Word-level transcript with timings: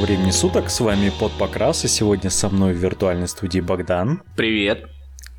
Времени 0.00 0.30
суток, 0.30 0.70
с 0.70 0.80
вами 0.80 1.12
Под 1.20 1.30
Покрас, 1.32 1.84
и 1.84 1.88
сегодня 1.88 2.30
со 2.30 2.48
мной 2.48 2.72
в 2.72 2.78
виртуальной 2.78 3.28
студии 3.28 3.60
Богдан. 3.60 4.22
Привет. 4.34 4.86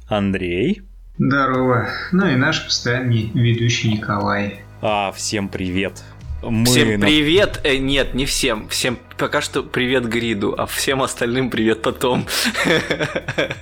Андрей. 0.07 0.83
Здорово. 1.17 1.89
Ну 2.11 2.27
и 2.27 2.35
наш 2.35 2.63
постоянный 2.65 3.31
ведущий 3.33 3.93
Николай. 3.93 4.59
А, 4.83 5.11
всем 5.13 5.49
привет. 5.49 6.03
Мы 6.43 6.65
всем 6.65 7.01
привет! 7.01 7.59
Э, 7.63 7.77
нет, 7.77 8.13
не 8.13 8.27
всем. 8.27 8.69
Всем 8.69 8.99
пока 9.17 9.41
что 9.41 9.63
привет 9.63 10.07
Гриду, 10.07 10.53
а 10.55 10.67
всем 10.67 11.01
остальным 11.01 11.49
привет 11.49 11.81
потом. 11.81 12.27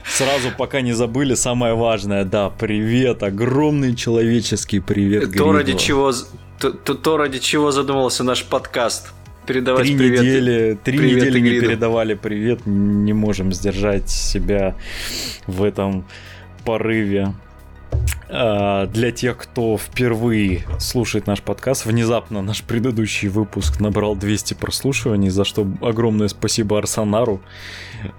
Сразу 0.06 0.50
пока 0.58 0.81
не 0.81 0.92
забыли 0.92 1.36
самое 1.36 1.76
важное, 1.76 2.26
да, 2.26 2.50
привет, 2.50 3.23
огромный 3.23 3.95
человеческий 3.95 4.81
привет 4.81 5.30
Гриду. 5.30 5.45
То 5.45 5.52
ради 5.54 5.78
чего, 5.78 6.12
то, 6.59 6.72
то, 6.72 6.94
то 6.94 7.16
ради 7.16 7.40
чего 7.40 7.72
задумался 7.72 8.26
наш 8.26 8.44
подкаст 8.44 9.14
передавать 9.49 9.88
три 9.88 9.98
привет. 9.98 10.21
Недели, 10.21 10.80
три 10.84 10.98
привет 10.99 11.16
недели 11.16 11.39
не 11.39 11.59
передавали 11.59 12.13
привет, 12.13 12.67
не 12.67 13.13
можем 13.13 13.52
сдержать 13.52 14.08
себя 14.08 14.75
в 15.48 15.63
этом 15.63 16.05
порыве. 16.66 17.34
А, 18.30 18.85
для 18.85 19.12
тех, 19.12 19.38
кто 19.38 19.75
впервые 19.75 20.62
слушает 20.77 21.25
наш 21.25 21.41
подкаст, 21.41 21.88
внезапно 21.88 22.44
наш 22.44 22.62
предыдущий 22.62 23.27
выпуск 23.27 23.80
набрал 23.80 24.16
200 24.16 24.53
прослушиваний, 24.53 25.30
за 25.30 25.45
что 25.45 25.67
огромное 25.81 26.27
спасибо 26.27 26.77
Арсонару, 26.77 27.41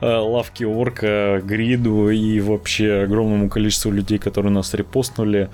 а, 0.00 0.20
Лавке 0.20 0.66
Орка, 0.66 1.40
Гриду 1.44 2.10
и 2.10 2.40
вообще 2.40 3.02
огромному 3.04 3.48
количеству 3.48 3.92
людей, 3.92 4.18
которые 4.18 4.52
нас 4.52 4.74
репостнули 4.74 5.48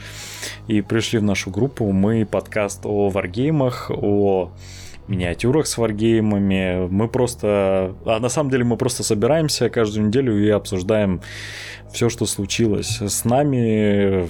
и 0.68 0.80
пришли 0.80 1.18
в 1.18 1.22
нашу 1.22 1.50
группу. 1.50 1.92
Мы 1.92 2.24
подкаст 2.24 2.86
о 2.86 3.10
варгеймах, 3.10 3.90
о 3.90 4.52
миниатюрах 5.08 5.66
с 5.66 5.78
варгеймами. 5.78 6.88
Мы 6.88 7.08
просто... 7.08 7.94
А 8.04 8.18
на 8.20 8.28
самом 8.28 8.50
деле 8.50 8.64
мы 8.64 8.76
просто 8.76 9.02
собираемся 9.02 9.70
каждую 9.70 10.08
неделю 10.08 10.38
и 10.38 10.48
обсуждаем 10.48 11.20
все, 11.92 12.08
что 12.08 12.26
случилось 12.26 13.00
с 13.00 13.24
нами, 13.24 14.28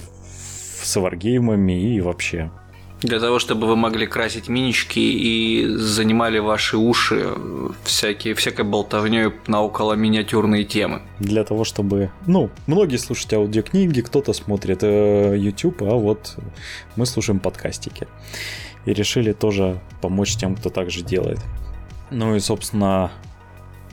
с 0.81 0.95
варгеймами 0.95 1.95
и 1.95 2.01
вообще. 2.01 2.51
Для 3.01 3.19
того, 3.19 3.37
чтобы 3.37 3.67
вы 3.67 3.75
могли 3.75 4.07
красить 4.07 4.49
минички 4.49 4.99
и 4.99 5.67
занимали 5.67 6.39
ваши 6.39 6.77
уши 6.77 7.29
всякие, 7.83 8.33
всякой 8.33 8.65
болтовней 8.65 9.31
на 9.45 9.61
около 9.61 9.93
миниатюрные 9.93 10.63
темы. 10.63 11.01
Для 11.19 11.43
того, 11.43 11.63
чтобы... 11.63 12.09
Ну, 12.25 12.49
многие 12.65 12.97
слушают 12.97 13.33
аудиокниги, 13.33 14.01
кто-то 14.01 14.33
смотрит 14.33 14.79
э, 14.81 15.35
YouTube, 15.37 15.83
а 15.83 15.95
вот 15.95 16.37
мы 16.95 17.05
слушаем 17.05 17.39
подкастики 17.39 18.07
и 18.85 18.93
решили 18.93 19.31
тоже 19.31 19.79
помочь 20.01 20.35
тем, 20.35 20.55
кто 20.55 20.69
так 20.69 20.89
же 20.89 21.03
делает. 21.03 21.39
Ну 22.09 22.35
и, 22.35 22.39
собственно, 22.39 23.11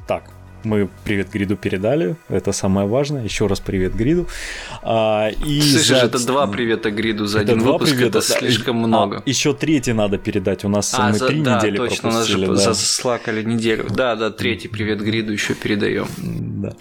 так, 0.07 0.31
мы 0.65 0.89
привет 1.05 1.31
Гриду 1.31 1.57
передали, 1.57 2.17
это 2.29 2.53
самое 2.53 2.87
важное. 2.87 3.25
Еще 3.25 3.47
раз 3.47 3.61
привет 3.61 3.95
Гриду. 3.95 4.29
А, 4.83 5.29
и 5.29 5.61
Слышишь, 5.61 5.89
за... 5.89 5.97
это 5.97 6.27
два 6.27 6.47
привета 6.47 6.91
Гриду 6.91 7.27
за 7.27 7.41
это 7.41 7.53
один 7.53 7.65
выпуск, 7.65 7.93
привета, 7.93 8.19
это 8.19 8.29
да, 8.29 8.39
слишком 8.39 8.85
а, 8.85 8.87
много. 8.87 9.17
А, 9.19 9.23
еще 9.27 9.55
третий 9.55 9.93
надо 9.93 10.19
передать, 10.19 10.65
у 10.65 10.69
нас 10.69 10.95
а, 10.97 11.11
мы 11.11 11.19
за, 11.19 11.27
три 11.27 11.43
да, 11.43 11.59
недели 11.59 11.77
точно, 11.77 12.11
пропустили. 12.11 12.47
У 12.47 12.51
нас 12.53 12.61
же 12.61 12.67
да. 12.67 12.75
заслакали 12.75 13.43
неделю. 13.43 13.87
Да, 13.91 14.17
да, 14.17 14.31
третий 14.31 14.69
привет 14.69 15.01
Гриду 15.01 15.33
еще 15.33 15.55
передаем. 15.55 16.07
Да. 16.65 16.77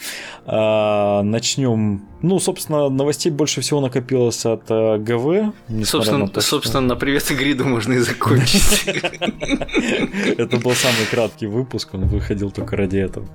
А, 0.46 1.24
начнем. 1.24 2.04
Ну, 2.22 2.40
собственно, 2.40 2.88
новостей 2.88 3.32
больше 3.32 3.60
всего 3.60 3.82
накопилось 3.82 4.46
от 4.46 4.70
uh, 4.70 4.98
ГВ. 4.98 5.54
Собственно, 5.86 6.20
на, 6.20 6.28
то, 6.30 6.40
собственно, 6.40 6.88
что... 6.88 6.94
на 6.94 6.96
привет 6.96 7.30
Гриду 7.32 7.66
можно 7.66 7.94
и 7.94 7.98
закончить. 7.98 8.86
Это 10.38 10.58
был 10.58 10.72
самый 10.72 11.06
краткий 11.12 11.48
выпуск, 11.48 11.90
он 11.94 12.06
выходил 12.06 12.52
только 12.52 12.78
ради 12.78 12.98
этого. 12.98 13.28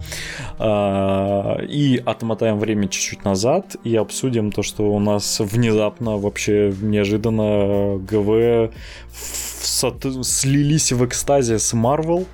А, 0.59 1.59
и 1.63 2.01
отмотаем 2.03 2.59
время 2.59 2.89
чуть-чуть 2.89 3.25
назад 3.25 3.77
и 3.85 3.95
обсудим 3.95 4.53
то, 4.53 4.63
что 4.63 4.91
у 4.91 4.99
нас 4.99 5.41
внезапно, 5.41 6.17
вообще 6.17 6.73
неожиданно 6.81 7.99
ГВ 7.99 8.73
слились 10.23 10.93
в 10.93 11.05
экстазе 11.05 11.59
с 11.59 11.75
Marvel. 11.75 12.27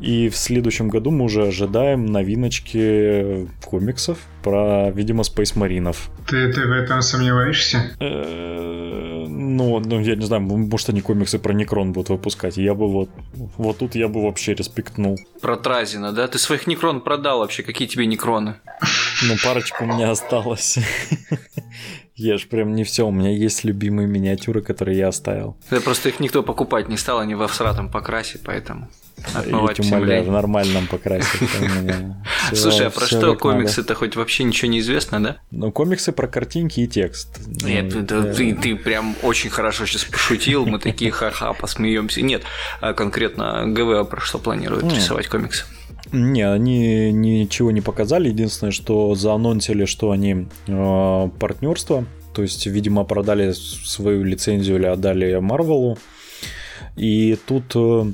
И 0.00 0.28
в 0.30 0.36
следующем 0.36 0.88
году 0.88 1.10
мы 1.10 1.26
уже 1.26 1.46
ожидаем 1.46 2.06
новиночки 2.06 3.48
комиксов 3.64 4.18
про, 4.42 4.90
видимо, 4.90 5.22
Space 5.22 5.58
Маринов. 5.58 6.10
Ты, 6.26 6.52
ты 6.52 6.66
в 6.66 6.72
этом 6.72 7.02
сомневаешься? 7.02 7.96
Э, 8.00 9.26
ну, 9.28 9.78
ну, 9.80 10.00
я 10.00 10.16
не 10.16 10.24
знаю, 10.24 10.42
может, 10.42 10.88
они 10.88 11.02
комиксы 11.02 11.38
про 11.38 11.52
Некрон 11.52 11.92
будут 11.92 12.08
выпускать. 12.08 12.56
Я 12.56 12.74
бы 12.74 12.88
вот... 12.88 13.10
Вот 13.58 13.78
тут 13.78 13.94
я 13.94 14.08
бы 14.08 14.22
вообще 14.22 14.54
респектнул. 14.54 15.18
Про 15.42 15.56
Тразина, 15.56 16.12
да? 16.12 16.26
Ты 16.28 16.38
своих 16.38 16.66
Некрон 16.66 17.02
продал 17.02 17.40
вообще? 17.40 17.62
Какие 17.62 17.86
тебе 17.86 18.06
Некроны? 18.06 18.54
Ну, 19.22 19.34
парочку 19.44 19.84
у 19.84 19.86
меня 19.86 20.10
осталось. 20.10 20.78
Я 22.20 22.36
ж 22.36 22.46
прям 22.46 22.74
не 22.74 22.84
все, 22.84 23.06
у 23.06 23.10
меня 23.10 23.30
есть 23.30 23.64
любимые 23.64 24.06
миниатюры, 24.06 24.60
которые 24.60 24.98
я 24.98 25.08
оставил. 25.08 25.56
Да 25.70 25.80
просто 25.80 26.10
их 26.10 26.20
никто 26.20 26.42
покупать 26.42 26.86
не 26.86 26.98
стал, 26.98 27.18
они 27.18 27.34
во 27.34 27.48
всратом 27.48 27.88
покрасе, 27.88 28.38
поэтому 28.44 28.90
отмывать 29.32 29.78
Я 29.78 29.84
умоляю, 29.86 30.24
в 30.24 30.30
нормальном 30.30 30.86
покрасе. 30.86 31.38
Слушай, 32.52 32.88
а 32.88 32.90
про 32.90 33.06
что 33.06 33.34
комиксы-то 33.36 33.94
хоть 33.94 34.16
вообще 34.16 34.44
ничего 34.44 34.70
не 34.70 34.80
известно, 34.80 35.22
да? 35.22 35.36
Ну, 35.50 35.72
комиксы 35.72 36.12
про 36.12 36.28
картинки 36.28 36.80
и 36.80 36.86
текст. 36.86 37.40
Нет, 37.64 37.94
ну, 37.94 38.34
ты 38.34 38.76
прям 38.76 39.16
очень 39.22 39.48
хорошо 39.48 39.86
сейчас 39.86 40.04
пошутил, 40.04 40.66
мы 40.66 40.78
такие 40.78 41.10
ха-ха, 41.10 41.54
посмеемся. 41.54 42.20
Нет, 42.20 42.42
а 42.82 42.92
конкретно 42.92 43.64
ГВ 43.66 44.10
про 44.10 44.20
что 44.20 44.38
планирует 44.38 44.92
рисовать 44.92 45.28
комиксы? 45.28 45.64
Не, 46.12 46.42
они 46.42 47.12
ничего 47.12 47.70
не 47.70 47.80
показали. 47.80 48.28
Единственное, 48.28 48.72
что 48.72 49.14
заанонсили, 49.14 49.84
что 49.84 50.10
они 50.10 50.46
э, 50.66 51.28
партнерство. 51.38 52.04
То 52.34 52.42
есть, 52.42 52.66
видимо, 52.66 53.04
продали 53.04 53.52
свою 53.52 54.24
лицензию 54.24 54.78
или 54.78 54.86
отдали 54.86 55.38
Марвелу. 55.38 55.98
И 56.96 57.38
тут 57.46 57.72
э, 57.74 58.12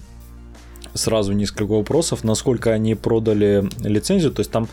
сразу 0.94 1.32
несколько 1.32 1.72
вопросов, 1.72 2.24
насколько 2.24 2.72
они 2.72 2.94
продали 2.94 3.68
лицензию. 3.82 4.32
То 4.32 4.40
есть 4.40 4.50
там 4.50 4.68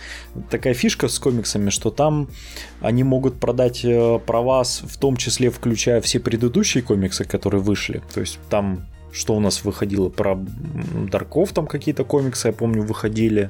такая 0.49 0.73
фишка 0.73 1.07
с 1.07 1.19
комиксами, 1.19 1.69
что 1.69 1.91
там 1.91 2.27
они 2.81 3.03
могут 3.03 3.39
продать 3.39 3.85
э, 3.85 4.19
права, 4.25 4.63
в 4.63 4.97
том 4.97 5.17
числе 5.17 5.49
включая 5.49 6.01
все 6.01 6.19
предыдущие 6.19 6.83
комиксы, 6.83 7.25
которые 7.25 7.61
вышли. 7.61 8.01
То 8.13 8.19
есть 8.21 8.39
там 8.49 8.85
что 9.13 9.35
у 9.35 9.39
нас 9.39 9.63
выходило 9.63 10.09
про 10.09 10.37
Дарков, 11.11 11.53
там 11.53 11.67
какие-то 11.67 12.03
комиксы, 12.03 12.47
я 12.47 12.53
помню, 12.53 12.81
выходили. 12.81 13.49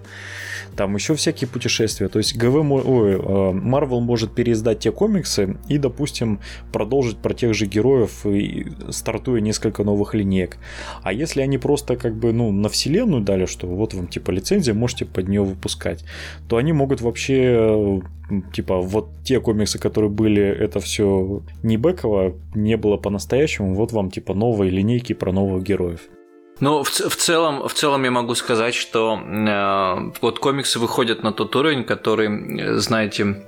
Там 0.75 0.95
еще 0.95 1.15
всякие 1.15 1.47
путешествия. 1.47 2.09
То 2.09 2.19
есть 2.19 2.35
ГВ, 2.35 2.55
ой, 2.55 3.15
Marvel 3.15 3.99
может 4.01 4.33
переиздать 4.35 4.79
те 4.79 4.91
комиксы 4.91 5.57
и, 5.69 5.77
допустим, 5.77 6.39
продолжить 6.71 7.17
про 7.17 7.33
тех 7.33 7.53
же 7.53 7.65
героев, 7.65 8.25
стартуя 8.89 9.39
несколько 9.39 9.83
новых 9.83 10.13
линеек. 10.13 10.57
А 11.01 11.13
если 11.13 11.41
они 11.41 11.57
просто 11.57 11.95
как 11.95 12.15
бы, 12.15 12.33
ну, 12.33 12.51
на 12.51 12.69
вселенную 12.69 13.21
дали, 13.21 13.45
что 13.45 13.67
вот 13.67 13.93
вам 13.93 14.07
типа 14.07 14.31
лицензия, 14.31 14.73
можете 14.73 15.05
под 15.05 15.29
нее 15.29 15.43
выпускать, 15.43 16.03
то 16.49 16.57
они 16.57 16.73
могут 16.73 17.01
вообще 17.01 18.01
типа 18.41 18.79
вот 18.79 19.09
те 19.23 19.39
комиксы, 19.39 19.79
которые 19.79 20.09
были, 20.09 20.43
это 20.43 20.79
все 20.79 21.41
не 21.63 21.77
бэково, 21.77 22.35
не 22.55 22.77
было 22.77 22.97
по-настоящему, 22.97 23.75
вот 23.75 23.91
вам 23.91 24.11
типа 24.11 24.33
новые 24.33 24.71
линейки 24.71 25.13
про 25.13 25.31
новых 25.31 25.63
героев. 25.63 26.01
Ну, 26.59 26.83
в, 26.83 26.87
в, 26.87 27.15
целом, 27.15 27.67
в 27.67 27.73
целом 27.73 28.03
я 28.03 28.11
могу 28.11 28.35
сказать, 28.35 28.75
что 28.75 29.19
э, 29.19 30.11
вот 30.21 30.39
комиксы 30.39 30.79
выходят 30.79 31.23
на 31.23 31.31
тот 31.31 31.55
уровень, 31.55 31.83
который, 31.83 32.79
знаете, 32.79 33.45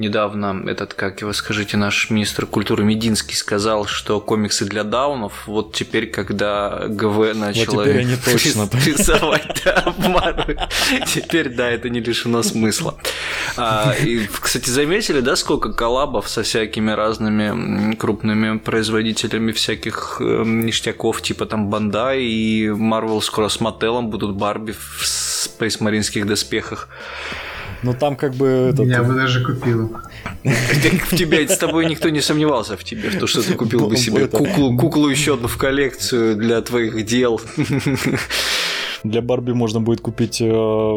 недавно 0.00 0.68
этот, 0.68 0.94
как 0.94 1.20
его 1.20 1.32
скажите, 1.32 1.76
наш 1.76 2.10
министр 2.10 2.46
культуры 2.46 2.82
Мединский 2.82 3.36
сказал, 3.36 3.86
что 3.86 4.20
комиксы 4.20 4.64
для 4.64 4.82
даунов, 4.82 5.46
вот 5.46 5.74
теперь, 5.74 6.10
когда 6.10 6.86
ГВ 6.88 7.34
начала 7.34 7.74
вот 7.76 7.84
теперь 7.84 7.98
они 8.00 8.16
точно, 8.16 8.68
рисовать 8.84 9.62
да, 9.64 9.94
теперь, 11.06 11.50
да, 11.50 11.68
это 11.70 11.88
не 11.90 12.00
лишено 12.00 12.42
смысла. 12.42 12.96
А, 13.56 13.94
и, 13.94 14.26
кстати, 14.40 14.70
заметили, 14.70 15.20
да, 15.20 15.36
сколько 15.36 15.72
коллабов 15.72 16.28
со 16.28 16.42
всякими 16.42 16.90
разными 16.90 17.94
крупными 17.94 18.58
производителями 18.58 19.52
всяких 19.52 20.16
э, 20.20 20.42
ништяков, 20.44 21.20
типа 21.20 21.46
там 21.46 21.68
Бандай 21.68 22.22
и 22.22 22.68
Marvel 22.68 23.20
скоро 23.20 23.48
с 23.48 23.60
Маттелом 23.60 24.08
будут 24.08 24.34
Барби 24.34 24.72
в 24.72 25.06
спейсмаринских 25.06 26.26
доспехах. 26.26 26.88
Ну 27.82 27.94
там 27.94 28.16
как 28.16 28.34
бы... 28.34 28.70
Этот... 28.72 28.86
Я 28.86 29.02
бы 29.02 29.14
даже 29.14 29.44
купил. 29.44 29.96
В 30.44 31.16
тебя, 31.16 31.46
с 31.46 31.58
тобой 31.58 31.86
никто 31.86 32.08
не 32.10 32.20
сомневался 32.20 32.76
в 32.76 32.84
тебе, 32.84 33.10
в 33.10 33.18
том, 33.18 33.28
что 33.28 33.42
ты 33.42 33.54
купил 33.54 33.88
бы 33.88 33.96
себе 33.96 34.26
куклу, 34.26 34.76
куклу 34.76 35.08
еще 35.08 35.34
одну 35.34 35.48
в 35.48 35.56
коллекцию 35.56 36.36
для 36.36 36.60
твоих 36.60 37.04
дел. 37.06 37.40
Для 39.04 39.22
Барби 39.22 39.52
можно 39.52 39.80
будет 39.80 40.00
купить 40.00 40.40
э, 40.40 40.44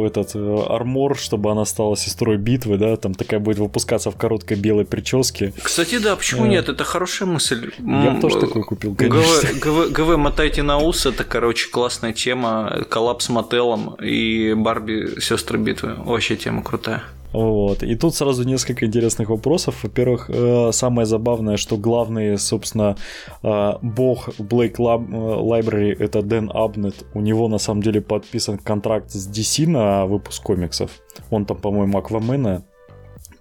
этот 0.06 0.32
э, 0.36 0.58
армор, 0.70 1.18
чтобы 1.18 1.52
она 1.52 1.66
стала 1.66 1.96
сестрой 1.96 2.38
битвы, 2.38 2.78
да, 2.78 2.96
там 2.98 3.14
такая 3.14 3.40
будет 3.40 3.60
выпускаться 3.60 4.12
в 4.12 4.16
короткой 4.16 4.58
белой 4.58 4.86
прическе. 4.86 5.54
Кстати, 5.62 5.98
да, 6.00 6.16
почему 6.16 6.46
Э. 6.46 6.50
нет? 6.50 6.70
Это 6.70 6.84
хорошая 6.84 7.28
мысль. 7.30 7.72
Я 7.80 8.12
бы 8.12 8.22
тоже 8.22 8.40
такой 8.40 8.64
купил, 8.64 8.96
конечно. 8.96 9.50
ГВ, 9.60 9.60
ГВ, 9.64 9.92
ГВ 9.92 10.18
мотайте 10.18 10.64
на 10.64 10.78
ус, 10.80 11.06
это, 11.06 11.24
короче, 11.24 11.70
классная 11.70 12.14
тема. 12.14 12.84
Коллапс 12.90 13.26
с 13.26 13.30
мотелом 13.30 13.96
и 14.02 14.54
Барби 14.54 15.20
сестры 15.22 15.58
битвы. 15.58 15.96
Вообще 15.98 16.36
тема 16.36 16.62
крутая. 16.64 17.04
Вот. 17.34 17.84
И 17.84 17.96
тут 17.96 18.16
сразу 18.16 18.44
несколько 18.44 18.86
интересных 18.86 19.30
вопросов. 19.30 19.84
Во-первых, 19.84 20.30
э, 20.30 20.72
самое 20.72 21.06
забавное, 21.06 21.58
что 21.58 21.78
главный, 21.78 22.38
собственно, 22.38 22.96
э, 23.44 23.74
бог 23.82 24.30
Blake 24.40 24.76
Lab- 24.78 25.10
э, 25.12 25.62
Library 25.62 25.96
это 26.00 26.22
Дэн 26.22 26.52
Абнет. 26.54 27.06
У 27.14 27.22
него 27.22 27.48
на 27.48 27.58
самом 27.58 27.82
деле 27.82 28.02
подписан 28.02 28.58
контракт 28.58 29.12
с 29.12 29.28
DC 29.28 29.68
на 29.68 30.06
выпуск 30.06 30.44
комиксов. 30.44 30.92
Он 31.32 31.46
там, 31.46 31.58
по-моему, 31.58 31.98
Аквамена 31.98 32.64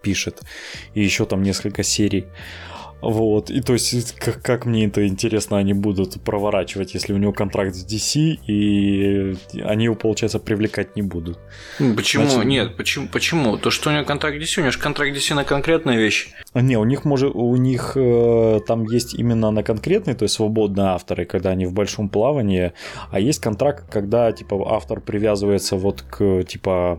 пишет. 0.02 0.42
И 0.94 1.02
еще 1.02 1.26
там 1.26 1.42
несколько 1.42 1.82
серий. 1.82 2.24
Вот, 3.02 3.50
и 3.50 3.60
то 3.60 3.72
есть, 3.72 4.12
как, 4.12 4.40
как 4.42 4.64
мне 4.64 4.86
это 4.86 5.06
интересно, 5.06 5.58
они 5.58 5.74
будут 5.74 6.22
проворачивать, 6.22 6.94
если 6.94 7.12
у 7.12 7.16
него 7.16 7.32
контракт 7.32 7.74
с 7.74 7.84
DC, 7.84 8.38
и 8.46 9.34
они 9.60 9.84
его, 9.86 9.96
получается, 9.96 10.38
привлекать 10.38 10.94
не 10.94 11.02
будут. 11.02 11.38
Почему? 11.96 12.28
Значит- 12.28 12.44
Нет, 12.48 12.76
почему? 12.76 13.08
Почему? 13.08 13.58
То, 13.58 13.70
что 13.70 13.90
у 13.90 13.92
него 13.92 14.04
контракт 14.04 14.36
DC, 14.36 14.58
у 14.58 14.60
него 14.62 14.70
же 14.70 14.78
контракт 14.78 15.16
DC 15.16 15.34
на 15.34 15.42
конкретные 15.44 15.98
вещи. 15.98 16.30
А, 16.52 16.60
Не, 16.60 16.76
у 16.78 16.84
них 16.84 17.04
может, 17.04 17.34
у 17.34 17.56
них 17.56 17.92
э, 17.96 18.60
там 18.66 18.84
есть 18.84 19.14
именно 19.14 19.50
на 19.50 19.64
конкретные, 19.64 20.14
то 20.14 20.24
есть 20.24 20.36
свободные 20.36 20.86
авторы, 20.86 21.24
когда 21.24 21.50
они 21.50 21.66
в 21.66 21.72
большом 21.72 22.08
плавании, 22.08 22.72
а 23.10 23.18
есть 23.18 23.40
контракт, 23.40 23.84
когда 23.90 24.30
типа 24.30 24.74
автор 24.76 25.00
привязывается 25.00 25.76
вот 25.76 26.02
к 26.02 26.44
типа 26.44 26.98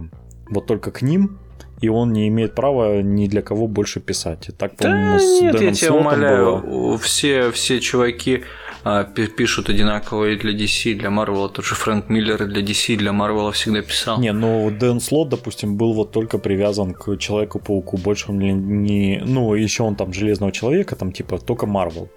вот 0.50 0.68
только 0.68 0.92
к 0.92 1.02
ним, 1.02 1.40
и 1.84 1.90
он 1.90 2.14
не 2.14 2.28
имеет 2.30 2.56
права 2.56 3.02
ни 3.02 3.28
для 3.28 3.42
кого 3.42 3.68
больше 3.68 4.00
писать. 4.00 4.48
И 4.50 4.52
Так, 4.54 4.72
Да 4.80 5.20
с 5.20 5.42
нет, 5.42 5.52
Дэном 5.54 5.68
я 5.68 5.74
тебя 5.74 5.94
умоляю, 5.94 6.62
было. 6.62 6.98
все, 6.98 7.52
все 7.52 7.80
чуваки 7.82 8.44
а, 8.86 9.04
пи- 9.04 9.28
пишут 9.28 9.70
одинаково 9.70 10.30
и 10.30 10.38
для 10.38 10.54
DC, 10.54 10.92
и 10.92 10.94
для 10.94 11.10
Марвела. 11.10 11.50
Тот 11.50 11.66
же 11.66 11.76
Фрэнк 11.76 12.08
Миллер 12.10 12.44
и 12.44 12.46
для 12.48 12.62
DC, 12.62 12.94
и 12.94 12.96
для 12.96 13.12
Марвела 13.12 13.52
всегда 13.52 13.82
писал. 13.82 14.20
Не, 14.22 14.32
ну 14.32 14.72
Дэн 14.72 15.00
Слот, 15.02 15.28
допустим, 15.30 15.76
был 15.76 15.94
вот 15.94 16.12
только 16.12 16.38
привязан 16.38 16.94
к 16.94 17.18
Человеку-пауку. 17.18 17.98
Больше 17.98 18.32
он 18.32 18.40
не- 18.40 18.54
не... 18.54 19.22
Ну, 19.26 19.54
еще 19.56 19.84
он 19.84 19.96
там 19.96 20.14
Железного 20.14 20.52
Человека, 20.54 20.96
там 20.96 21.12
типа 21.12 21.38
только 21.38 21.66
Марвел. 21.66 22.08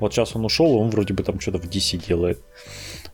Вот 0.00 0.12
сейчас 0.14 0.36
он 0.36 0.44
ушел, 0.44 0.66
и 0.76 0.78
он 0.80 0.90
вроде 0.90 1.14
бы 1.14 1.22
там 1.24 1.40
что-то 1.40 1.58
в 1.58 1.64
DC 1.64 2.06
делает. 2.08 2.38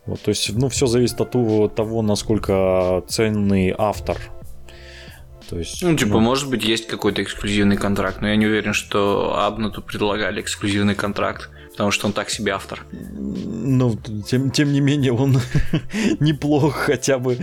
Вот, 0.06 0.20
то 0.20 0.30
есть, 0.30 0.52
ну, 0.52 0.68
все 0.68 0.86
зависит 0.86 1.20
от 1.20 1.30
того, 1.74 2.02
насколько 2.02 3.02
ценный 3.08 3.74
автор. 3.78 4.16
То 5.52 5.58
есть, 5.58 5.82
Ну, 5.82 5.94
типа, 5.94 6.18
может 6.18 6.48
быть, 6.48 6.64
есть 6.64 6.86
какой-то 6.86 7.22
эксклюзивный 7.22 7.76
контракт, 7.76 8.22
но 8.22 8.28
я 8.28 8.36
не 8.36 8.46
уверен, 8.46 8.72
что 8.72 9.36
Абнату 9.38 9.82
предлагали 9.82 10.40
эксклюзивный 10.40 10.94
контракт, 10.94 11.50
потому 11.72 11.90
что 11.90 12.06
он 12.06 12.14
так 12.14 12.30
себе 12.30 12.52
автор. 12.52 12.86
ну, 12.90 13.98
тем, 14.26 14.50
тем 14.50 14.72
не 14.72 14.80
менее, 14.80 15.12
он 15.12 15.38
неплох 16.20 16.74
хотя 16.74 17.18
бы 17.18 17.36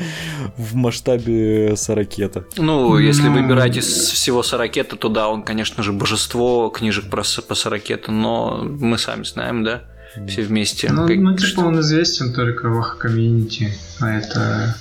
в 0.57 0.73
масштабе 0.75 1.75
Сорокета. 1.75 2.45
Ну, 2.57 2.97
если 2.97 3.27
Ну. 3.27 3.33
выбирать 3.35 3.77
из 3.77 3.85
всего 3.85 4.41
Сорокета, 4.41 4.95
то 4.95 5.07
да, 5.09 5.27
он, 5.29 5.43
конечно 5.43 5.83
же, 5.83 5.93
божество 5.93 6.69
книжек 6.69 7.11
про, 7.11 7.23
по 7.47 7.53
Сорокету, 7.55 8.11
но 8.11 8.63
мы 8.63 8.97
сами 8.97 9.23
знаем, 9.23 9.63
да, 9.63 9.83
все 10.27 10.41
вместе. 10.41 10.91
Ну, 10.91 11.05
как- 11.07 11.17
ну, 11.17 11.35
типа 11.35 11.47
что- 11.47 11.61
он 11.61 11.79
известен 11.81 12.33
только 12.33 12.69
в 12.69 12.97
комьюнити, 12.97 13.71
а 13.99 14.09
это 14.17 14.75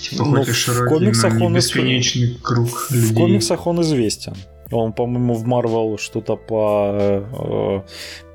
типа 0.00 0.24
Ну, 0.24 0.36
хоть 0.36 0.48
и 0.48 0.52
в 0.52 0.56
широкий, 0.56 0.94
комиксах 0.94 1.40
он 1.40 1.54
бесконечный 1.54 2.38
круг 2.42 2.90
людей. 2.90 3.10
В 3.10 3.14
комиксах 3.14 3.66
он 3.66 3.80
известен. 3.82 4.34
Он, 4.72 4.92
по-моему, 4.92 5.34
в 5.34 5.44
Марвел 5.46 5.98
что-то 5.98 6.36
по 6.36 6.92
э, 6.94 7.80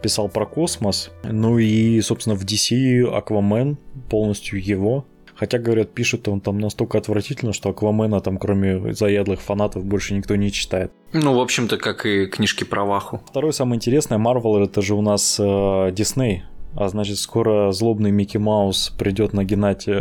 писал 0.02 0.28
про 0.28 0.46
космос. 0.46 1.12
Ну 1.24 1.58
и, 1.60 2.02
собственно, 2.02 2.36
в 2.36 2.44
DC 2.44 3.04
Аквамен 3.06 3.78
полностью 4.10 4.62
его. 4.64 5.06
Хотя, 5.36 5.60
говорят, 5.60 5.94
пишет 5.94 6.28
он 6.28 6.40
там 6.40 6.60
настолько 6.60 6.98
отвратительно, 6.98 7.52
что 7.52 7.70
Аквамена 7.70 8.22
там, 8.22 8.38
кроме 8.38 8.94
заядлых 8.94 9.42
фанатов, 9.42 9.84
больше 9.84 10.14
никто 10.14 10.36
не 10.36 10.52
читает. 10.52 10.92
Ну, 11.12 11.34
в 11.34 11.42
общем-то, 11.42 11.78
как 11.78 12.06
и 12.06 12.26
книжки 12.26 12.64
про 12.64 12.86
Ваху. 12.86 13.22
Второе 13.28 13.52
самое 13.52 13.78
интересное, 13.78 14.18
Марвел 14.18 14.64
это 14.64 14.82
же 14.82 14.96
у 14.96 15.02
нас 15.02 15.38
э, 15.40 15.92
Дисней. 15.92 16.44
А 16.76 16.90
значит, 16.90 17.18
скоро 17.20 17.72
злобный 17.72 18.12
Микки 18.12 18.38
Маус 18.38 18.92
придет 18.98 19.34
нагинать 19.34 19.88
э, 19.88 19.94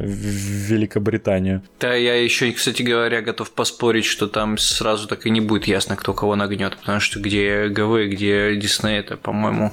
в 0.00 0.06
Великобританию. 0.70 1.62
Да, 1.80 1.92
я 1.94 2.14
еще, 2.22 2.52
кстати 2.52 2.82
говоря, 2.82 3.20
готов 3.20 3.50
поспорить, 3.50 4.04
что 4.04 4.28
там 4.28 4.56
сразу 4.58 5.08
так 5.08 5.26
и 5.26 5.30
не 5.30 5.40
будет 5.40 5.66
ясно, 5.66 5.96
кто 5.96 6.14
кого 6.14 6.36
нагнет, 6.36 6.76
потому 6.76 7.00
что 7.00 7.18
где 7.18 7.68
ГВ, 7.68 8.08
где 8.12 8.54
Дисней, 8.56 8.98
это, 9.00 9.16
по-моему, 9.16 9.72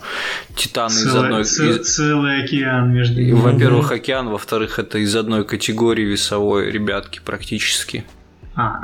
титаны 0.55 0.91
из 0.91 1.11
Целый, 1.11 1.23
одной... 1.25 1.45
ц- 1.45 1.69
из- 1.69 1.95
целый 1.95 2.43
океан 2.43 2.91
между 2.91 3.21
ними. 3.21 3.33
Во-первых, 3.33 3.91
океан, 3.91 4.29
во-вторых, 4.29 4.79
это 4.79 4.97
из 4.97 5.15
одной 5.15 5.45
категории 5.45 6.03
весовой, 6.03 6.71
ребятки, 6.71 7.21
практически. 7.23 8.03
А, 8.55 8.79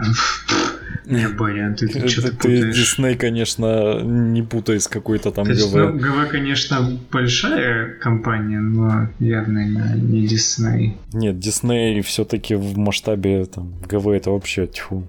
не, 1.05 1.27
Боря, 1.27 1.75
ты, 1.77 1.87
ты 1.87 2.07
что-то 2.07 2.33
путаешь. 2.33 2.75
Дисней, 2.75 3.15
конечно, 3.15 4.01
не 4.01 4.41
путай 4.43 4.79
с 4.79 4.87
какой-то 4.87 5.31
там 5.31 5.45
ГВ. 5.45 5.73
ну, 5.73 5.93
ГВ, 5.97 6.29
конечно, 6.29 6.97
большая 7.11 7.95
компания, 7.99 8.59
но 8.59 9.09
явно 9.19 9.65
не, 9.65 10.01
не 10.01 10.27
Дисней. 10.27 10.97
Нет, 11.13 11.39
Дисней 11.39 12.01
все-таки 12.01 12.55
в 12.55 12.77
масштабе 12.77 13.45
там, 13.45 13.73
ГВ 13.87 14.07
это 14.07 14.31
вообще 14.31 14.67
тьфу. 14.67 15.07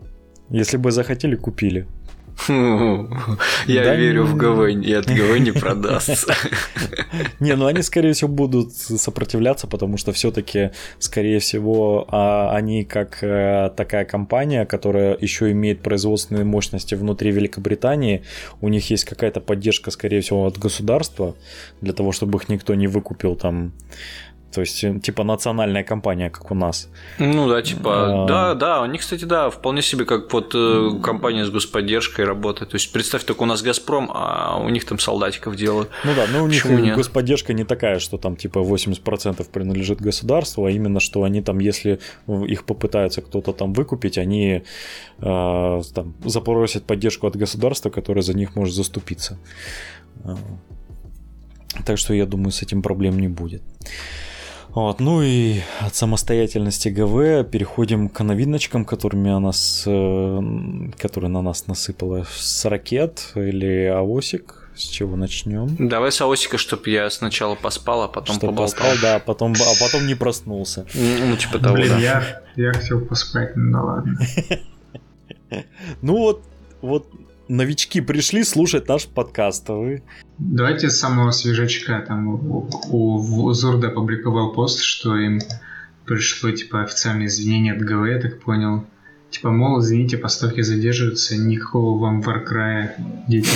Если 0.51 0.77
бы 0.77 0.91
захотели, 0.91 1.37
купили. 1.37 1.87
Я 2.49 3.85
Да 3.85 3.94
верю 3.94 4.25
в 4.25 4.35
не- 4.35 4.38
ГВ, 4.38 4.87
и 4.87 4.93
от 4.93 5.06
ГВ 5.06 5.38
не 5.38 5.52
продастся. 5.52 6.35
Не, 7.40 7.56
ну 7.56 7.67
они, 7.67 7.82
скорее 7.82 8.12
всего, 8.12 8.29
будут 8.29 8.73
сопротивляться, 8.73 9.67
потому 9.67 9.96
что 9.96 10.12
все-таки, 10.12 10.70
скорее 10.99 11.38
всего, 11.40 12.06
а, 12.11 12.55
они 12.55 12.85
как 12.85 13.23
э, 13.23 13.70
такая 13.76 14.05
компания, 14.05 14.67
которая 14.67 15.17
еще 15.20 15.50
имеет 15.50 15.82
производственные 15.82 16.44
мощности 16.44 16.94
внутри 16.94 17.31
Великобритании, 17.32 18.23
у 18.61 18.69
них 18.69 18.90
есть 18.90 19.05
какая-то 19.05 19.40
поддержка, 19.40 19.90
скорее 19.90 20.20
всего, 20.20 20.46
от 20.46 20.58
государства, 20.58 21.35
для 21.81 21.93
того, 21.93 22.12
чтобы 22.12 22.38
их 22.38 22.49
никто 22.49 22.75
не 22.75 22.87
выкупил 22.87 23.37
там. 23.37 23.73
То 24.53 24.62
есть, 24.62 24.83
э, 24.83 24.99
типа 24.99 25.25
национальная 25.25 25.85
компания, 25.85 26.31
как 26.31 26.50
у 26.50 26.55
нас. 26.55 26.89
Ну 27.19 27.49
да, 27.49 27.61
типа, 27.61 28.25
А. 28.25 28.27
да, 28.27 28.55
да, 28.55 28.83
они, 28.83 28.97
кстати, 28.99 29.25
да, 29.26 29.50
вполне 29.50 29.83
себе 29.83 30.05
как 30.07 30.33
вот 30.33 30.52
э, 30.55 30.90
компания 31.02 31.45
с 31.45 31.50
господдержкой 31.50 32.25
работает. 32.25 32.71
То 32.71 32.76
есть 32.76 32.90
представь, 32.93 33.25
только 33.25 33.43
у 33.43 33.47
нас 33.47 33.61
Газпром, 33.62 34.11
а 34.12 34.59
у 34.59 34.71
них 34.71 34.87
там 34.87 34.99
солдатиков 34.99 35.55
делают. 35.55 35.90
Ну 36.05 36.12
да, 36.17 36.25
но 36.33 36.45
у 36.45 36.47
них 36.47 36.62
Почему 36.62 36.78
нет? 36.78 36.97
господдержка 36.97 37.52
не 37.52 37.64
такая, 37.64 37.99
что 37.99 38.17
там 38.17 38.37
типа 38.37 38.61
80% 38.61 39.47
принадлежит 39.50 40.00
государству, 40.00 40.64
а 40.64 40.71
именно, 40.71 40.99
что 41.00 41.25
они 41.25 41.43
там, 41.43 41.59
если 41.59 41.99
их 42.26 42.64
попытаются 42.64 43.21
кто-то 43.21 43.52
там 43.52 43.75
выкупить, 43.75 44.17
они 44.17 44.62
э, 45.21 45.83
там 45.95 46.14
запросят 46.25 46.85
поддержку 46.85 47.26
от 47.26 47.37
государства, 47.37 47.90
которое 47.90 48.23
за 48.23 48.35
них 48.35 48.57
может 48.57 48.75
заступиться. 48.75 49.38
Э, 50.25 50.37
Так 51.85 51.99
что 51.99 52.14
я 52.14 52.26
думаю, 52.26 52.50
с 52.50 52.62
этим 52.62 52.83
проблем 52.83 53.19
не 53.21 53.28
будет. 53.28 53.62
Вот, 54.75 55.01
ну 55.01 55.23
и 55.23 55.61
от 55.81 55.95
самостоятельности 55.95 56.89
ГВ 56.89 57.51
переходим 57.51 58.09
к 58.09 58.23
новиночкам, 58.23 58.85
которыми 58.85 59.31
она 59.31 59.53
с, 59.53 59.85
э, 59.87 60.41
которые 60.99 61.31
на 61.31 61.43
нас 61.43 61.67
насыпала 61.67 62.25
с 62.31 62.65
ракет 62.67 63.33
или 63.35 63.85
авосик. 63.87 64.65
С 64.77 64.83
чего 64.83 65.17
начнем? 65.17 65.75
Давай 65.89 66.13
Саосика, 66.13 66.57
чтобы 66.57 66.89
я 66.91 67.11
сначала 67.11 67.57
поспал, 67.57 68.03
а 68.03 68.09
потом 68.09 68.37
Что 68.37 68.47
поболтал. 68.47 68.67
поспал, 68.87 68.93
да, 69.03 69.17
а 69.17 69.19
потом, 69.19 69.53
а 69.55 69.73
потом 69.85 70.07
не 70.07 70.15
проснулся. 70.15 70.87
Ну, 70.95 71.37
типа 71.37 71.59
того, 71.59 71.75
Блин, 71.75 71.89
да. 71.89 71.99
я, 71.99 72.43
я 72.55 72.73
хотел 72.73 73.01
поспать, 73.05 73.57
ну 73.57 73.73
да 73.73 73.83
ладно. 73.83 74.19
Ну 76.03 76.17
вот, 76.19 76.43
вот 76.83 77.09
новички 77.49 78.00
пришли 78.00 78.45
слушать 78.45 78.88
наш 78.88 79.07
подкаст, 79.07 79.69
а 79.71 79.75
вы... 79.75 80.02
Давайте 80.38 80.90
с 80.90 80.99
самого 80.99 81.31
свежачка. 81.31 82.05
Там 82.07 82.28
у, 82.28 82.69
у 82.90 83.52
Зурда 83.52 83.88
опубликовал 83.88 84.52
пост, 84.52 84.81
что 84.81 85.17
им 85.17 85.40
пришло 86.05 86.50
типа 86.50 86.83
официальное 86.83 87.26
извинение 87.26 87.75
от 87.75 87.81
ГВ, 87.81 88.07
я 88.07 88.21
так 88.21 88.40
понял. 88.40 88.85
Типа, 89.31 89.50
мол, 89.50 89.81
извините, 89.81 90.17
поставки 90.17 90.62
задерживаются, 90.62 91.37
никакого 91.37 91.99
вам 91.99 92.23
Варкрая, 92.23 92.97
дети. 93.28 93.50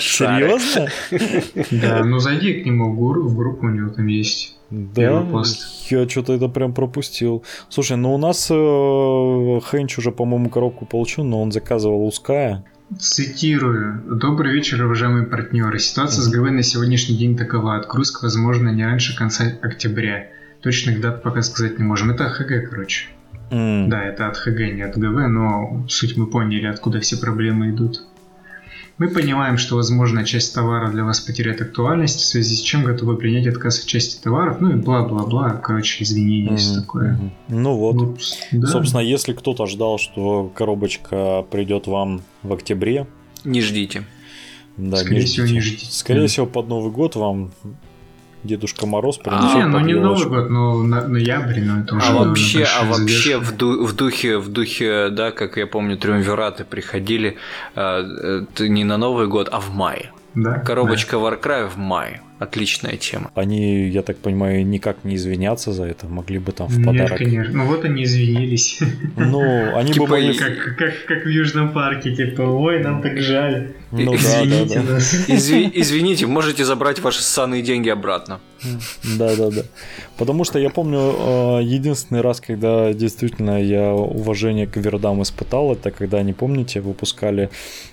Серьезно? 0.00 0.88
Да, 1.70 2.04
ну 2.04 2.18
зайди 2.18 2.62
к 2.62 2.66
нему 2.66 2.92
в, 2.92 2.98
гру- 2.98 3.22
в 3.22 3.36
группу, 3.36 3.66
у 3.66 3.70
него 3.70 3.90
там 3.90 4.06
есть. 4.06 4.56
Да, 4.70 5.24
я 5.90 6.08
что-то 6.08 6.32
это 6.32 6.48
прям 6.48 6.72
пропустил. 6.74 7.44
Слушай, 7.68 7.96
ну 7.96 8.14
у 8.14 8.18
нас 8.18 8.48
э, 8.50 8.54
Хенч 8.54 9.98
уже, 9.98 10.10
по-моему, 10.10 10.50
коробку 10.50 10.86
получил, 10.86 11.24
но 11.24 11.40
он 11.40 11.52
заказывал 11.52 12.04
узкая. 12.04 12.64
Цитирую. 12.98 14.02
Добрый 14.06 14.52
вечер, 14.52 14.84
уважаемые 14.84 15.26
партнеры. 15.26 15.78
Ситуация 15.78 16.22
с 16.22 16.28
ГВ 16.28 16.50
на 16.50 16.62
сегодняшний 16.62 17.16
день 17.16 17.36
такова. 17.36 17.76
Отгрузка, 17.76 18.24
возможно, 18.24 18.68
не 18.70 18.84
раньше 18.84 19.16
конца 19.16 19.44
октября. 19.62 20.28
Точных 20.62 21.00
дат 21.00 21.22
пока 21.22 21.42
сказать 21.42 21.78
не 21.78 21.84
можем. 21.84 22.10
Это 22.10 22.28
ХГ, 22.28 22.70
короче. 22.70 23.06
М, 23.50 23.88
Да, 23.88 24.02
это 24.02 24.28
от 24.28 24.36
ХГ, 24.36 24.58
не 24.74 24.82
от 24.82 24.96
ГВ, 24.98 25.28
но 25.28 25.84
суть 25.88 26.16
мы 26.16 26.26
поняли, 26.26 26.66
откуда 26.66 27.00
все 27.00 27.16
проблемы 27.16 27.70
идут. 27.70 28.02
Мы 28.98 29.08
понимаем, 29.08 29.58
что, 29.58 29.76
возможно, 29.76 30.24
часть 30.24 30.54
товара 30.54 30.90
для 30.90 31.04
вас 31.04 31.20
потеряет 31.20 31.60
актуальность, 31.60 32.18
в 32.20 32.24
связи 32.24 32.56
с 32.56 32.60
чем 32.60 32.82
готовы 32.82 33.16
принять 33.16 33.46
отказ 33.46 33.78
в 33.80 33.86
части 33.86 34.22
товаров, 34.22 34.56
ну 34.60 34.70
и 34.70 34.74
бла-бла-бла. 34.76 35.50
Короче, 35.62 36.02
извинения 36.02 36.54
и 36.54 36.56
все 36.56 36.80
такое. 36.80 37.12
мгм. 37.12 37.32
Ну 37.48 37.74
вот. 37.76 37.94
Ну, 37.96 38.16
да. 38.52 38.66
Собственно, 38.68 39.00
если 39.02 39.34
кто-то 39.34 39.66
ждал, 39.66 39.98
что 39.98 40.50
коробочка 40.54 41.44
придет 41.50 41.86
вам 41.86 42.22
в 42.42 42.52
октябре, 42.54 43.06
Не 43.44 43.60
ждите. 43.60 44.04
да, 44.78 44.96
Скорее 44.96 45.20
не 45.20 45.26
всего, 45.26 45.44
ждите. 45.46 45.54
не 45.54 45.60
ждите. 45.60 45.86
Скорее 45.92 46.20
Да. 46.22 46.26
всего, 46.28 46.46
под 46.46 46.68
Новый 46.68 46.90
год 46.90 47.16
вам 47.16 47.50
Дедушка 48.46 48.86
Мороз 48.86 49.18
А, 49.20 49.24
принесет 49.24 49.56
Не, 49.56 49.66
ну 49.66 49.80
не 49.80 49.94
Новый 49.94 50.26
год, 50.26 50.50
но 50.50 50.82
на- 50.82 51.06
ноябрь, 51.08 51.60
но 51.60 51.80
это 51.80 51.96
уже 51.96 52.06
А 52.06 52.12
вообще, 52.14 52.64
а 52.80 52.84
вообще 52.84 53.38
в, 53.38 53.56
ду- 53.56 53.84
в 53.84 53.92
духе, 53.94 54.38
в 54.38 54.48
духе, 54.48 55.08
да, 55.10 55.30
как 55.30 55.56
я 55.56 55.66
помню, 55.66 55.96
триумвираты 55.96 56.64
приходили 56.64 57.36
э, 57.74 57.80
э, 58.58 58.66
не 58.66 58.84
на 58.84 58.96
Новый 58.96 59.26
год, 59.26 59.48
а 59.52 59.60
в 59.60 59.74
мае. 59.74 60.12
Да, 60.34 60.58
Коробочка 60.58 61.16
Warcry 61.16 61.68
в 61.68 61.76
мае. 61.78 62.20
Отличная 62.38 62.96
тема. 62.98 63.30
Они, 63.34 63.88
я 63.88 64.02
так 64.02 64.18
понимаю, 64.18 64.66
никак 64.66 65.04
не 65.04 65.16
извинятся 65.16 65.72
за 65.72 65.84
это, 65.84 66.06
могли 66.06 66.38
бы 66.38 66.52
там 66.52 66.66
в 66.66 66.74
да. 66.74 66.92
Нет, 66.92 67.02
подарок. 67.02 67.18
конечно. 67.18 67.54
Ну 67.54 67.64
вот 67.64 67.84
они 67.84 68.04
извинились. 68.04 68.78
Ну, 69.16 69.74
они 69.74 69.92
Типа 69.92 70.06
бы 70.06 70.10
могли... 70.12 70.34
Как, 70.34 70.76
как, 70.76 70.92
как 71.06 71.24
в 71.24 71.28
Южном 71.28 71.72
парке, 71.72 72.14
типа, 72.14 72.42
ой, 72.42 72.82
нам 72.82 73.00
так 73.00 73.18
жаль. 73.20 73.72
Ну 73.90 73.98
да, 73.98 74.10
да, 74.10 74.16
Извините 74.16 74.80
да. 74.80 74.92
нас. 74.92 75.28
Изви- 75.28 75.70
извините, 75.72 76.26
можете 76.26 76.64
забрать 76.64 76.98
ваши 76.98 77.22
ссаные 77.22 77.62
деньги 77.62 77.88
обратно. 77.88 78.40
Да, 79.18 79.34
да, 79.36 79.50
да. 79.50 79.62
Потому 80.18 80.44
что 80.44 80.58
я 80.58 80.70
помню, 80.70 80.98
э, 80.98 81.60
единственный 81.62 82.20
раз, 82.20 82.40
когда 82.40 82.92
действительно 82.92 83.62
я 83.62 83.94
уважение 83.94 84.66
к 84.66 84.76
вердам 84.76 85.22
испытал, 85.22 85.72
это 85.72 85.90
когда, 85.90 86.22
не 86.22 86.32
помните, 86.32 86.80
выпускали 86.80 87.50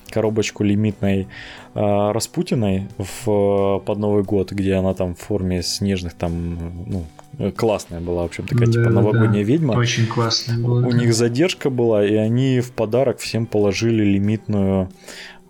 коробочку 0.10 0.64
лимитной 0.64 1.28
э, 1.76 2.12
Распутиной 2.12 2.88
в, 2.98 3.80
под 3.80 3.98
Новый 3.98 4.24
год, 4.24 4.33
где 4.42 4.74
она 4.74 4.94
там 4.94 5.16
в 5.16 5.20
форме 5.20 5.62
снежных 5.64 6.14
там, 6.14 6.86
ну, 6.88 7.06
э, 7.40 7.52
классная 7.52 8.00
была, 8.00 8.24
в 8.24 8.26
общем, 8.26 8.46
такая 8.46 8.68
типа 8.68 8.86
Да-да-да. 8.86 8.96
новогодняя 8.96 9.44
ведьма. 9.44 9.74
Очень 9.74 10.08
классно 10.08 10.58
было. 10.58 10.86
У 10.86 10.92
них 10.92 11.14
задержка 11.14 11.70
была, 11.70 12.06
и 12.06 12.16
они 12.16 12.60
в 12.60 12.72
подарок 12.72 13.20
всем 13.20 13.46
положили 13.46 14.04
лимитную 14.04 14.90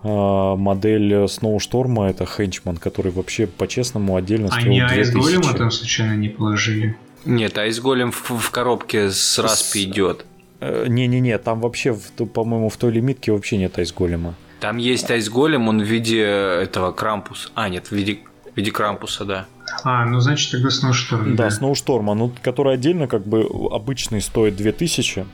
э, 0.03 0.55
модель 0.57 1.27
Сноушторма, 1.27 2.09
это 2.09 2.25
Хенчман, 2.25 2.77
который 2.77 3.11
вообще 3.11 3.47
по-честному 3.47 4.15
отдельно 4.15 4.49
стоил 4.49 4.65
Они 4.65 4.79
2000. 4.79 4.97
Айс 4.97 5.11
Голема 5.11 5.53
там 5.53 5.71
случайно 5.71 6.15
не 6.15 6.29
положили? 6.29 6.95
Нет, 7.25 7.57
а 7.57 7.65
из 7.65 7.79
голем 7.79 8.11
в, 8.11 8.31
в 8.31 8.51
коробке 8.51 9.09
с 9.09 9.39
распи 9.39 9.83
идет. 9.83 10.25
Э, 10.59 10.85
Не-не-не, 10.87 11.37
там 11.37 11.61
вообще, 11.61 11.93
по-моему, 12.33 12.69
в 12.69 12.77
той 12.77 12.91
лимитке 12.91 13.31
вообще 13.31 13.57
нет 13.57 13.77
айсголема. 13.77 14.35
Там 14.59 14.77
есть 14.77 15.11
айсголем, 15.11 15.67
он 15.67 15.81
в 15.81 15.85
виде 15.85 16.21
этого 16.21 16.91
крампуса. 16.91 17.49
А, 17.53 17.67
нет, 17.67 17.87
в 17.87 17.91
виде, 17.91 18.19
в 18.53 18.57
виде 18.57 18.71
крампуса, 18.71 19.25
да. 19.25 19.45
А, 19.83 20.05
ну 20.05 20.19
значит 20.19 20.51
тогда 20.51 20.69
Сноушторм. 20.69 21.35
Да, 21.35 21.49
Сноушторма, 21.49 22.13
ну, 22.13 22.31
который 22.41 22.73
отдельно 22.75 23.07
как 23.07 23.25
бы 23.25 23.47
обычный 23.71 24.21
стоит 24.21 24.55
2000. 24.55 25.25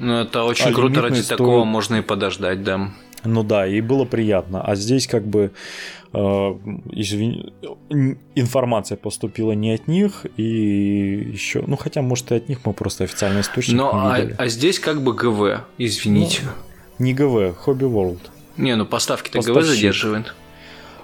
Ну, 0.00 0.14
это 0.20 0.42
очень 0.44 0.70
А 0.70 0.72
круто, 0.74 1.02
ради 1.02 1.20
стоит- 1.20 1.38
такого 1.38 1.64
можно 1.64 1.96
и 1.96 2.00
подождать, 2.02 2.62
да. 2.64 2.90
Ну 3.24 3.42
да, 3.42 3.66
и 3.66 3.80
было 3.80 4.04
приятно. 4.04 4.60
А 4.62 4.74
здесь 4.74 5.06
как 5.06 5.24
бы 5.26 5.52
э, 6.12 6.18
извини, 6.92 7.52
н- 7.90 8.18
информация 8.34 8.96
поступила 8.96 9.52
не 9.52 9.72
от 9.72 9.88
них, 9.88 10.26
и 10.36 11.30
еще, 11.32 11.62
ну 11.66 11.76
хотя, 11.76 12.02
может, 12.02 12.32
и 12.32 12.34
от 12.34 12.48
них 12.48 12.58
мы 12.64 12.72
просто 12.72 13.04
официальный 13.04 13.40
источник 13.40 13.76
Но 13.76 13.92
не 13.92 13.98
а, 14.12 14.18
видели. 14.20 14.34
а 14.38 14.48
здесь 14.48 14.78
как 14.78 15.02
бы 15.02 15.12
ГВ, 15.14 15.62
извините. 15.78 16.42
Не 16.98 17.14
ГВ, 17.14 17.56
Хобби 17.56 17.84
World. 17.84 18.20
Не, 18.56 18.76
ну 18.76 18.84
поставки-то 18.86 19.38
ГВ 19.38 19.46
Поставщик. 19.48 19.74
задерживает. 19.74 20.34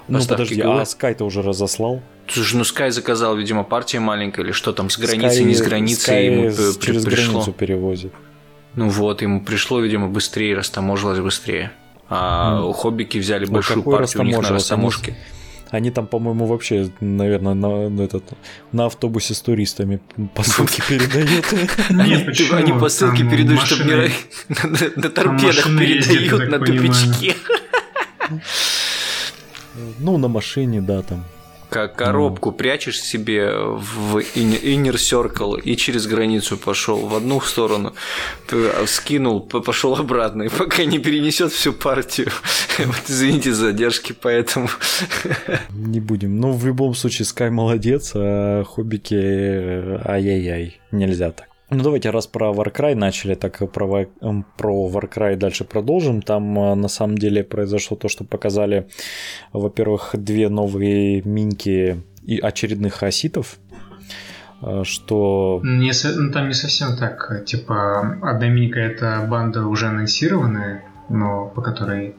Ну 0.09 0.19
подожди, 0.27 0.57
ГВ. 0.57 0.67
а 0.67 0.83
Sky-то 0.83 1.25
уже 1.25 1.43
разослал? 1.43 2.03
Слушай, 2.29 2.57
ну 2.57 2.63
Sky 2.63 2.91
заказал, 2.91 3.37
видимо, 3.37 3.65
партия 3.65 4.01
маленькая 4.01 4.43
или 4.45 4.53
что 4.53 4.73
там, 4.73 4.89
с 4.91 4.99
границы, 4.99 5.43
не 5.45 5.55
с 5.55 5.61
границы, 5.63 6.11
Sky 6.13 6.27
ему 6.27 6.43
при- 6.55 6.87
через 6.87 7.05
пришло. 7.05 7.33
границу 7.33 7.53
перевозит. 7.53 8.13
Ну 8.77 8.89
вот, 8.89 9.23
ему 9.23 9.41
пришло, 9.45 9.81
видимо, 9.81 10.09
быстрее, 10.09 10.55
растаможилось 10.57 11.19
быстрее. 11.19 11.73
А 12.09 12.57
Ну, 12.61 12.73
хоббики 12.73 13.19
взяли 13.19 13.47
ну, 13.47 13.53
большую 13.53 13.83
какой 13.83 13.99
партию 13.99 14.23
у 14.23 14.27
них 14.27 14.39
на 14.41 14.49
растаможке. 14.51 15.17
Они 15.71 15.93
там, 15.93 16.09
по-моему, 16.09 16.47
вообще, 16.47 16.91
наверное, 17.01 17.55
на, 17.55 17.89
на 17.89 18.03
этот, 18.03 18.25
на 18.73 18.87
автобусе 18.87 19.35
с 19.35 19.41
туристами 19.41 20.01
посылки 20.35 20.83
передают. 20.89 21.45
Они, 21.91 22.11
Нет, 22.11 22.27
почему? 22.27 22.57
они 22.57 22.73
посылки 22.73 23.23
передают, 23.23 23.61
чтобы 23.63 24.11
на, 24.97 25.09
торпедах 25.11 25.65
передают 25.67 26.51
на 26.51 26.59
тупичке. 26.59 27.37
Ну, 29.99 30.19
на 30.19 30.29
машине, 30.29 30.81
да, 30.81 31.03
там. 31.03 31.25
Как 31.69 31.95
коробку 31.95 32.51
прячешь 32.51 33.01
себе 33.01 33.53
в 33.55 34.19
inner 34.35 34.95
circle 34.95 35.61
и 35.61 35.77
через 35.77 36.09
границу 36.09 36.57
пошел 36.57 37.07
в 37.07 37.15
одну 37.15 37.41
сторону, 37.41 37.95
скинул, 38.87 39.41
пошел 39.41 39.95
обратно, 39.95 40.43
и 40.43 40.49
пока 40.49 40.85
не 40.85 40.99
перенесет 40.99 41.53
всю 41.53 41.73
партию. 41.73 42.31
Вот 42.79 43.11
извините 43.11 43.53
за 43.53 43.67
задержки, 43.67 44.15
поэтому. 44.21 44.69
Не 45.71 46.01
будем. 46.01 46.41
Ну, 46.41 46.53
в 46.53 46.67
любом 46.67 46.95
случае, 46.95 47.27
Sky 47.27 47.51
молодец, 47.51 48.13
а 48.15 48.65
хоббики 48.65 49.15
э, 49.15 50.01
ай-яй-яй. 50.05 50.81
Нельзя 50.91 51.31
так. 51.31 51.50
Ну, 51.73 51.85
давайте, 51.85 52.11
раз 52.11 52.27
про 52.27 52.53
Warcry 52.53 52.97
начали, 52.97 53.35
так 53.37 53.59
про, 53.73 54.07
эм, 54.21 54.45
про 54.57 54.89
Warcry 54.89 55.37
дальше 55.37 55.65
продолжим. 55.65 56.21
Там, 56.21 56.59
э, 56.59 56.75
на 56.75 56.89
самом 56.89 57.17
деле, 57.17 57.45
произошло 57.45 57.97
то, 57.97 58.09
что 58.09 58.25
показали, 58.25 58.89
во-первых, 59.53 60.11
две 60.15 60.49
новые 60.49 61.23
минки 61.23 62.03
и 62.27 62.39
очередных 62.41 63.05
оситов, 63.05 63.59
э, 64.63 64.83
что... 64.85 65.61
Не 65.63 65.93
ну, 66.17 66.33
там 66.33 66.49
не 66.49 66.55
совсем 66.55 66.97
так. 66.97 67.45
Типа, 67.47 68.19
одна 68.23 68.49
миника 68.49 68.81
это 68.81 69.25
банда 69.31 69.65
уже 69.67 69.87
анонсированная, 69.87 70.83
но 71.09 71.47
по 71.55 71.63
которой 71.63 72.17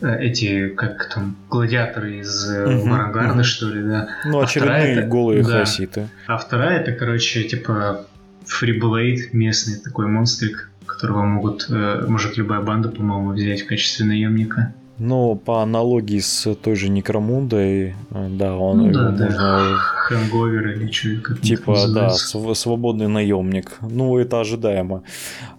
э, 0.00 0.18
эти, 0.20 0.68
как 0.70 1.10
там, 1.14 1.36
гладиаторы 1.50 2.20
из 2.20 2.48
Мгм, 2.50 2.90
Варангарда, 2.90 3.34
мгм. 3.34 3.44
что 3.44 3.68
ли, 3.68 3.82
да. 3.82 4.08
Ну, 4.24 4.40
А 4.40 4.46
вторая 4.46 4.80
очередные 4.84 4.98
это- 5.04 5.06
голые 5.06 5.42
да. 5.42 5.48
хаоситы. 5.50 6.08
А 6.26 6.38
вторая 6.38 6.80
это, 6.80 6.92
короче, 6.92 7.44
типа 7.44 8.06
фриблейд 8.46 9.32
местный 9.32 9.76
такой 9.78 10.06
монстрик, 10.06 10.70
которого 10.86 11.24
могут, 11.24 11.66
э, 11.68 12.04
может 12.08 12.36
любая 12.36 12.60
банда, 12.62 12.88
по-моему, 12.88 13.32
взять 13.32 13.62
в 13.62 13.66
качестве 13.66 14.06
наемника. 14.06 14.72
Но 14.98 15.34
по 15.34 15.62
аналогии 15.62 16.20
с 16.20 16.54
той 16.54 16.74
же 16.74 16.88
Некромундой, 16.88 17.94
э, 18.10 18.28
да, 18.30 18.56
он 18.56 18.78
Ну 18.86 18.92
да, 18.92 19.10
да. 19.10 19.24
можно 19.26 19.76
Хэнговер 19.76 20.68
или 20.70 20.90
что 20.90 21.08
как 21.22 21.40
Типа, 21.42 21.76
да, 21.92 22.08
св- 22.10 22.56
свободный 22.56 23.08
наемник. 23.08 23.76
Ну, 23.82 24.16
это 24.16 24.40
ожидаемо. 24.40 25.02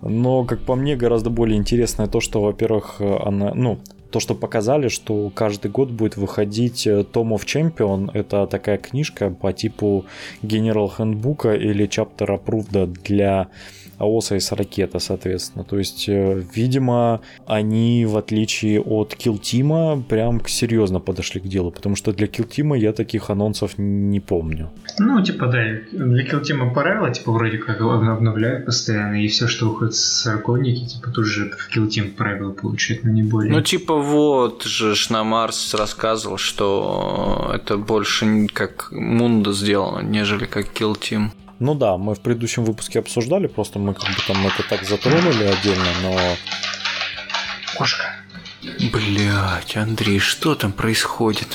Но, 0.02 0.44
как 0.44 0.60
по 0.62 0.74
мне, 0.76 0.96
гораздо 0.96 1.30
более 1.30 1.58
интересное 1.58 2.08
то, 2.08 2.20
что, 2.20 2.42
во-первых, 2.42 3.00
она, 3.00 3.54
ну, 3.54 3.80
то, 4.18 4.22
что 4.22 4.34
показали, 4.34 4.88
что 4.88 5.30
каждый 5.36 5.70
год 5.70 5.92
будет 5.92 6.18
выходить 6.18 6.88
э, 6.88 7.02
Tom 7.14 7.36
of 7.36 7.46
Champion. 7.46 8.10
Это 8.16 8.48
такая 8.48 8.80
книжка 8.80 9.30
по 9.30 9.54
типу 9.54 10.06
General 10.42 10.92
Handbook 10.98 11.56
или 11.56 11.88
Chapter 11.88 12.40
Approved 12.40 12.98
для 13.04 13.50
АОСа 13.98 14.36
и 14.36 14.40
с 14.40 14.52
ракета, 14.52 15.00
соответственно. 15.00 15.64
То 15.64 15.78
есть, 15.78 16.10
э, 16.10 16.44
видимо, 16.54 17.22
они, 17.46 18.06
в 18.06 18.18
отличие 18.18 18.80
от 18.82 19.14
Kill 19.14 19.40
Team, 19.40 20.04
прям 20.04 20.46
серьезно 20.46 21.00
подошли 21.00 21.42
к 21.42 21.48
делу, 21.48 21.72
потому 21.72 21.96
что 21.96 22.14
для 22.14 22.28
Team 22.28 22.78
я 22.78 22.94
таких 22.94 23.30
анонсов 23.30 23.78
не 23.78 24.20
помню. 24.20 24.70
Ну, 25.00 25.22
типа, 25.24 25.48
да, 25.48 25.64
для 25.92 26.24
килтема 26.24 26.74
правила, 26.74 27.12
типа, 27.12 27.32
вроде 27.32 27.58
как 27.58 27.82
обно- 27.82 28.14
обновляют 28.14 28.66
постоянно, 28.66 29.24
и 29.24 29.28
все, 29.28 29.48
что 29.48 29.70
выходит 29.70 29.96
с 29.96 30.22
сороконники, 30.24 30.86
типа, 30.86 31.12
тут 31.12 31.26
же 31.26 31.52
в 31.58 31.70
килтем 31.70 32.12
правила 32.12 32.52
получают, 32.52 33.04
но 33.04 33.12
не 33.12 33.24
более. 33.24 33.54
Ну, 33.54 33.62
типа, 33.62 33.96
вот 33.96 34.64
же 34.64 34.96
ж 34.96 35.10
на 35.10 35.24
Марс 35.24 35.74
рассказывал, 35.74 36.38
что 36.38 37.52
это 37.54 37.78
больше 37.78 38.48
как 38.54 38.90
Мунда 38.92 39.54
сделано, 39.54 40.02
нежели 40.02 40.46
как 40.46 40.66
Kill 40.74 40.96
Team. 40.98 41.30
Ну 41.60 41.74
да, 41.76 41.98
мы 41.98 42.14
в 42.16 42.20
предыдущем 42.20 42.66
выпуске 42.66 43.00
обсуждали, 43.00 43.48
просто 43.48 43.80
мы 43.80 43.94
как 43.94 44.08
бы 44.10 44.22
там 44.28 44.46
это 44.46 44.64
так 44.70 44.84
затронули 44.84 45.44
отдельно, 45.44 45.86
но 46.04 46.20
Кошка. 47.76 48.16
Блять, 48.92 49.76
Андрей, 49.76 50.20
что 50.20 50.56
там 50.56 50.72
происходит? 50.72 51.48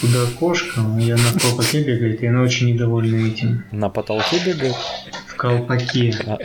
Куда 0.00 0.26
кошка? 0.38 0.80
Я 0.98 1.16
на 1.16 1.38
колпаке 1.38 1.82
бегает, 1.84 2.22
и 2.22 2.26
она 2.26 2.42
очень 2.42 2.72
недовольна 2.72 3.26
этим. 3.26 3.64
на 3.70 3.88
потолке 3.88 4.38
бегает. 4.44 4.74
В 5.28 5.36
колпаке. 5.36 6.14
А, 6.26 6.38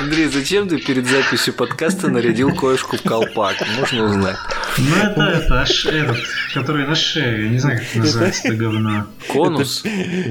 Андрей, 0.00 0.26
зачем 0.28 0.68
ты 0.68 0.78
перед 0.78 1.06
записью 1.06 1.54
подкаста 1.54 2.08
нарядил 2.08 2.54
коешку 2.54 2.96
в 2.96 3.02
колпак? 3.02 3.56
Можно 3.78 4.04
узнать? 4.04 4.36
Ну, 4.78 4.96
это, 4.96 5.22
это, 5.22 5.62
аж 5.62 5.86
этот, 5.86 6.18
который 6.54 6.86
на 6.86 6.94
шее, 6.94 7.44
я 7.44 7.50
не 7.50 7.58
знаю, 7.58 7.80
как 7.80 8.02
называется, 8.02 8.48
это 8.48 8.56
говно. 8.56 9.06
Конус? 9.28 9.82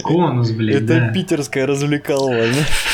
Конус, 0.04 0.52
блин, 0.52 0.78
Это 0.78 0.86
да. 0.88 1.08
питерская 1.10 1.66
развлекалова. 1.66 2.46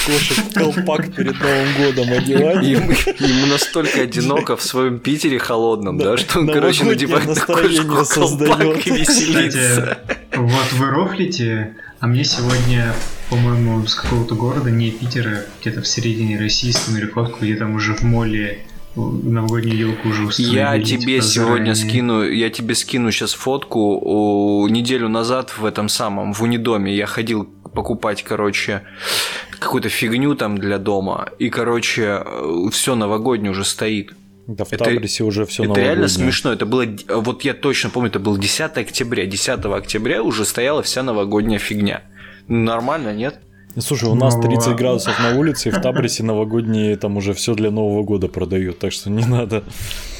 Кошек 0.06 0.54
колпак 0.54 1.14
перед 1.14 1.40
Новым 1.40 1.74
годом 1.78 2.14
одевать. 2.14 2.66
Ему, 2.66 2.92
ему 2.92 3.46
настолько 3.48 4.02
одиноко 4.02 4.58
в 4.58 4.64
своем 4.64 5.00
Питере 5.00 5.38
холодном, 5.40 5.98
да, 5.98 6.18
что 6.18 6.40
он, 6.40 6.48
короче, 6.48 6.84
надевает 6.86 7.28
настроение 7.28 7.84
кошку 7.84 8.04
в 8.04 8.10
колпак 8.10 8.48
создает. 8.48 8.88
и 8.88 8.90
веселится. 8.92 9.98
Кстати, 10.02 10.38
вот 10.38 10.74
вы 10.74 10.90
рофлите, 10.90 11.76
а 12.00 12.08
мне 12.08 12.24
сегодня, 12.24 12.94
по-моему, 13.30 13.86
с 13.86 13.96
какого-то 13.96 14.36
города, 14.36 14.72
не 14.72 14.92
Питера, 14.92 15.46
где-то 15.62 15.82
в 15.82 15.88
середине 15.88 16.40
России, 16.40 16.72
скинули 16.72 17.06
фотку, 17.06 17.40
где 17.42 17.56
там 17.56 17.76
уже 17.76 17.94
в 17.94 18.02
моле 18.02 18.60
новогоднюю 18.96 19.78
елку 19.78 20.10
уже 20.10 20.24
установили. 20.26 20.58
Я 20.60 20.80
тебе 20.80 21.16
типа, 21.16 21.24
сегодня 21.24 21.74
заранее. 21.74 21.76
скину, 21.76 22.24
я 22.24 22.50
тебе 22.50 22.76
скину 22.76 23.12
сейчас 23.12 23.34
фотку. 23.34 24.00
О, 24.04 24.68
неделю 24.70 25.10
назад 25.10 25.58
в 25.58 25.66
этом 25.66 25.90
самом, 25.90 26.34
в 26.34 26.42
Унидоме 26.42 26.96
я 26.96 27.06
ходил 27.06 27.46
покупать, 27.74 28.24
короче, 28.24 28.84
какую-то 29.60 29.90
фигню 29.90 30.36
там 30.36 30.58
для 30.58 30.78
дома. 30.78 31.30
И, 31.40 31.50
короче, 31.50 32.24
все 32.72 32.96
новогоднее 32.96 33.52
уже 33.52 33.66
стоит. 33.66 34.14
Да 34.46 34.66
в 34.66 34.74
Это- 34.74 34.84
Табрисе 34.84 35.24
уже 35.24 35.46
все 35.46 35.64
это 35.64 35.80
реально 35.80 36.08
смешно. 36.08 36.52
Это 36.52 36.66
было, 36.66 36.86
вот 37.10 37.44
я 37.44 37.54
точно 37.54 37.90
помню, 37.90 38.10
это 38.10 38.20
был 38.20 38.38
10 38.38 38.78
октября. 38.78 39.26
10 39.26 39.66
октября 39.78 40.22
уже 40.22 40.44
стояла 40.46 40.84
вся 40.84 41.02
новогодняя 41.02 41.60
фигня. 41.60 42.02
Нормально, 42.48 43.14
нет? 43.14 43.40
Слушай, 43.80 44.10
у 44.10 44.16
нас 44.16 44.36
Ну, 44.36 44.42
30 44.42 44.58
ладно. 44.60 44.76
градусов 44.76 45.20
на 45.20 45.38
улице, 45.38 45.70
и 45.70 45.72
в 45.72 45.82
Табрисе 45.82 46.24
новогодние 46.24 46.96
там 46.98 47.18
уже 47.18 47.34
все 47.34 47.56
для 47.56 47.72
Нового 47.72 48.04
года 48.04 48.28
продают, 48.28 48.80
так 48.80 48.92
что 48.92 49.10
не 49.10 49.26
надо. 49.26 49.64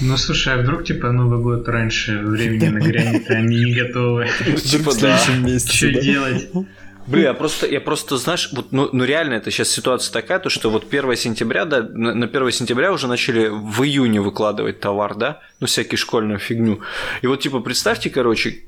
Ну 0.02 0.18
слушай, 0.18 0.54
а 0.54 0.58
вдруг 0.58 0.84
типа 0.84 1.12
Новый 1.12 1.40
год 1.40 1.68
раньше 1.68 2.18
времени 2.20 2.70
нагрянет, 2.70 3.30
а 3.30 3.34
они 3.34 3.58
не 3.64 3.74
готовы? 3.74 4.28
Типа, 4.64 4.92
в 4.92 4.94
следующем 4.94 5.46
месяце. 5.46 5.72
Что 5.74 6.02
делать? 6.02 6.50
Бля, 7.06 7.22
я 7.24 7.34
просто, 7.34 7.68
я 7.68 7.82
просто, 7.82 8.18
знаешь, 8.18 8.50
вот, 8.54 8.72
ну, 8.72 8.88
ну 8.94 9.04
реально, 9.04 9.34
это 9.34 9.52
сейчас 9.52 9.70
ситуация 9.70 10.14
такая, 10.14 10.40
то 10.40 10.50
что 10.50 10.70
вот 10.70 10.86
1 10.90 11.16
сентября, 11.18 11.66
да, 11.66 11.82
на 11.82 12.14
на 12.14 12.28
1 12.28 12.52
сентября 12.52 12.94
уже 12.94 13.08
начали 13.08 13.50
в 13.50 13.84
июне 13.84 14.22
выкладывать 14.22 14.80
товар, 14.80 15.16
да, 15.16 15.42
ну, 15.60 15.68
всякие 15.68 15.98
школьную 15.98 16.40
фигню. 16.40 16.80
И 17.22 17.28
вот, 17.28 17.42
типа, 17.42 17.60
представьте, 17.60 18.10
короче, 18.10 18.60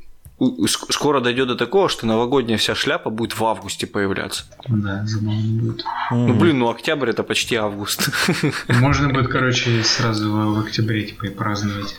скоро 0.67 1.21
дойдет 1.21 1.47
до 1.47 1.55
такого, 1.55 1.87
что 1.89 2.05
новогодняя 2.05 2.57
вся 2.57 2.75
шляпа 2.75 3.09
будет 3.09 3.37
в 3.37 3.43
августе 3.45 3.87
появляться. 3.87 4.43
Да, 4.67 5.03
забавно 5.05 5.61
будет. 5.61 5.83
Ну, 6.11 6.33
блин, 6.35 6.59
ну, 6.59 6.69
октябрь 6.69 7.09
это 7.09 7.23
почти 7.23 7.55
август. 7.55 8.09
Можно 8.67 9.09
будет, 9.09 9.29
короче, 9.29 9.83
сразу 9.83 10.31
в 10.31 10.55
в 10.55 10.59
октябре 10.59 11.03
типа 11.03 11.25
и 11.27 11.29
праздновать. 11.29 11.95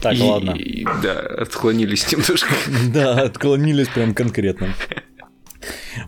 Так, 0.00 0.14
И- 0.14 0.22
ладно. 0.22 0.50
и, 0.52 0.84
да, 1.02 1.18
отклонились 1.20 2.10
немножко. 2.12 2.52
Да, 2.94 3.22
отклонились 3.22 3.88
прям 3.88 4.14
конкретно. 4.14 4.68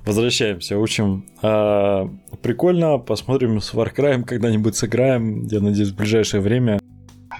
Возвращаемся. 0.05 0.77
В 0.77 0.83
общем, 0.83 1.25
а, 1.43 2.09
прикольно. 2.43 2.99
Посмотрим 2.99 3.61
с 3.61 3.73
Warcry 3.73 4.25
когда-нибудь 4.25 4.77
сыграем. 4.77 5.47
Я 5.47 5.61
надеюсь, 5.61 5.91
в 5.91 5.97
ближайшее 5.97 6.41
время. 6.41 6.79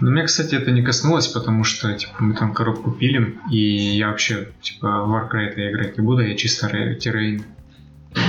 Но 0.01 0.11
меня, 0.11 0.25
кстати, 0.25 0.55
это 0.55 0.71
не 0.71 0.83
коснулось, 0.83 1.27
потому 1.29 1.65
что, 1.65 1.93
типа, 1.93 2.13
мы 2.21 2.35
там 2.35 2.53
коробку 2.55 2.91
пилим, 2.93 3.41
и 3.51 3.59
я 3.59 4.09
вообще, 4.09 4.49
типа, 4.63 5.05
в 5.05 5.11
Warcry 5.13 5.53
я 5.57 5.71
играть 5.71 5.99
не 5.99 6.05
буду, 6.05 6.23
я 6.23 6.37
чисто 6.37 6.69
ре- 6.69 6.95
террейн 6.95 7.43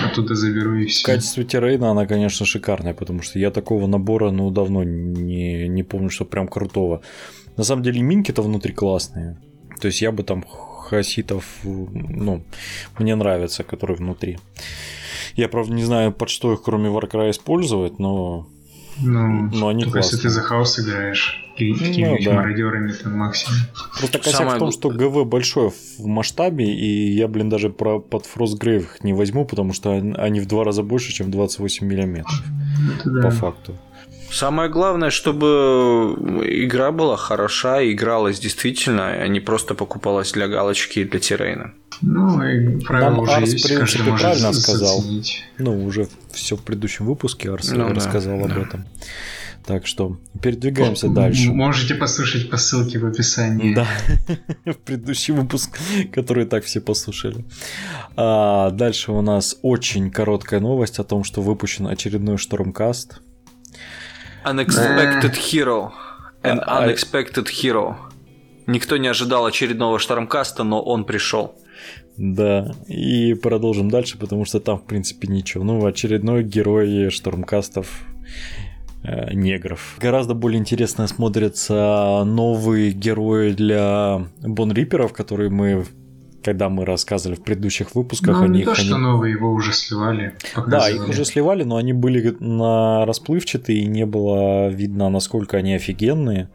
оттуда 0.06 0.36
заберу 0.36 0.76
и 0.76 0.86
В 0.86 0.90
все. 0.90 1.06
качестве 1.06 1.44
террейна 1.44 1.92
она, 1.92 2.06
конечно, 2.06 2.46
шикарная, 2.46 2.94
потому 2.94 3.22
что 3.22 3.40
я 3.40 3.52
такого 3.52 3.88
набора, 3.88 4.32
ну, 4.32 4.50
давно 4.52 4.84
не, 4.84 5.68
не 5.68 5.84
помню, 5.84 6.10
что 6.10 6.26
прям 6.26 6.48
крутого. 6.48 7.02
На 7.58 7.64
самом 7.64 7.84
деле, 7.84 8.02
минки-то 8.02 8.42
внутри 8.42 8.74
классные. 8.74 9.38
То 9.82 9.88
есть 9.88 10.02
я 10.02 10.12
бы 10.12 10.24
там 10.24 10.44
хаситов, 10.90 11.46
ну, 11.64 12.44
мне 12.98 13.16
нравятся, 13.16 13.64
которые 13.64 13.98
внутри. 13.98 14.38
Я, 15.36 15.48
правда, 15.48 15.74
не 15.74 15.84
знаю, 15.84 16.12
под 16.12 16.30
что 16.30 16.52
их, 16.54 16.62
кроме 16.64 16.90
Warcry, 16.90 17.30
использовать, 17.32 18.00
но 18.00 18.48
Ну, 19.02 19.50
Но 19.54 19.68
они 19.70 19.84
только 19.84 20.00
если 20.00 20.12
классные. 20.18 20.22
ты 20.24 20.30
за 20.30 20.42
хаос 20.42 20.80
играешь, 20.80 21.46
ки- 21.60 22.06
Ну, 22.06 22.18
да. 22.24 22.34
мародерами 22.34 22.92
там 22.92 23.14
максимум. 23.18 23.58
Просто 23.98 24.18
косяк 24.20 24.36
Самое 24.36 24.56
в 24.56 24.60
том, 24.60 24.72
что 24.72 24.90
ГВ 24.90 25.26
большое 25.26 25.72
в 25.98 26.06
масштабе, 26.06 26.66
и 26.66 27.12
я, 27.12 27.28
блин, 27.28 27.50
даже 27.50 27.70
про 27.70 28.00
под 28.00 28.26
Frostgrave 28.26 28.80
их 28.82 29.04
не 29.04 29.14
возьму, 29.14 29.46
потому 29.46 29.74
что 29.74 29.92
он- 29.92 30.16
они 30.18 30.40
в 30.40 30.46
два 30.48 30.64
раза 30.64 30.84
больше, 30.84 31.12
чем 31.14 31.32
28 31.32 31.88
миллиметров, 31.88 32.42
Это 33.00 33.10
да. 33.10 33.22
по 33.24 33.32
факту. 33.32 33.76
Самое 34.32 34.70
главное, 34.70 35.10
чтобы 35.10 36.16
игра 36.46 36.92
была 36.92 37.18
хороша 37.18 37.82
и 37.82 37.94
игралась 37.94 38.40
действительно, 38.40 39.08
а 39.08 39.28
не 39.28 39.40
просто 39.40 39.74
покупалась 39.74 40.32
для 40.34 40.48
галочки 40.48 41.00
и 41.00 41.04
для 41.04 41.20
террейна. 41.20 41.74
Ну, 42.02 42.42
и 42.44 42.80
правила 42.86 43.10
Нам 43.10 43.20
уже 43.20 43.32
Арс, 43.34 43.50
в 43.50 43.54
есть, 43.54 43.68
каждый 43.68 43.78
принципе, 44.04 44.18
правильно 44.22 44.54
за- 44.54 44.62
сказал. 44.62 44.98
заценить. 45.02 45.44
Ну, 45.58 45.84
уже 45.84 46.08
все 46.32 46.56
в 46.56 46.62
предыдущем 46.62 47.06
выпуске 47.08 47.52
Арс 47.52 47.72
Ну 47.72 47.88
да, 47.90 47.94
рассказал 47.96 48.40
об 48.40 48.50
да. 48.54 48.62
этом. 48.62 48.86
Так 49.70 49.86
что 49.86 50.18
передвигаемся 50.42 51.06
М- 51.06 51.14
дальше. 51.14 51.52
Можете 51.52 51.94
послушать 51.94 52.50
по 52.50 52.58
ссылке 52.58 52.98
в 52.98 53.06
описании. 53.06 53.76
Да, 53.76 53.86
в 54.66 54.78
предыдущий 54.78 55.32
выпуск, 55.32 55.78
который 56.12 56.46
так 56.46 56.64
все 56.64 56.82
послушали. 56.82 57.46
А, 58.16 58.72
дальше 58.72 59.12
у 59.12 59.22
нас 59.22 59.58
очень 59.62 60.10
короткая 60.10 60.60
новость 60.60 60.98
о 60.98 61.04
том, 61.04 61.24
что 61.24 61.44
выпущен 61.44 61.86
очередной 61.86 62.40
Штормкаст. 62.40 63.22
Unexpected 64.44 65.34
Hero. 65.36 65.92
An 66.42 66.58
А- 66.66 66.80
а- 66.80 66.88
Unexpected 66.88 67.46
Hero. 67.46 67.96
Никто 68.66 68.98
не 68.98 69.08
ожидал 69.08 69.46
очередного 69.46 70.00
Штармкаста, 70.00 70.64
но 70.64 70.82
он 70.82 71.06
пришел. 71.06 71.54
Да, 72.18 72.72
и 72.88 73.36
продолжим 73.36 73.92
дальше, 73.92 74.18
потому 74.18 74.46
что 74.46 74.60
там, 74.60 74.80
в 74.80 74.86
принципе, 74.86 75.28
ничего. 75.28 75.64
Ну, 75.64 75.86
очередной 75.86 76.44
герой 76.44 77.12
Штурмкастов 77.12 78.02
э, 79.04 79.34
негров. 79.34 79.98
Гораздо 80.02 80.34
более 80.34 80.60
интересно 80.60 81.08
смотрятся 81.08 82.24
новые 82.26 82.92
герои 82.92 83.52
для 83.52 84.28
Бонриперов, 84.42 85.14
которые 85.14 85.50
мы, 85.50 85.86
когда 86.44 86.70
мы 86.70 86.86
рассказывали 86.86 87.36
в 87.38 87.44
предыдущих 87.44 87.96
выпусках, 87.96 88.38
Ну, 88.38 88.44
они 88.44 88.54
не 88.54 88.60
их 88.62 88.66
то, 88.66 88.72
они- 88.74 88.84
что 88.84 88.98
новые, 88.98 89.34
его 89.34 89.52
уже 89.54 89.74
сливали. 89.74 90.34
Да, 90.56 90.62
показывали. 90.62 90.96
их 91.04 91.10
уже 91.10 91.26
сливали, 91.26 91.64
но 91.64 91.78
они 91.78 91.94
были 91.94 92.36
на 92.40 93.06
расплывчатые, 93.06 93.80
и 93.80 93.86
не 93.88 94.06
было 94.06 94.68
видно, 94.70 95.10
насколько 95.10 95.58
они 95.58 95.74
офигенные. 95.76 96.50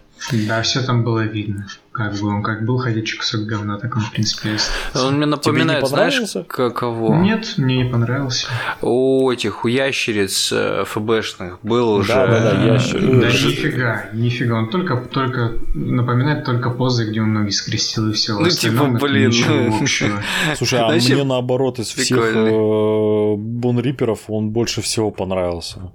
Да, 0.49 0.63
все 0.63 0.83
там 0.83 1.05
было 1.05 1.21
видно. 1.21 1.67
Как 1.93 2.15
бы 2.15 2.27
он 2.29 2.43
как 2.43 2.65
был 2.65 2.79
ходячий 2.79 3.19
кусок 3.19 3.43
говна, 3.43 3.79
так 3.79 3.95
он, 3.95 4.03
в 4.03 4.11
принципе, 4.11 4.55
остался. 4.55 5.07
Он 5.07 5.17
мне 5.17 5.27
напоминает, 5.27 5.87
знаешь, 5.87 6.19
каково? 6.49 7.21
Нет, 7.23 7.55
мне 7.57 7.85
не 7.85 7.91
понравился. 7.91 8.49
У 8.83 9.31
этих, 9.31 9.65
у 9.65 9.69
ящериц 9.69 10.51
э, 10.53 10.85
ФБшных 10.87 11.59
был 11.63 11.91
уже... 11.93 12.09
Да-да-да, 12.15 12.65
ящер- 12.65 12.99
э, 13.19 13.21
Да 13.21 13.31
Ж- 13.31 13.45
нифига, 13.47 14.07
нифига. 14.13 14.55
Он 14.59 14.71
только, 14.71 14.97
только 14.97 15.53
напоминает 15.75 16.45
только 16.45 16.71
позы, 16.71 17.09
где 17.09 17.21
он 17.21 17.33
ноги 17.33 17.51
скрестил 17.51 18.09
и 18.09 18.13
все. 18.13 18.39
Ну, 18.41 18.49
типа, 18.49 18.87
блин. 18.87 19.29
Ничего 19.29 19.77
общего. 19.81 20.21
Слушай, 20.57 20.81
а 20.81 20.89
мне 20.91 21.23
наоборот 21.23 21.79
из 21.79 21.89
всех 21.89 22.19
прикольный. 22.19 23.37
Бонриперов 23.37 24.21
он 24.29 24.51
больше 24.51 24.81
всего 24.83 25.11
понравился. 25.11 25.93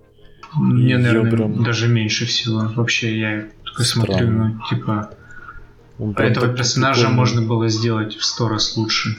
Мне, 0.55 0.97
наверное, 0.97 1.31
прям- 1.31 1.63
даже 1.63 1.87
меньше 1.87 2.25
всего. 2.25 2.71
Вообще, 2.75 3.19
я 3.19 3.43
только 3.69 3.83
смотрю, 3.83 4.29
ну, 4.29 4.55
типа, 4.69 5.11
Он 5.99 6.11
этого 6.11 6.33
такой 6.47 6.55
персонажа 6.57 7.01
прикольный. 7.01 7.17
можно 7.19 7.41
было 7.41 7.69
сделать 7.69 8.15
в 8.15 8.23
сто 8.25 8.47
раз 8.49 8.75
лучше. 8.77 9.17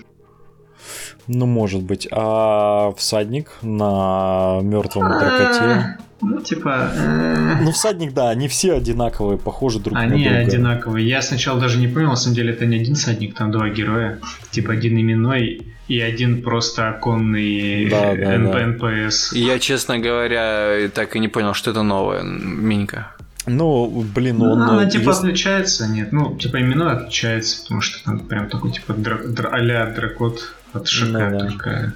Ну, 1.26 1.46
может 1.46 1.82
быть. 1.82 2.08
А 2.10 2.92
всадник 2.96 3.50
на 3.62 4.60
мертвом 4.62 5.08
драконе. 5.08 5.98
Ну, 6.22 6.40
типа... 6.42 6.90
э, 6.94 7.62
Ну, 7.62 7.70
всадник, 7.72 8.12
да, 8.12 8.28
они 8.30 8.46
все 8.48 8.74
одинаковые, 8.76 9.38
похожи 9.38 9.78
друг 9.78 9.96
Они 9.96 10.24
на 10.24 10.30
друга. 10.30 10.46
одинаковые. 10.46 11.08
Я 11.08 11.22
сначала 11.22 11.58
даже 11.60 11.78
не 11.78 11.88
понял, 11.88 12.08
на 12.10 12.16
самом 12.16 12.34
деле 12.36 12.52
это 12.52 12.66
не 12.66 12.76
один 12.76 12.94
всадник, 12.96 13.34
там 13.36 13.50
два 13.50 13.68
героя. 13.70 14.18
Типа 14.50 14.72
один 14.72 14.98
именной 15.00 15.62
и 15.88 16.00
один 16.00 16.42
просто 16.42 16.88
оконный 16.90 17.88
Да, 17.88 18.14
да, 18.14 18.34
Н- 18.34 18.50
да. 18.50 18.66
НПС. 18.66 19.32
Я, 19.32 19.58
честно 19.58 19.98
говоря, 19.98 20.88
так 20.94 21.16
и 21.16 21.20
не 21.20 21.28
понял, 21.28 21.54
что 21.54 21.70
это 21.70 21.82
новое, 21.82 22.22
минька. 22.22 23.12
Ну, 23.46 24.04
блин, 24.14 24.38
Ну, 24.38 24.52
он... 24.52 24.62
она 24.62 24.84
э, 24.84 24.90
типа 24.90 25.10
если- 25.10 25.28
отличается, 25.28 25.88
нет, 25.88 26.12
ну, 26.12 26.36
типа 26.36 26.60
именной 26.60 26.92
отличается, 26.92 27.62
потому 27.62 27.80
что 27.80 28.04
там 28.04 28.20
прям 28.20 28.48
такой 28.48 28.70
типа 28.72 28.92
дра- 28.92 29.26
дра- 29.26 29.48
а-ля 29.52 29.86
дракот 29.86 30.54
от 30.72 30.88
Ну 31.02 31.12
да. 31.12 31.38
только 31.38 31.94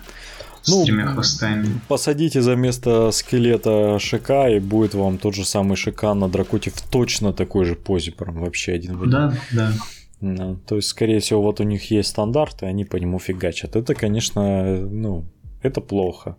Ну, 0.66 0.82
с 0.82 0.84
тремя 0.86 1.06
хвостами. 1.06 1.66
Посадите 1.88 2.40
за 2.40 2.56
место 2.56 3.10
скелета 3.10 3.98
Шика, 3.98 4.48
и 4.48 4.58
будет 4.58 4.94
вам 4.94 5.18
тот 5.18 5.34
же 5.34 5.44
самый 5.44 5.76
Шика 5.76 6.14
на 6.14 6.28
дракоте 6.28 6.70
в 6.70 6.80
точно 6.88 7.32
такой 7.34 7.66
же 7.66 7.74
позе, 7.74 8.10
прям 8.12 8.40
вообще 8.40 8.72
один 8.72 8.96
в 8.96 9.02
один. 9.02 9.10
Да, 9.12 9.34
да. 9.52 9.72
Да, 10.20 10.56
то 10.66 10.76
есть, 10.76 10.88
скорее 10.88 11.20
всего, 11.20 11.42
вот 11.42 11.60
у 11.60 11.64
них 11.64 11.90
есть 11.90 12.08
стандарт, 12.08 12.62
и 12.62 12.66
они 12.66 12.86
по 12.86 12.96
нему 12.96 13.18
фигачат. 13.18 13.76
Это, 13.76 13.94
конечно, 13.94 14.80
ну, 14.80 15.24
Это 15.64 15.80
плохо, 15.80 16.36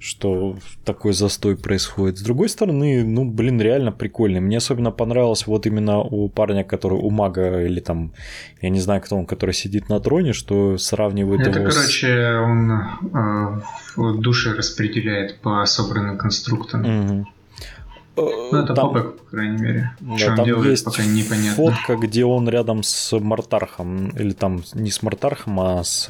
что 0.00 0.56
такой 0.84 1.12
застой 1.12 1.56
происходит. 1.56 2.18
С 2.18 2.22
другой 2.22 2.48
стороны, 2.48 3.04
ну, 3.04 3.24
блин, 3.24 3.60
реально 3.60 3.92
прикольный. 3.92 4.40
Мне 4.40 4.56
особенно 4.56 4.90
понравилось 4.90 5.46
вот 5.46 5.66
именно 5.66 6.00
у 6.00 6.28
парня, 6.28 6.64
который 6.64 6.98
у 6.98 7.08
мага, 7.10 7.64
или 7.64 7.78
там, 7.78 8.12
я 8.60 8.70
не 8.70 8.80
знаю, 8.80 9.00
кто 9.00 9.16
он, 9.16 9.26
который 9.26 9.54
сидит 9.54 9.88
на 9.88 10.00
троне, 10.00 10.32
что 10.32 10.76
сравнивает 10.76 11.42
Это, 11.42 11.60
его 11.60 11.70
короче, 11.70 12.08
с... 12.08 12.40
он 12.40 13.62
э, 13.96 14.20
души 14.20 14.52
распределяет 14.52 15.38
по 15.38 15.64
собранным 15.64 16.18
конструктам. 16.18 16.80
Угу. 16.80 17.26
Ну, 18.16 18.58
это 18.64 18.74
там, 18.74 18.92
попык, 18.92 19.18
по 19.18 19.24
крайней 19.30 19.62
мере. 19.62 19.92
Да, 20.00 20.18
Что 20.18 20.34
там 20.34 20.44
делает, 20.44 20.70
есть 20.70 20.84
пока 20.84 21.04
непонятно. 21.04 21.54
фотка, 21.54 21.94
где 21.94 22.24
он 22.24 22.48
рядом 22.48 22.82
с 22.82 23.16
Мартархом. 23.16 24.08
Или 24.08 24.32
там 24.32 24.64
не 24.74 24.90
с 24.90 25.00
Мартархом, 25.02 25.60
а 25.60 25.84
с 25.84 26.08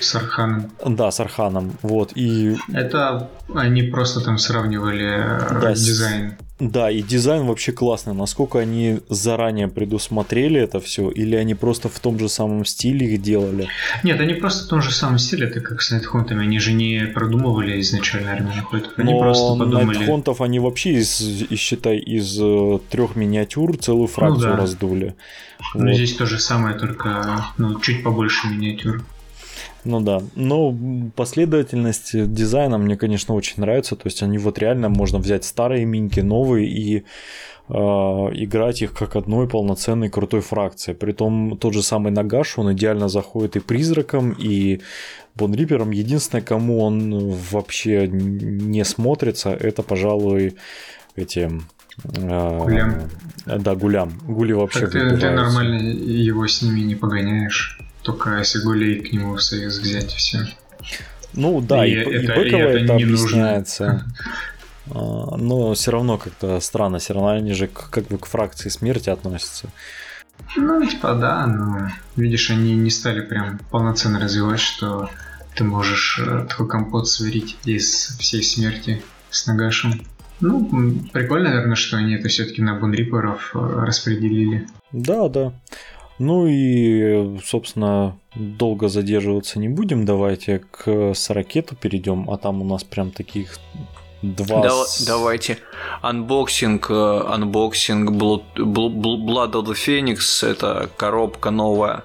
с 0.00 0.14
Арханом. 0.14 0.70
Да, 0.84 1.10
с 1.10 1.20
Арханом. 1.20 1.72
Вот. 1.82 2.12
И... 2.14 2.56
Это 2.72 3.28
они 3.54 3.82
просто 3.82 4.20
там 4.20 4.38
сравнивали 4.38 5.24
э, 5.24 5.60
да, 5.60 5.72
дизайн. 5.72 6.36
Да, 6.60 6.90
и 6.90 7.00
дизайн 7.00 7.46
вообще 7.46 7.72
классный. 7.72 8.12
Насколько 8.12 8.58
они 8.58 9.00
заранее 9.08 9.66
предусмотрели 9.68 10.60
это 10.60 10.78
все, 10.78 11.08
или 11.08 11.34
они 11.34 11.54
просто 11.54 11.88
в 11.88 11.98
том 12.00 12.18
же 12.18 12.28
самом 12.28 12.66
стиле 12.66 13.14
их 13.14 13.22
делали? 13.22 13.68
Нет, 14.04 14.20
они 14.20 14.34
просто 14.34 14.66
в 14.66 14.68
том 14.68 14.82
же 14.82 14.92
самом 14.92 15.18
стиле, 15.18 15.46
это 15.46 15.60
как 15.60 15.80
с 15.80 15.90
Найтхонтами. 15.90 16.42
Они 16.42 16.58
же 16.58 16.72
не 16.72 17.06
продумывали 17.06 17.80
изначально 17.80 18.32
армию 18.32 18.52
Они 18.96 19.12
Но 19.12 19.20
просто 19.20 19.56
подумали... 19.56 19.96
Найтхонтов 19.96 20.40
они 20.42 20.60
вообще, 20.60 20.92
из, 20.92 21.20
из, 21.20 21.58
считай, 21.58 21.96
из 21.98 22.38
э, 22.38 22.78
трех 22.90 23.16
миниатюр 23.16 23.78
целую 23.78 24.08
фракцию 24.08 24.50
ну, 24.50 24.56
да. 24.56 24.60
раздули. 24.60 25.14
Ну, 25.74 25.86
вот. 25.86 25.94
здесь 25.94 26.14
то 26.14 26.26
же 26.26 26.38
самое, 26.38 26.78
только 26.78 27.46
ну, 27.56 27.80
чуть 27.80 28.04
побольше 28.04 28.48
миниатюр. 28.48 29.02
Ну 29.84 30.00
да, 30.00 30.22
но 30.34 30.76
последовательность 31.16 32.10
дизайна 32.32 32.78
мне, 32.78 32.96
конечно, 32.96 33.34
очень 33.34 33.60
нравится. 33.60 33.96
То 33.96 34.06
есть 34.06 34.22
они 34.22 34.38
вот 34.38 34.58
реально 34.58 34.88
можно 34.88 35.18
взять 35.18 35.44
старые 35.44 35.84
минки, 35.86 36.20
новые 36.20 36.68
и 36.68 37.04
э, 37.68 37.72
играть 37.72 38.82
их 38.82 38.92
как 38.92 39.16
одной 39.16 39.48
полноценной 39.48 40.10
крутой 40.10 40.42
фракции. 40.42 40.92
Притом 40.92 41.56
тот 41.58 41.72
же 41.72 41.82
самый 41.82 42.12
Нагаш, 42.12 42.58
он 42.58 42.72
идеально 42.72 43.08
заходит 43.08 43.56
и 43.56 43.60
призраком, 43.60 44.32
и 44.32 44.80
Бонрипером. 45.34 45.92
Единственное, 45.92 46.42
кому 46.42 46.82
он 46.82 47.30
вообще 47.50 48.06
не 48.08 48.84
смотрится, 48.84 49.50
это, 49.50 49.82
пожалуй, 49.82 50.56
эти 51.16 51.50
э, 52.14 52.58
Гулям. 52.58 52.94
Да, 53.46 53.74
гулям. 53.74 54.12
Гули 54.26 54.52
вообще. 54.52 54.80
Так 54.80 54.92
ты, 54.92 55.16
ты 55.16 55.30
нормально 55.30 55.80
его 55.80 56.46
с 56.46 56.60
ними 56.62 56.80
не 56.80 56.94
погоняешь. 56.94 57.80
Только 58.10 58.38
если 58.38 58.60
гулей 58.60 59.00
к 59.00 59.12
нему 59.12 59.36
в 59.36 59.42
союз 59.42 59.78
взять 59.78 60.10
все. 60.12 60.40
Ну 61.32 61.60
да, 61.60 61.86
и, 61.86 61.92
и, 61.92 61.94
это, 61.94 62.10
и 62.10 62.26
Быкова 62.26 62.60
это, 62.60 62.78
это 62.78 62.94
объясняется. 62.94 64.04
А, 64.92 65.36
но 65.36 65.74
все 65.74 65.92
равно 65.92 66.18
как-то 66.18 66.58
странно, 66.58 66.98
все 66.98 67.14
равно 67.14 67.28
они 67.28 67.52
же 67.52 67.68
как 67.68 68.08
бы 68.08 68.18
к 68.18 68.26
фракции 68.26 68.70
смерти 68.70 69.08
относятся. 69.10 69.68
Ну, 70.56 70.84
типа, 70.84 71.14
да, 71.14 71.46
но 71.46 71.92
видишь, 72.16 72.50
они 72.50 72.74
не 72.74 72.90
стали 72.90 73.20
прям 73.20 73.60
полноценно 73.70 74.18
развивать, 74.18 74.58
что 74.58 75.08
ты 75.54 75.62
можешь 75.62 76.18
э, 76.18 76.46
такой 76.48 76.66
компот 76.66 77.08
сварить 77.08 77.56
из 77.64 78.16
всей 78.18 78.42
смерти 78.42 79.00
с 79.30 79.46
Нагашем. 79.46 80.02
Ну, 80.40 80.68
прикольно, 81.12 81.50
наверное, 81.50 81.76
что 81.76 81.98
они 81.98 82.14
это 82.14 82.28
все-таки 82.28 82.60
на 82.60 82.74
Bonereaper 82.74 83.39
ов 83.39 83.52
э, 83.54 83.58
распределили. 83.58 84.66
Да, 84.90 85.28
да. 85.28 85.52
Ну 86.20 86.46
и, 86.46 87.38
собственно, 87.42 88.14
долго 88.34 88.88
задерживаться 88.88 89.58
не 89.58 89.70
будем. 89.70 90.04
Давайте 90.04 90.58
к 90.70 91.14
сорокету 91.14 91.74
перейдем, 91.76 92.28
а 92.28 92.36
там 92.36 92.60
у 92.60 92.64
нас 92.64 92.84
прям 92.84 93.10
таких 93.10 93.58
Два 94.22 94.62
да, 94.62 94.84
с... 94.84 95.02
Давайте. 95.02 95.58
Unboxing, 96.02 96.90
э, 96.90 97.22
unboxing 97.26 98.10
Blood, 98.10 98.42
Blood 98.56 99.52
of 99.52 99.64
the 99.64 99.74
Phoenix. 99.74 100.46
Это 100.46 100.90
коробка 100.96 101.50
новая 101.50 102.04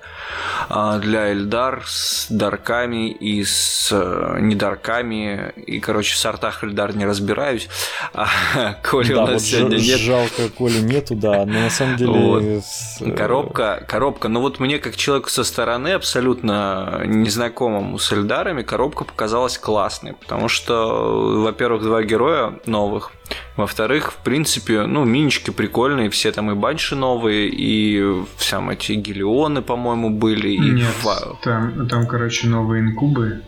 а, 0.69 0.97
для 0.99 1.33
Эльдар 1.33 1.83
с 1.85 2.27
дарками 2.29 3.09
и 3.09 3.43
с 3.43 3.89
э, 3.91 4.37
недарками. 4.39 5.51
И, 5.57 5.81
короче, 5.81 6.13
в 6.13 6.17
сортах 6.17 6.63
Эльдар 6.63 6.95
не 6.95 7.05
разбираюсь. 7.05 7.67
А, 8.13 8.27
Коли 8.83 9.13
да, 9.13 9.23
у 9.23 9.27
нас 9.27 9.33
вот 9.33 9.41
сегодня 9.41 9.75
нет. 9.77 9.99
Жалко, 9.99 10.49
Коли 10.57 10.79
нету, 10.79 11.15
да. 11.15 11.45
Но 11.45 11.59
на 11.59 11.69
самом 11.69 11.97
деле... 11.97 12.11
Вот. 12.11 12.43
С... 12.43 13.01
Коробка, 13.17 13.83
коробка. 13.87 14.29
Ну 14.29 14.39
вот 14.39 14.59
мне, 14.59 14.79
как 14.79 14.95
человеку 14.95 15.29
со 15.29 15.43
стороны, 15.43 15.89
абсолютно 15.89 17.01
незнакомому 17.05 17.99
с 17.99 18.11
Эльдарами, 18.13 18.63
коробка 18.63 19.03
показалась 19.03 19.57
классной. 19.57 20.13
Потому 20.13 20.47
что, 20.47 21.41
во-первых, 21.41 21.83
два 21.83 22.04
героя 22.05 22.59
новых. 22.65 23.11
Во-вторых, 23.57 24.11
в 24.11 24.17
принципе, 24.17 24.85
ну, 24.85 25.05
минички 25.05 25.49
прикольные, 25.51 26.09
все 26.09 26.31
там 26.31 26.51
и 26.51 26.55
банши 26.55 26.95
новые, 26.95 27.49
и 27.49 28.23
сам 28.37 28.69
эти 28.69 28.93
гелионы, 28.93 29.61
по-моему, 29.61 30.09
были. 30.09 30.49
И 30.49 30.59
Нет, 30.59 30.87
фа... 30.99 31.37
там, 31.43 31.87
там, 31.87 32.07
короче, 32.07 32.47
новые 32.47 32.81
инкубы. 32.81 33.41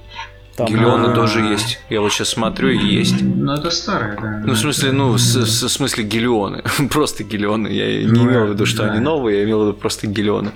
Там, 0.58 0.66
Гелионы 0.66 1.12
а... 1.12 1.16
тоже 1.16 1.42
есть. 1.42 1.80
Я 1.88 2.02
вот 2.02 2.12
сейчас 2.12 2.30
смотрю 2.30 2.70
и 2.70 2.78
есть. 2.80 3.22
Ну, 3.22 3.54
это 3.54 3.70
старые, 3.70 4.18
да. 4.20 4.42
Ну, 4.44 4.54
в 4.54 4.58
смысле, 4.58 4.92
ну, 4.92 5.12
в 5.12 5.20
смысле 5.20 6.04
гелионы. 6.04 6.64
просто 6.92 7.24
гелионы. 7.24 7.68
Я 7.68 8.00
не 8.00 8.08
ну, 8.08 8.26
имел 8.26 8.48
в 8.48 8.50
виду, 8.50 8.66
что 8.66 8.84
да. 8.84 8.92
они 8.92 9.00
новые, 9.00 9.40
я 9.40 9.44
имел 9.44 9.60
в 9.60 9.68
виду 9.68 9.74
просто 9.78 10.08
гелионы. 10.08 10.52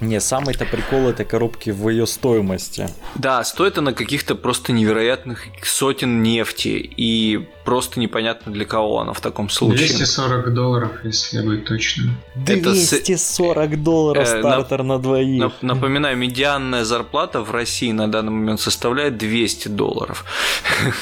Не, 0.00 0.20
самый-то 0.20 0.64
прикол 0.64 1.08
этой 1.08 1.26
коробки 1.26 1.70
в 1.70 1.88
ее 1.88 2.06
стоимости. 2.06 2.88
Да, 3.14 3.42
стоит 3.44 3.78
она 3.78 3.92
каких-то 3.92 4.34
просто 4.34 4.72
невероятных 4.72 5.46
сотен 5.62 6.22
нефти. 6.22 6.90
И 6.96 7.48
просто 7.64 8.00
непонятно 8.00 8.50
для 8.50 8.64
кого 8.64 9.00
она 9.00 9.12
в 9.12 9.20
таком 9.20 9.50
случае. 9.50 9.88
240 9.88 10.54
долларов, 10.54 10.92
если 11.04 11.40
быть 11.42 11.64
точным. 11.66 12.16
240 12.36 13.64
Это... 13.64 13.76
долларов 13.76 14.26
э, 14.26 14.38
стартер 14.40 14.82
на, 14.84 14.94
на 14.94 14.98
двоих. 14.98 15.52
Напоминаю, 15.62 16.16
медианная 16.16 16.84
зарплата 16.84 17.42
в 17.42 17.50
России 17.50 17.92
на 17.92 18.10
данный 18.10 18.32
момент 18.32 18.60
составляет 18.60 19.18
200 19.18 19.68
долларов. 19.68 20.24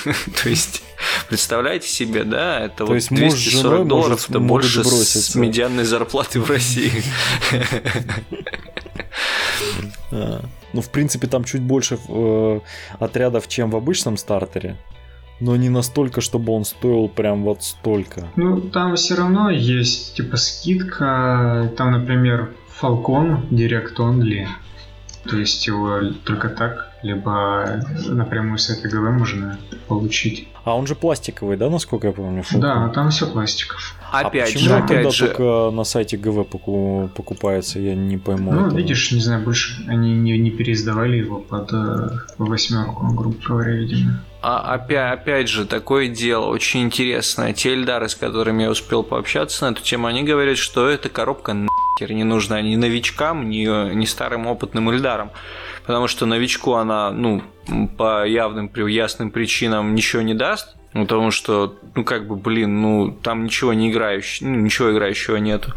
То 0.43 0.49
есть, 0.49 0.83
представляете 1.29 1.89
себе, 1.89 2.25
да, 2.25 2.61
это 2.61 2.85
вот 2.85 2.99
240 3.11 3.87
долларов, 3.87 4.29
это 4.29 4.41
больше 4.41 4.83
с 4.83 5.35
медианной 5.35 5.85
зарплаты 5.85 6.41
в 6.41 6.51
России. 6.51 7.03
Ну, 10.73 10.81
в 10.81 10.91
принципе, 10.91 11.27
там 11.27 11.45
чуть 11.45 11.63
больше 11.63 11.99
э, 12.09 12.61
отрядов, 12.99 13.49
чем 13.49 13.71
в 13.71 13.77
обычном 13.77 14.17
стартере 14.17 14.77
но 15.41 15.57
не 15.57 15.69
настолько, 15.69 16.21
чтобы 16.21 16.53
он 16.53 16.65
стоил 16.65 17.09
прям 17.09 17.43
вот 17.45 17.63
столько. 17.63 18.29
Ну, 18.37 18.61
там 18.61 18.97
все 18.97 19.17
равно 19.17 19.51
есть, 19.51 20.17
типа, 20.17 20.37
скидка. 20.37 21.71
Там, 21.77 21.93
например, 21.93 22.55
Falcon 22.81 23.49
Direct 23.51 23.97
Only. 23.97 24.47
То 25.29 25.37
есть 25.37 25.67
его 25.67 26.01
только 26.25 26.49
так, 26.49 26.93
либо 27.07 27.81
напрямую 28.09 28.59
с 28.59 28.69
этой 28.69 28.91
ГВ 28.91 29.19
можно 29.19 29.59
получить. 29.87 30.49
А 30.65 30.75
он 30.75 30.87
же 30.87 30.97
пластиковый, 30.97 31.57
да, 31.57 31.71
насколько 31.71 32.09
я 32.09 32.13
помню? 32.13 32.43
Falcon? 32.43 32.59
Да, 32.59 32.89
там 32.89 33.11
все 33.11 33.31
пластиковое. 33.31 33.83
Опять 34.11 34.43
а 34.43 34.47
почему 34.47 34.65
же, 34.65 34.71
он 34.71 34.77
опять 34.83 34.89
тогда 34.89 35.11
же... 35.11 35.27
только 35.29 35.71
на 35.73 35.85
сайте 35.85 36.17
ГВ 36.17 36.47
покупается, 36.49 37.79
я 37.79 37.95
не 37.95 38.19
пойму. 38.19 38.53
Ну, 38.53 38.67
этого. 38.67 38.77
видишь, 38.77 39.13
не 39.13 39.21
знаю, 39.21 39.45
больше 39.45 39.85
они 39.87 40.17
не, 40.17 40.37
не 40.39 40.51
переиздавали 40.51 41.19
его 41.19 41.39
под 41.39 41.73
э, 41.73 42.09
восьмерку, 42.39 43.07
грубо 43.15 43.37
говоря, 43.47 43.73
видимо. 43.73 44.21
А 44.43 44.75
опять, 44.75 45.21
опять 45.21 45.49
же, 45.49 45.67
такое 45.67 46.09
дело 46.09 46.47
очень 46.47 46.83
интересное. 46.83 47.53
Те 47.53 47.73
эльдары, 47.73 48.09
с 48.09 48.15
которыми 48.15 48.65
я 48.65 48.71
успел 48.71 49.03
пообщаться 49.03 49.67
на 49.67 49.73
эту 49.73 49.83
тему, 49.83 50.07
они 50.09 50.25
говорят, 50.25 50.59
что 50.59 50.89
эта 50.89 51.09
коробка 51.09 51.53
нахер 51.53 51.86
не 52.05 52.25
нужна 52.25 52.61
ни 52.63 52.77
новичкам, 52.77 53.49
ни, 53.49 53.95
ни 53.95 54.05
старым 54.05 54.47
опытным 54.47 54.91
эльдарам. 54.91 55.31
Потому 55.87 56.09
что 56.09 56.27
новичку 56.27 56.75
она, 56.75 57.11
ну, 57.11 57.43
по 57.97 58.27
явным, 58.27 58.71
ясным 58.75 59.31
причинам 59.31 59.95
ничего 59.95 60.23
не 60.23 60.35
даст, 60.35 60.77
потому 60.93 61.31
что, 61.31 61.77
ну, 61.95 62.05
как 62.05 62.27
бы, 62.27 62.37
блин, 62.37 62.81
ну, 62.81 63.11
там 63.11 63.45
ничего 63.45 63.73
не 63.73 63.91
играющего, 63.91 64.49
ну, 64.49 64.61
ничего 64.61 64.93
играющего 64.93 65.37
нету. 65.37 65.73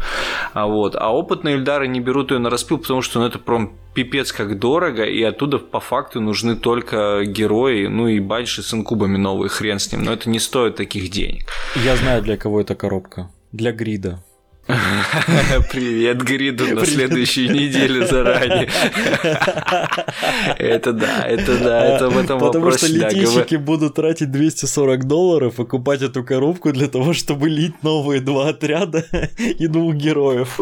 А 0.52 0.66
вот. 0.66 0.96
А 0.96 1.12
опытные 1.14 1.56
Эльдары 1.56 1.88
не 1.88 2.00
берут 2.00 2.30
ее 2.30 2.38
на 2.38 2.50
распил, 2.50 2.78
потому 2.78 3.02
что, 3.02 3.20
ну, 3.20 3.26
это 3.26 3.38
прям 3.38 3.72
пипец 3.94 4.32
как 4.32 4.58
дорого, 4.58 5.04
и 5.04 5.22
оттуда 5.22 5.58
по 5.58 5.80
факту 5.80 6.20
нужны 6.20 6.56
только 6.56 7.24
герои, 7.24 7.86
ну 7.86 8.08
и 8.08 8.20
банши 8.20 8.62
с 8.62 8.72
инкубами 8.72 9.16
новые, 9.16 9.48
хрен 9.48 9.78
с 9.78 9.92
ним. 9.92 10.02
Но 10.04 10.12
это 10.12 10.28
не 10.30 10.38
стоит 10.38 10.76
таких 10.76 11.10
денег. 11.10 11.46
Я 11.76 11.96
знаю, 11.96 12.22
для 12.22 12.36
кого 12.36 12.60
эта 12.60 12.74
коробка. 12.74 13.30
Для 13.52 13.72
грида. 13.72 14.22
Привет, 15.72 16.22
Гриду, 16.22 16.74
на 16.74 16.86
следующей 16.86 17.48
неделе 17.48 18.06
заранее. 18.06 18.68
Это 20.58 20.92
да, 20.92 21.24
это 21.26 21.58
да, 21.58 21.84
это 21.84 22.08
в 22.08 22.18
этом 22.18 22.38
Потому 22.38 22.64
вопросе. 22.64 22.86
что 22.86 22.96
летейщики 22.96 23.56
будут 23.56 23.94
тратить 23.94 24.30
240 24.30 25.04
долларов, 25.04 25.54
покупать 25.54 26.02
эту 26.02 26.24
коробку 26.24 26.72
для 26.72 26.88
того, 26.88 27.12
чтобы 27.12 27.48
лить 27.48 27.82
новые 27.82 28.20
два 28.20 28.48
отряда 28.48 29.04
и 29.38 29.66
двух 29.66 29.94
героев. 29.94 30.58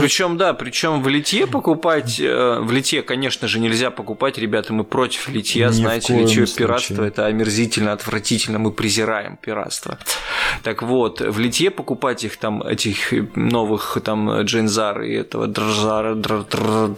Причем, 0.00 0.36
да, 0.36 0.54
причем 0.54 1.02
в 1.02 1.08
литье 1.08 1.46
покупать, 1.46 2.20
э, 2.20 2.60
в 2.60 2.70
литье, 2.72 3.02
конечно 3.02 3.48
же, 3.48 3.60
нельзя 3.60 3.90
покупать, 3.90 4.38
ребята, 4.38 4.72
мы 4.72 4.84
против 4.84 5.28
литья, 5.28 5.70
знаете, 5.70 6.14
случае. 6.14 6.46
пиратство, 6.46 7.04
это 7.04 7.26
омерзительно, 7.26 7.92
отвратительно, 7.92 8.58
мы 8.58 8.72
презираем 8.72 9.36
пиратство. 9.36 9.98
Так 10.62 10.82
вот, 10.82 11.20
в 11.20 11.38
литье 11.38 11.70
покупать 11.70 12.24
их 12.24 12.36
там, 12.36 12.62
этих 12.62 13.12
новых 13.36 13.98
там 14.04 14.42
Джейнзар 14.42 15.02
и 15.02 15.12
этого 15.12 15.46
Држара, 15.46 16.14
Држара 16.14 16.94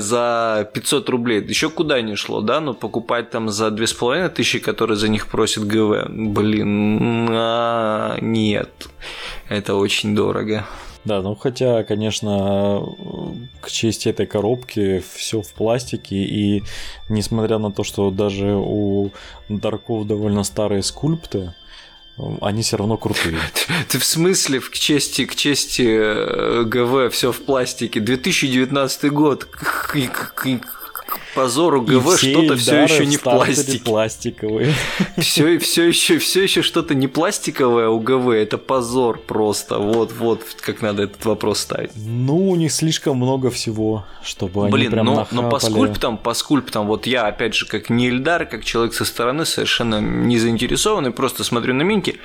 за 0.00 0.70
500 0.72 1.08
рублей. 1.08 1.42
Еще 1.42 1.68
куда 1.70 2.00
не 2.00 2.16
шло, 2.16 2.40
да, 2.40 2.60
но 2.60 2.74
покупать 2.74 3.30
там 3.30 3.48
за 3.48 3.70
2500, 3.70 4.64
которые 4.64 4.96
за 4.96 5.08
них 5.08 5.26
просит 5.26 5.64
ГВ, 5.64 6.08
блин, 6.08 7.28
а, 7.30 8.18
нет, 8.20 8.88
это 9.48 9.74
очень 9.74 10.14
дорого. 10.14 10.64
Да, 11.08 11.22
ну 11.22 11.34
хотя, 11.34 11.84
конечно, 11.84 12.84
к 13.62 13.70
чести 13.70 14.10
этой 14.10 14.26
коробки 14.26 15.02
все 15.14 15.40
в 15.40 15.54
пластике, 15.54 16.16
и 16.16 16.62
несмотря 17.08 17.56
на 17.56 17.72
то, 17.72 17.82
что 17.82 18.10
даже 18.10 18.54
у 18.54 19.10
Дарков 19.48 20.06
довольно 20.06 20.44
старые 20.44 20.82
скульпты, 20.82 21.54
они 22.42 22.60
все 22.60 22.76
равно 22.76 22.98
крутые. 22.98 23.38
Ты 23.88 23.98
в 23.98 24.04
смысле 24.04 24.60
к 24.60 24.70
чести, 24.72 25.24
к 25.24 25.34
чести 25.34 25.86
э, 25.88 26.64
ГВ 26.64 27.10
все 27.14 27.32
в 27.32 27.40
пластике? 27.40 28.00
2019 28.00 29.10
год. 29.10 29.48
Позору 31.34 31.82
ГВ 31.82 32.18
что-то 32.18 32.56
все 32.56 32.82
еще 32.82 33.06
не 33.06 33.16
в 33.16 33.22
пластике. 33.22 33.84
пластиковые. 33.84 34.74
Все, 35.18 35.58
все 35.58 35.84
еще, 35.88 36.18
все 36.18 36.42
еще 36.42 36.62
что-то 36.62 36.94
не 36.94 37.08
пластиковое 37.08 37.88
у 37.88 38.00
ГВ. 38.00 38.28
Это 38.28 38.58
позор 38.58 39.18
просто. 39.18 39.78
Вот, 39.78 40.12
вот, 40.12 40.42
как 40.60 40.82
надо 40.82 41.04
этот 41.04 41.24
вопрос 41.24 41.60
ставить. 41.60 41.90
Ну, 41.94 42.50
у 42.50 42.56
них 42.56 42.72
слишком 42.72 43.16
много 43.16 43.50
всего, 43.50 44.04
чтобы 44.22 44.64
они 44.64 44.72
Блин, 44.72 44.92
прям 44.92 45.06
но, 45.06 45.28
но 45.30 45.42
по 45.42 45.56
нахапали. 45.56 45.72
скульптам, 45.72 46.18
по 46.18 46.34
скульптам, 46.34 46.86
вот 46.86 47.06
я, 47.06 47.26
опять 47.26 47.54
же, 47.54 47.66
как 47.66 47.90
не 47.90 48.08
Эльдар, 48.08 48.46
как 48.46 48.64
человек 48.64 48.94
со 48.94 49.04
стороны, 49.04 49.44
совершенно 49.44 50.00
не 50.00 50.38
заинтересованный, 50.38 51.10
просто 51.10 51.44
смотрю 51.44 51.74
на 51.74 51.82
минки. 51.82 52.18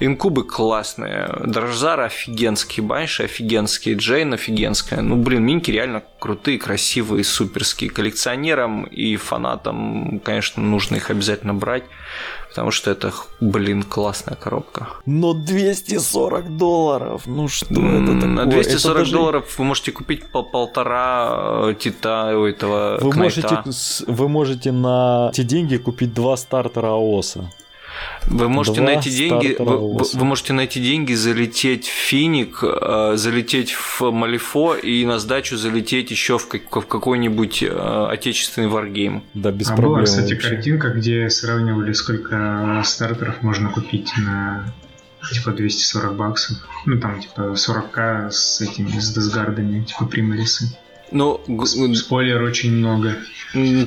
Инкубы 0.00 0.44
классные, 0.44 1.28
Дрожзар 1.44 2.00
офигенский, 2.00 2.82
Банши 2.82 3.24
офигенский, 3.24 3.94
Джейн 3.94 4.34
офигенская. 4.34 5.00
Ну, 5.02 5.16
блин, 5.16 5.44
минки 5.44 5.70
реально 5.70 6.02
крутые, 6.18 6.58
красивые, 6.58 7.24
суперские. 7.24 7.90
Коллекционерам 8.46 8.84
и 8.84 9.16
фанатам, 9.16 10.20
конечно, 10.24 10.62
нужно 10.62 10.96
их 10.96 11.10
обязательно 11.10 11.54
брать, 11.54 11.82
потому 12.48 12.70
что 12.70 12.90
это, 12.90 13.12
блин, 13.40 13.82
классная 13.82 14.36
коробка. 14.36 14.86
Но 15.06 15.32
240 15.34 16.56
долларов, 16.56 17.22
ну 17.26 17.48
что 17.48 17.66
это 17.74 18.14
такое? 18.14 18.26
На 18.26 18.46
240 18.46 18.80
Это 18.80 18.94
даже- 19.00 19.12
долларов 19.12 19.58
вы 19.58 19.64
можете 19.64 19.92
купить 19.92 20.24
по 20.30 20.42
полтора 20.42 21.70
э, 21.70 21.74
тита 21.78 22.38
у 22.38 22.44
этого 22.44 22.98
Вы 23.00 23.10
Кнайта. 23.10 23.62
можете, 23.64 24.04
вы 24.12 24.28
можете 24.28 24.72
на 24.72 25.30
те 25.34 25.42
деньги 25.42 25.76
купить 25.76 26.14
два 26.14 26.36
стартера 26.36 26.88
АОСа. 26.88 27.50
Вы 28.26 28.48
можете 28.48 28.80
Два 28.80 28.86
найти 28.86 29.10
деньги, 29.10 29.56
вы, 29.58 30.02
вы 30.02 30.24
можете 30.24 30.52
найти 30.52 30.80
деньги, 30.80 31.14
залететь 31.14 31.86
в 31.86 31.92
Финик, 31.92 32.58
э, 32.62 33.12
залететь 33.16 33.72
в 33.72 34.10
Малифо 34.10 34.74
и 34.74 35.04
на 35.06 35.18
сдачу 35.18 35.56
залететь 35.56 36.10
еще 36.10 36.38
в, 36.38 36.48
как- 36.48 36.74
в 36.74 36.86
какой-нибудь 36.86 37.62
э, 37.62 38.06
отечественный 38.10 38.68
варгейм. 38.68 39.22
Да, 39.34 39.52
без 39.52 39.70
а 39.70 39.74
проблем. 39.74 39.94
была, 39.94 40.02
кстати, 40.04 40.32
вообще. 40.32 40.48
картинка, 40.48 40.88
где 40.90 41.30
сравнивали, 41.30 41.92
сколько 41.92 42.82
стартеров 42.84 43.42
можно 43.42 43.70
купить 43.70 44.12
на 44.18 44.74
типа 45.32 45.52
240 45.52 46.14
баксов. 46.14 46.56
Ну 46.84 46.98
там 47.00 47.20
типа 47.20 47.54
40к 47.54 48.30
с 48.30 48.60
этими, 48.60 48.98
с 48.98 49.12
десгардами, 49.12 49.84
типа 49.84 50.06
примарисы. 50.06 50.76
Ну, 51.10 51.40
Спойлер 51.94 52.42
очень 52.42 52.72
много. 52.72 53.16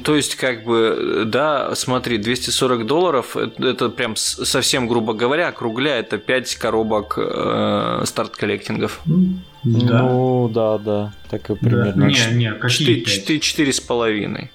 то 0.04 0.16
есть, 0.16 0.36
как 0.36 0.64
бы, 0.64 1.24
да, 1.26 1.76
смотри, 1.76 2.18
240 2.18 2.86
долларов, 2.86 3.36
это, 3.38 3.90
прям 3.90 4.16
совсем, 4.16 4.88
грубо 4.88 5.14
говоря, 5.14 5.50
округляя, 5.50 6.00
это 6.00 6.18
5 6.18 6.56
коробок 6.56 7.16
э, 7.18 8.02
Start 8.06 8.32
Collecting 8.32 8.86
ов. 8.86 9.02
Ну, 9.06 9.36
Да. 9.64 10.02
Ну, 10.04 10.50
да, 10.54 10.78
да, 10.78 11.14
так 11.30 11.50
и 11.50 11.54
Да. 11.54 11.60
примерно. 11.60 12.06
Не, 12.06 12.36
не, 12.36 12.54
какие 12.54 12.78
Четыре, 12.80 13.02
пять? 13.02 13.14
четыре, 13.14 13.40
четыре 13.40 13.74
с 13.74 13.80
половиной. 13.82 14.52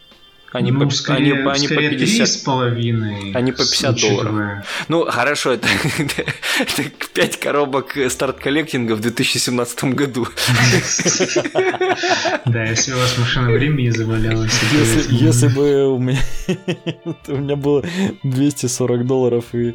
Они, 0.55 0.71
ну, 0.71 0.89
по, 0.89 0.91
скорее, 0.95 1.33
они, 1.33 1.43
они 1.43 1.67
по 1.67 1.75
скорее 1.75 1.91
50. 1.91 2.17
три 2.17 2.27
с 2.27 2.37
половиной. 2.37 3.33
Они 3.33 3.51
по 3.51 3.59
50 3.59 4.01
долларов. 4.01 4.65
Ну, 4.87 5.05
хорошо, 5.05 5.55
это, 5.55 5.67
это 5.99 6.85
5 7.13 7.41
коробок 7.41 7.97
Start 8.09 8.36
Collecting 8.36 8.89
а 8.89 8.95
в 8.95 9.01
2017 9.01 9.85
году. 9.85 10.29
Да, 12.47 12.65
если 12.65 12.93
у 12.93 12.97
вас 12.97 13.19
машина 13.19 13.51
времени 13.51 13.91
завалялась. 13.91 14.53
Если, 14.73 15.15
если 15.15 15.49
бы 15.49 15.95
у 15.95 15.99
меня, 15.99 16.21
у 17.29 17.37
меня 17.37 17.57
было 17.57 17.83
240 18.23 19.07
долларов 19.07 19.45
и, 19.55 19.75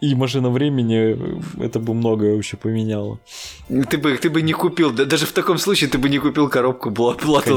и 0.00 0.14
машина 0.14 0.50
времени, 0.50 1.16
это 1.62 1.78
бы 1.78 1.94
многое 1.94 2.34
вообще 2.34 2.56
поменяло. 2.56 3.20
Ты 3.68 3.96
бы, 3.96 4.16
ты 4.16 4.28
бы 4.28 4.42
не 4.42 4.52
купил, 4.52 4.90
да, 4.90 5.04
даже 5.04 5.24
в 5.24 5.32
таком 5.32 5.58
случае 5.58 5.88
ты 5.88 5.98
бы 5.98 6.08
не 6.08 6.18
купил 6.18 6.48
коробку 6.48 6.90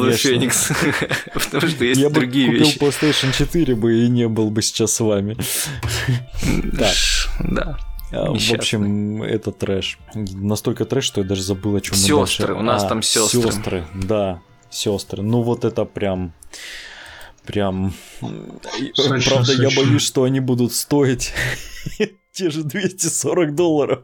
Конечно. 0.04 0.30
Phoenix. 0.30 1.10
Потому 1.34 1.68
что 1.68 1.86
бы 2.10 2.21
другие 2.22 2.48
купил 2.48 2.66
вещи. 2.66 2.78
PlayStation 2.80 3.32
4 3.38 3.76
бы 3.76 4.06
и 4.06 4.08
не 4.08 4.28
был 4.28 4.50
бы 4.50 4.62
сейчас 4.62 4.94
с 4.94 5.00
вами. 5.00 5.36
Так. 6.78 6.96
Да. 7.40 7.78
А, 8.14 8.34
В 8.34 8.54
общем, 8.54 9.24
это 9.24 9.52
трэш. 9.52 9.98
Настолько 10.16 10.86
трэш, 10.86 11.06
что 11.06 11.22
я 11.22 11.28
даже 11.28 11.44
забыл, 11.44 11.76
о 11.76 11.82
чем 11.82 11.98
мы 11.98 12.04
Сёстры, 12.04 12.48
дальше. 12.48 12.60
у 12.60 12.64
нас 12.64 12.84
А, 12.84 12.90
там 12.90 13.02
сёстры. 13.02 13.42
Сестры, 13.42 13.84
да, 13.94 14.42
сестры. 14.70 15.24
Ну 15.24 15.42
вот 15.44 15.64
это 15.64 15.86
прям, 15.86 16.34
прям. 17.46 17.94
Сочно, 18.94 19.20
Правда, 19.30 19.54
я 19.54 19.70
боюсь, 19.76 20.02
что 20.02 20.24
они 20.24 20.40
будут 20.42 20.74
стоить 20.74 21.32
те 22.42 22.50
же 22.50 22.64
240 22.64 23.54
долларов. 23.54 24.00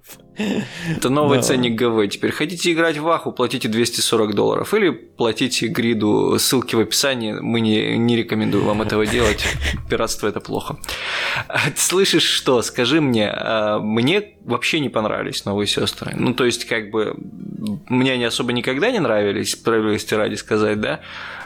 Это 0.96 1.10
новый 1.10 1.40
Да. 1.40 1.42
ценник 1.42 1.74
ГВ. 1.74 2.08
Теперь 2.12 2.32
хотите 2.32 2.72
играть 2.72 3.00
в 3.00 3.10
Аху, 3.10 3.32
платите 3.32 3.68
240 3.68 4.36
долларов. 4.36 4.72
Или 4.76 4.92
платите 4.92 5.66
гриду, 5.68 6.38
ссылки 6.38 6.76
в 6.76 6.80
описании. 6.80 7.34
Мы 7.34 7.62
не, 7.62 7.98
не 7.98 8.16
рекомендуем 8.16 8.66
вам 8.66 8.84
этого 8.84 9.06
делать. 9.16 9.44
Пиратство 9.90 10.28
это 10.28 10.40
плохо. 10.40 10.78
А 11.48 11.58
слышишь 11.76 12.22
что? 12.26 12.62
Скажи 12.62 13.02
мне, 13.02 13.28
а, 13.32 13.80
мне 13.80 14.36
вообще 14.46 14.80
не 14.80 14.90
понравились 14.90 15.44
новые 15.46 15.66
сестры. 15.66 16.12
Ну, 16.16 16.36
то 16.36 16.46
есть, 16.46 16.66
как 16.66 16.92
бы, 16.92 17.16
мне 17.90 18.14
они 18.14 18.26
особо 18.26 18.54
никогда 18.54 18.92
не 18.92 19.00
нравились, 19.00 19.54
справедливости 19.54 20.14
ради 20.14 20.36
сказать, 20.36 20.80
да? 20.80 21.00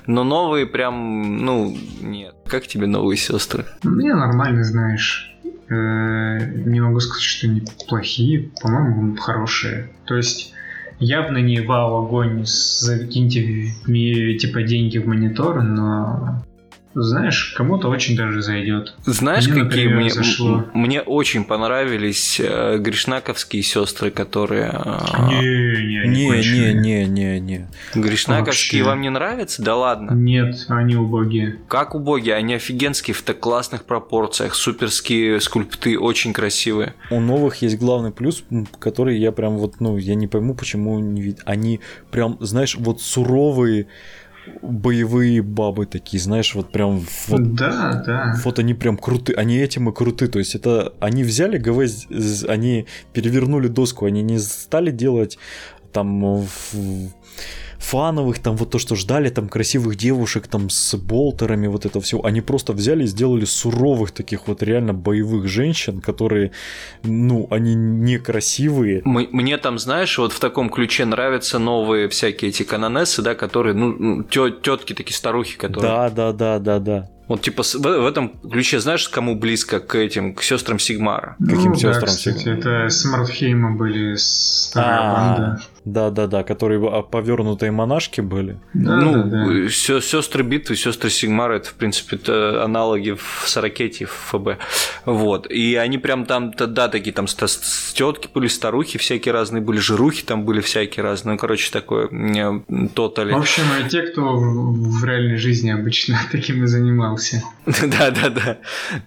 Но 0.05 0.25
новые 0.25 0.65
прям, 0.65 1.45
ну, 1.45 1.77
нет. 2.01 2.35
Как 2.45 2.67
тебе 2.67 2.87
новые 2.87 3.17
сестры? 3.17 3.65
Мне 3.83 4.13
нормально, 4.13 4.65
знаешь. 4.65 5.30
Не 5.71 6.79
могу 6.81 6.99
сказать, 6.99 7.23
что 7.23 7.47
они 7.47 7.63
плохие. 7.87 8.51
По-моему, 8.61 9.15
хорошие. 9.15 9.89
То 10.05 10.15
есть 10.15 10.53
явно 10.99 11.37
не 11.37 11.61
вау 11.61 12.05
огонь, 12.05 12.43
закиньте 12.45 13.71
типа 14.37 14.63
деньги 14.63 14.97
в 14.97 15.07
монитор, 15.07 15.63
но 15.63 16.43
знаешь, 16.93 17.53
кому-то 17.57 17.87
очень 17.89 18.15
даже 18.17 18.41
зайдет. 18.41 18.93
Знаешь, 19.05 19.45
Мне, 19.47 19.63
какие 19.63 19.85
например, 19.85 19.95
мне, 20.01 20.09
зашло. 20.09 20.65
мне 20.73 21.01
очень 21.01 21.43
понравились 21.45 22.39
э, 22.39 22.77
гришнаковские 22.79 23.63
сестры, 23.63 24.11
которые. 24.11 24.71
э, 24.73 24.97
Не, 25.29 26.07
не, 26.07 26.07
Не, 26.07 26.73
не, 26.73 26.73
не, 26.73 27.05
не, 27.05 27.39
не. 27.39 27.67
Гришнаковские 27.95 28.83
Вообще. 28.83 28.89
вам 28.89 29.01
не 29.01 29.09
нравятся? 29.09 29.61
Да 29.63 29.75
ладно. 29.75 30.11
Нет, 30.11 30.65
они 30.67 30.95
убогие. 30.95 31.57
Как 31.67 31.95
убогие, 31.95 32.35
они 32.35 32.55
офигенские 32.55 33.13
в 33.13 33.21
так 33.21 33.39
классных 33.39 33.85
пропорциях, 33.85 34.55
суперские 34.55 35.39
скульпты, 35.41 35.97
очень 35.99 36.33
красивые. 36.33 36.93
У 37.09 37.19
новых 37.19 37.61
есть 37.61 37.77
главный 37.77 38.11
плюс, 38.11 38.43
который 38.79 39.17
я 39.17 39.31
прям 39.31 39.57
вот, 39.57 39.79
ну, 39.79 39.97
я 39.97 40.15
не 40.15 40.27
пойму, 40.27 40.55
почему 40.55 40.99
не 40.99 41.21
вид- 41.21 41.39
Они 41.45 41.79
прям, 42.11 42.37
знаешь, 42.39 42.75
вот 42.77 43.01
суровые 43.01 43.87
боевые 44.61 45.41
бабы 45.41 45.85
такие, 45.85 46.21
знаешь, 46.21 46.55
вот 46.55 46.71
прям 46.71 47.05
вот 47.27 47.53
Да, 47.53 48.03
да. 48.05 48.35
Вот 48.43 48.59
они 48.59 48.73
прям 48.73 48.97
круты, 48.97 49.33
они 49.33 49.57
этим 49.57 49.89
и 49.89 49.93
круты. 49.93 50.27
То 50.27 50.39
есть 50.39 50.55
это 50.55 50.93
они 50.99 51.23
взяли 51.23 51.57
ГВ, 51.57 51.81
они 52.47 52.87
перевернули 53.13 53.67
доску, 53.67 54.05
они 54.05 54.21
не 54.21 54.39
стали 54.39 54.91
делать 54.91 55.37
там 55.91 56.43
в, 56.43 56.73
фановых, 57.81 58.39
там 58.39 58.55
вот 58.55 58.69
то, 58.69 58.79
что 58.79 58.95
ждали, 58.95 59.29
там 59.29 59.49
красивых 59.49 59.95
девушек, 59.95 60.47
там 60.47 60.69
с 60.69 60.95
болтерами, 60.95 61.67
вот 61.67 61.85
это 61.85 61.99
все, 61.99 62.21
они 62.21 62.41
просто 62.41 62.73
взяли 62.73 63.03
и 63.03 63.07
сделали 63.07 63.45
суровых 63.45 64.11
таких 64.11 64.47
вот 64.47 64.63
реально 64.63 64.93
боевых 64.93 65.47
женщин, 65.47 65.99
которые, 65.99 66.51
ну, 67.03 67.47
они 67.49 67.75
некрасивые. 67.75 69.01
Мне 69.03 69.57
там, 69.57 69.79
знаешь, 69.79 70.17
вот 70.17 70.31
в 70.31 70.39
таком 70.39 70.69
ключе 70.69 71.05
нравятся 71.05 71.59
новые 71.59 72.07
всякие 72.07 72.49
эти 72.49 72.63
канонессы, 72.63 73.21
да, 73.21 73.35
которые, 73.35 73.73
ну, 73.73 74.23
тетки 74.23 74.93
такие 74.93 75.15
старухи, 75.15 75.57
которые... 75.57 75.91
Да, 75.91 76.09
да, 76.09 76.31
да, 76.33 76.59
да, 76.59 76.79
да. 76.79 77.09
Вот 77.31 77.43
типа 77.43 77.63
в, 77.63 77.75
в 77.75 78.05
этом 78.05 78.37
ключе 78.39 78.81
знаешь, 78.81 79.07
кому 79.07 79.39
близко 79.39 79.79
к 79.79 79.95
этим, 79.95 80.35
к 80.35 80.43
сестрам 80.43 80.77
Сигмара? 80.79 81.37
Каким 81.39 81.71
ну, 81.71 81.75
сестрам 81.75 82.01
да, 82.01 82.07
кстати, 82.07 82.37
Сигмара? 82.37 82.57
Это 82.57 82.89
с 82.89 83.05
Мартхейма 83.05 83.77
были 83.77 84.15
старая 84.17 84.99
а, 84.99 85.13
банда. 85.13 85.41
Да, 85.41 85.55
да, 85.55 85.61
да, 85.85 86.43
которые 86.43 87.03
повернутые 87.03 87.71
монашки 87.71 88.21
были. 88.21 88.59
Да, 88.73 88.95
ну, 88.97 89.23
да, 89.23 89.45
да. 89.47 89.69
сестры 89.69 90.43
битвы, 90.43 90.75
сестры 90.75 91.09
Сигмара, 91.09 91.55
это, 91.55 91.69
в 91.69 91.73
принципе, 91.73 92.17
это 92.17 92.63
аналоги 92.63 93.11
в 93.11 93.43
Сорокете, 93.45 94.05
в 94.05 94.11
ФБ. 94.11 94.61
Вот. 95.05 95.49
И 95.49 95.75
они 95.75 95.97
прям 95.97 96.25
там, 96.25 96.51
да, 96.51 96.87
такие 96.87 97.13
там 97.13 97.25
тетки 97.25 98.29
были, 98.33 98.47
старухи 98.47 98.99
всякие 98.99 99.33
разные 99.33 99.61
были, 99.61 99.79
жирухи 99.79 100.23
там 100.23 100.45
были 100.45 100.61
всякие 100.61 101.03
разные. 101.03 101.33
Ну, 101.33 101.39
короче, 101.39 101.71
такое 101.71 102.09
тотали. 102.93 103.33
В 103.33 103.37
общем, 103.37 103.63
те, 103.89 104.03
кто 104.03 104.37
в 104.37 105.03
реальной 105.03 105.37
жизни 105.37 105.71
обычно 105.71 106.19
таким 106.31 106.63
и 106.63 106.67
занимался. 106.67 107.43
Да, 107.65 108.11
да, 108.11 108.29
да. 108.29 108.57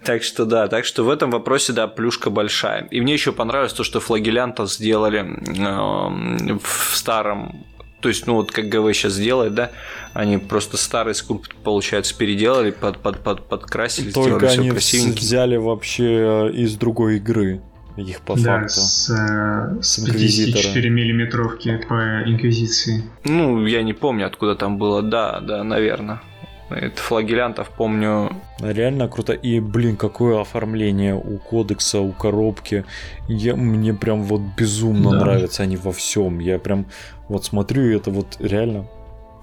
Так 0.03 0.23
что 0.23 0.45
да, 0.45 0.67
так 0.67 0.85
что 0.85 1.03
в 1.03 1.09
этом 1.09 1.31
вопросе, 1.31 1.73
да, 1.73 1.87
плюшка 1.87 2.29
большая. 2.29 2.87
И 2.91 3.01
мне 3.01 3.13
еще 3.13 3.31
понравилось 3.31 3.73
то, 3.73 3.83
что 3.83 3.99
флагелянта 3.99 4.65
сделали 4.65 5.19
эм, 5.19 6.59
в 6.65 6.95
старом 6.95 7.65
то 8.01 8.09
есть, 8.09 8.27
ну 8.27 8.35
вот 8.35 8.51
как 8.51 8.69
ГВ 8.69 8.93
сейчас 8.93 9.17
делает, 9.17 9.55
да, 9.55 9.71
они 10.13 10.37
просто 10.37 10.77
старый 10.77 11.15
скульпт, 11.15 11.55
получается, 11.55 12.15
переделали, 12.15 12.69
под, 12.69 12.99
под, 12.99 13.23
под, 13.23 13.49
подкрасили, 13.49 14.11
Только 14.11 14.47
сделали 14.47 14.61
все 14.61 14.71
красивенько. 14.71 15.17
взяли 15.17 15.55
вообще 15.55 16.51
из 16.53 16.75
другой 16.75 17.17
игры 17.17 17.63
их 17.97 18.21
по 18.21 18.35
да, 18.35 18.59
факту. 18.59 18.81
С, 18.81 19.09
э, 19.09 19.81
с 19.81 20.05
54 20.05 20.89
миллиметровки 20.89 21.81
по 21.89 22.21
инквизиции. 22.29 23.03
Ну, 23.23 23.65
я 23.65 23.81
не 23.81 23.93
помню, 23.93 24.27
откуда 24.27 24.55
там 24.55 24.77
было, 24.77 25.01
да, 25.01 25.39
да, 25.39 25.63
наверное. 25.63 26.21
Это 26.69 26.99
флагелянтов 27.01 27.69
помню. 27.69 28.31
Реально 28.59 29.07
круто. 29.07 29.33
И, 29.33 29.59
блин, 29.59 29.97
какое 29.97 30.41
оформление 30.41 31.15
у 31.15 31.37
кодекса, 31.37 31.99
у 31.99 32.11
коробки. 32.11 32.85
Я, 33.27 33.55
мне 33.55 33.93
прям 33.93 34.23
вот 34.23 34.41
безумно 34.57 35.11
да. 35.11 35.19
нравятся 35.19 35.63
они 35.63 35.77
во 35.77 35.91
всем. 35.91 36.39
Я 36.39 36.57
прям 36.57 36.85
вот 37.27 37.45
смотрю, 37.45 37.83
и 37.83 37.95
это 37.95 38.11
вот 38.11 38.37
реально 38.39 38.87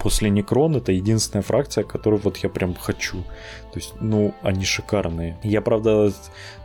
после 0.02 0.30
Некрон 0.30 0.76
это 0.76 0.90
единственная 0.90 1.42
фракция, 1.42 1.84
которую 1.84 2.20
вот 2.22 2.36
я 2.38 2.48
прям 2.48 2.74
хочу. 2.74 3.18
То 3.72 3.78
есть, 3.78 3.94
ну, 4.00 4.34
они 4.42 4.64
шикарные. 4.64 5.38
Я, 5.44 5.60
правда, 5.60 6.12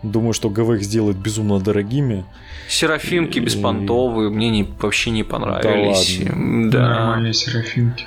думаю, 0.02 0.34
что 0.34 0.50
ГВ 0.50 0.72
их 0.76 0.84
сделают 0.84 1.18
безумно 1.18 1.60
дорогими. 1.60 2.26
Серафимки 2.68 3.40
беспонтовые 3.40 4.32
мне 4.32 4.50
не, 4.50 4.64
вообще 4.64 5.12
не 5.12 5.24
понравились. 5.24 6.20
Да, 6.24 6.32
ладно. 6.32 6.72
да. 6.72 6.90
Нормальные 6.90 7.34
серафимки. 7.34 8.06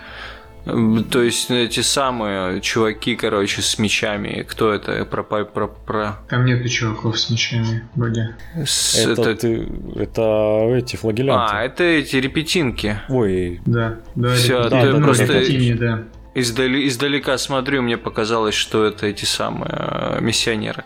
То 0.65 1.23
есть 1.23 1.51
эти 1.51 1.81
самые 1.81 2.61
чуваки, 2.61 3.17
короче, 3.17 3.63
с 3.63 3.79
мечами. 3.79 4.45
Кто 4.49 4.73
это? 4.73 5.05
Про, 5.05 5.23
про, 5.23 5.67
про... 5.69 6.19
Там 6.29 6.45
нету 6.45 6.69
чуваков 6.69 7.19
с 7.19 7.31
мечами, 7.31 7.89
вроде. 7.95 8.37
С, 8.65 8.95
это, 8.97 9.23
это... 9.23 9.37
Ты, 9.37 9.69
это 9.97 10.75
эти 10.77 10.97
флагелянты. 10.97 11.55
А, 11.55 11.65
это 11.65 11.85
эти 11.85 12.17
репетинки. 12.17 13.01
Ой. 13.09 13.61
Да, 13.67 13.99
да, 14.15 14.35
Все, 14.35 14.69
да, 14.69 14.83
ты 14.83 14.93
да, 14.93 14.99
просто... 14.99 15.25
Репетини, 15.25 15.73
да. 15.75 16.05
Издали, 16.33 16.87
издалека 16.87 17.37
смотрю, 17.39 17.83
мне 17.83 17.99
показалось, 17.99 18.55
что 18.55 18.85
это 18.85 19.07
эти 19.07 19.25
самые 19.25 19.73
э, 19.73 20.19
миссионеры. 20.21 20.85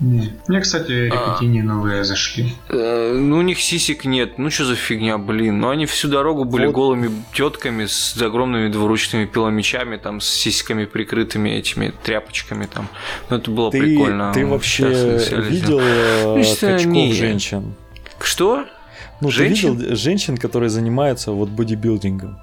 Не. 0.00 0.32
Мне, 0.48 0.60
кстати, 0.60 0.92
репетини 0.92 1.60
а, 1.60 1.64
новые 1.64 2.04
зашли. 2.04 2.54
Э, 2.70 3.12
ну, 3.12 3.36
у 3.36 3.42
них 3.42 3.60
сисек 3.60 4.06
нет. 4.06 4.38
Ну, 4.38 4.50
что 4.50 4.64
за 4.64 4.74
фигня, 4.74 5.18
блин. 5.18 5.60
Ну, 5.60 5.68
они 5.68 5.84
всю 5.84 6.08
дорогу 6.08 6.44
были 6.44 6.66
вот. 6.66 6.74
голыми 6.74 7.10
тетками 7.34 7.84
с 7.84 8.20
огромными 8.20 8.72
двуручными 8.72 9.26
пиломечами, 9.26 9.98
там, 9.98 10.22
с 10.22 10.28
сиськами 10.28 10.86
прикрытыми 10.86 11.50
этими 11.50 11.92
тряпочками 12.02 12.66
там. 12.72 12.88
Ну, 13.28 13.36
это 13.36 13.50
было 13.50 13.70
ты, 13.70 13.80
прикольно. 13.80 14.32
Ты 14.32 14.46
вообще 14.46 14.88
видел 15.48 15.80
э, 15.82 16.42
качков 16.42 16.86
не. 16.86 17.12
женщин? 17.12 17.74
Что? 18.20 18.64
Ну, 19.20 19.30
женщин? 19.30 19.76
ты 19.76 19.82
видел 19.82 19.96
женщин, 19.96 20.38
которые 20.38 20.70
занимаются 20.70 21.32
вот 21.32 21.50
бодибилдингом? 21.50 22.40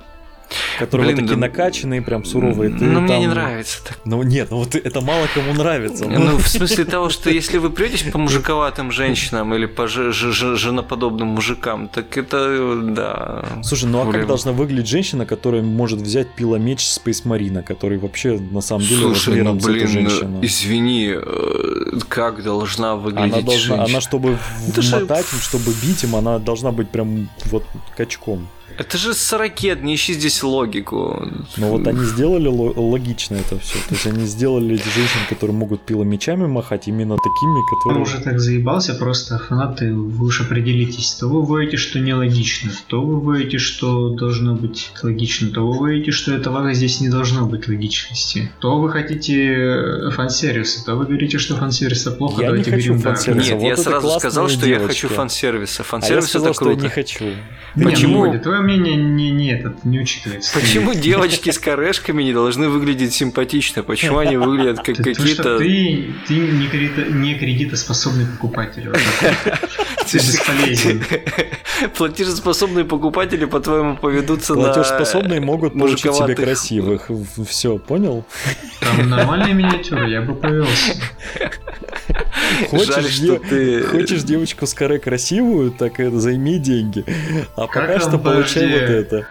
Которые 0.80 1.08
Блин, 1.08 1.18
вот 1.18 1.22
такие 1.24 1.42
да... 1.42 1.48
накачанные, 1.48 2.02
прям 2.02 2.24
суровые. 2.24 2.70
Ты 2.70 2.86
ну, 2.86 2.96
там... 2.96 3.04
мне 3.04 3.20
не 3.20 3.28
нравится 3.28 3.84
так. 3.84 4.00
Ну, 4.06 4.24
нет, 4.24 4.50
ну 4.52 4.58
вот 4.58 4.76
это 4.76 5.02
мало 5.02 5.28
кому 5.34 5.54
нравится. 5.54 6.06
Ну, 6.06 6.38
в 6.38 6.48
смысле 6.48 6.86
того, 6.86 7.10
что 7.10 7.30
если 7.30 7.58
вы 7.58 7.70
претесь 7.70 8.04
по 8.04 8.18
мужиковатым 8.18 8.92
женщинам 8.92 9.54
или 9.54 9.66
по 9.66 9.88
женоподобным 9.88 11.30
мужикам, 11.30 11.90
так 11.90 12.18
это, 12.18 12.76
да. 12.82 13.46
Слушай, 13.64 13.90
ну 13.90 14.08
а 14.08 14.12
как 14.12 14.28
должна 14.28 14.52
выглядеть 14.52 14.88
женщина, 14.88 15.26
которая 15.26 15.62
может 15.62 16.00
взять 16.00 16.34
пиломеч 16.36 16.80
Space 16.80 17.24
Marine, 17.26 17.64
который 17.64 17.98
вообще 17.98 18.40
на 18.40 18.62
самом 18.62 18.84
деле 18.84 19.02
Слушай, 19.02 19.42
ну, 19.42 19.56
блин, 19.56 19.88
женщина? 19.88 20.40
извини, 20.42 21.14
э, 21.16 22.00
как 22.08 22.44
должна 22.44 22.96
выглядеть 22.96 23.34
она 23.34 23.42
должна, 23.42 23.76
женщина? 23.76 23.84
Она, 23.84 24.02
чтобы 24.02 24.38
вмотать 24.68 25.26
им, 25.34 25.40
чтобы 25.40 25.72
бить 25.82 26.04
им, 26.04 26.16
она 26.16 26.40
должна 26.40 26.72
быть 26.72 26.90
прям 26.90 27.30
вот 27.46 27.64
качком. 27.96 28.48
Это 28.78 28.98
же 28.98 29.14
сорокет, 29.14 29.82
не 29.82 29.96
ищи 29.96 30.14
здесь 30.14 30.44
логику. 30.44 31.28
Ну 31.58 31.70
вот 31.70 31.88
они 31.88 32.04
сделали 32.06 32.48
логично 32.48 33.36
это 33.36 33.58
все. 33.60 33.74
То 33.88 33.96
есть 33.96 34.06
они 34.06 34.26
сделали 34.26 34.76
женщин, 34.76 35.20
которые 35.30 35.56
могут 35.56 35.82
пиломечами 35.82 36.46
махать, 36.46 36.88
именно 36.88 37.18
такими, 37.18 37.76
которые... 37.76 38.00
Я 38.00 38.04
уже 38.04 38.24
так 38.24 38.40
заебался, 38.40 38.94
просто 38.94 39.40
фанаты, 39.40 39.94
вы 39.94 40.28
уж 40.28 40.42
определитесь. 40.42 41.14
То 41.14 41.28
вы 41.28 41.42
воете, 41.42 41.78
что 41.78 42.00
нелогично, 42.00 42.72
то 42.88 43.02
вы 43.02 43.20
воете, 43.20 43.58
что 43.58 44.10
должно 44.10 44.54
быть 44.54 44.92
логично, 45.02 45.50
то 45.50 45.68
вы 45.68 45.78
воете, 45.78 46.12
что 46.12 46.34
этого 46.34 46.74
здесь 46.74 47.02
не 47.02 47.10
должно 47.10 47.48
быть 47.48 47.68
логичности. 47.68 48.52
То 48.60 48.80
вы 48.80 48.92
хотите 48.92 49.54
э, 49.54 50.12
фан-сервиса, 50.12 50.86
то 50.86 50.96
вы 50.96 51.06
говорите, 51.06 51.40
что 51.40 51.56
фан-сервиса 51.56 52.12
плохо, 52.12 52.42
я 52.42 52.48
давайте 52.50 52.72
не 52.72 52.78
хочу 52.78 52.98
фан-сервиса. 52.98 53.50
Нет, 53.52 53.60
вот 53.60 53.68
я 53.68 53.78
сразу 53.78 54.20
сказал, 54.20 54.50
что 54.50 54.68
я 54.68 54.80
хочу 54.80 55.08
фан-сервиса. 55.08 55.84
Фан-сервис 55.84 56.24
а 56.24 56.28
я 56.28 56.30
сказал, 56.30 56.52
это 56.52 56.60
круто. 56.60 56.74
Что 56.74 56.84
я 56.84 56.90
не 56.90 56.94
хочу. 56.94 57.26
Почему? 57.76 58.26
Не, 58.26 58.34
ну, 58.34 58.67
мнение 58.68 58.96
не, 58.98 59.32
не, 59.32 59.52
этот, 59.52 59.86
не 59.86 60.00
учитывается. 60.00 60.54
Почему 60.54 60.94
девочки 60.94 61.50
с 61.50 61.60
корешками 61.60 62.24
не 62.24 62.34
должны 62.34 62.70
выглядеть 62.70 63.14
симпатично? 63.14 63.84
Почему 63.84 64.18
они 64.18 64.38
выглядят 64.38 64.78
как 64.78 64.98
какие-то... 64.98 65.58
Ты, 65.58 66.14
ты 66.28 66.34
не, 66.36 66.68
кредито, 66.68 67.06
не 67.06 67.36
кредитоспособный 67.36 68.26
покупатель. 68.26 68.92
Ты 70.10 70.18
бесполезен. 70.18 71.04
Платежеспособные 71.98 72.86
покупатели, 72.86 73.46
по-твоему, 73.46 73.98
поведутся 73.98 74.56
на 74.56 74.66
Платежеспособные 74.66 75.42
могут 75.42 75.74
получить 75.74 76.14
себе 76.14 76.36
красивых. 76.36 77.10
Все, 77.48 77.78
понял? 77.78 78.26
Там 78.80 79.10
нормальные 79.10 79.54
миниатюры, 79.54 80.10
я 80.10 80.22
бы 80.22 80.36
повелся. 80.36 80.96
Хочешь, 82.70 82.96
Жаль, 82.96 83.06
что 83.06 83.40
ты... 83.40 83.84
хочешь 83.84 84.24
девочку 84.24 84.66
с 84.66 84.74
каре 84.74 85.00
красивую, 85.00 85.72
так 85.72 86.00
это 86.00 86.20
займи 86.20 86.60
деньги. 86.60 87.06
А 87.56 87.68
как 87.68 87.88
пока 87.88 88.00
что 88.00 88.18
получай 88.18 88.68
вот 88.68 88.90
это. 88.90 89.28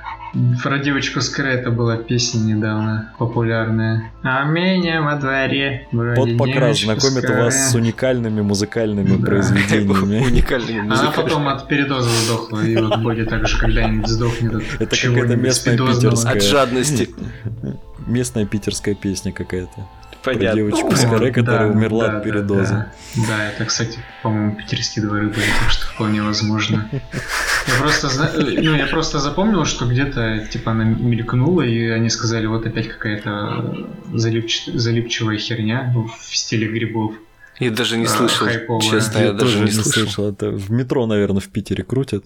Про 0.63 0.79
девочку 0.79 1.23
с 1.23 1.39
это 1.39 1.71
была 1.71 1.97
песня 1.97 2.41
недавно 2.41 3.15
популярная. 3.19 4.13
А 4.23 4.45
меня 4.45 5.01
во 5.01 5.17
дворе. 5.17 5.89
Под 5.91 6.37
покрас 6.37 6.81
знакомит 6.81 7.29
вас 7.31 7.71
с 7.71 7.75
уникальными 7.75 8.43
музыкальными 8.43 9.17
да. 9.17 9.25
произведениями. 9.25 10.25
Уникальными 10.27 10.81
Она 10.81 11.11
потом 11.11 11.49
от 11.49 11.69
передоза 11.69 12.11
сдохла, 12.11 12.61
и 12.61 12.77
вот 12.77 12.99
будет 12.99 13.31
так 13.31 13.49
же 13.49 13.59
когда-нибудь 13.59 14.09
сдохнет 14.09 14.57
от 14.57 14.63
Это 14.81 14.97
какая-то 14.97 15.37
местная 15.37 15.79
питерская. 15.79 16.33
От 16.35 16.43
жадности. 16.43 17.11
Местная 18.07 18.45
питерская 18.45 18.95
песня 18.95 19.33
какая-то. 19.33 19.89
Понятно. 20.27 20.49
Про 20.49 20.57
девочку 20.57 20.97
с 20.97 21.05
каре, 21.05 21.33
которая 21.33 21.71
умерла 21.71 22.07
от 22.07 22.25
передоза. 22.25 22.93
Да, 23.29 23.49
это, 23.49 23.65
кстати, 23.65 24.01
по-моему, 24.23 24.57
питерские 24.57 25.05
дворы 25.05 25.29
были, 25.29 25.47
так 25.61 25.71
что 25.71 25.87
вполне 25.87 26.21
возможно. 26.21 26.91
Я 26.93 27.81
просто, 27.81 28.09
ну, 28.37 28.75
я 28.75 28.87
просто 28.87 29.21
запомнил, 29.21 29.65
что 29.65 29.87
где-то, 29.87 30.47
типа, 30.51 30.73
она 30.73 30.85
мелькнула, 30.85 31.63
и 31.63 31.89
они 31.89 32.11
сказали, 32.11 32.47
вот 32.47 32.67
опять 32.67 32.89
какая-то 32.89 33.87
залипч... 34.13 34.67
залипчивая 34.67 35.39
херня 35.39 35.95
в 35.95 36.37
стиле 36.37 36.67
грибов. 36.67 37.15
Я 37.59 37.71
даже 37.71 37.97
не 37.97 38.05
а, 38.05 38.09
слышал, 38.09 38.47
хайповая. 38.47 38.83
честно, 38.83 39.19
я, 39.19 39.25
я 39.27 39.33
даже 39.33 39.61
не 39.61 39.71
слышал. 39.71 39.93
слышал. 39.93 40.31
Это 40.31 40.51
в 40.51 40.71
метро, 40.71 41.07
наверное, 41.07 41.41
в 41.41 41.49
Питере 41.49 41.85
крутят. 41.85 42.25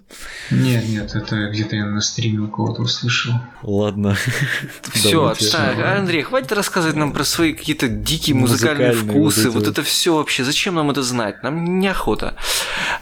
Нет, 0.51 0.89
нет, 0.89 1.15
это 1.15 1.49
где-то 1.51 1.77
я 1.77 1.87
на 1.87 2.01
стриме 2.01 2.41
у 2.41 2.49
кого-то 2.49 2.83
услышал. 2.83 3.35
Ладно. 3.63 4.17
Все, 4.93 5.25
отстань. 5.27 5.81
Андрей, 5.81 6.23
хватит 6.23 6.51
рассказывать 6.53 6.97
нам 6.97 7.13
про 7.13 7.23
свои 7.23 7.53
какие-то 7.53 7.89
дикие 7.89 8.35
музыкальные, 8.35 8.89
музыкальные 8.89 9.21
вкусы. 9.21 9.51
Вот, 9.51 9.65
вот 9.65 9.69
это 9.69 9.83
все 9.83 10.17
вообще. 10.17 10.43
Зачем 10.43 10.75
нам 10.75 10.91
это 10.91 11.03
знать? 11.03 11.43
Нам 11.43 11.79
неохота. 11.79 12.35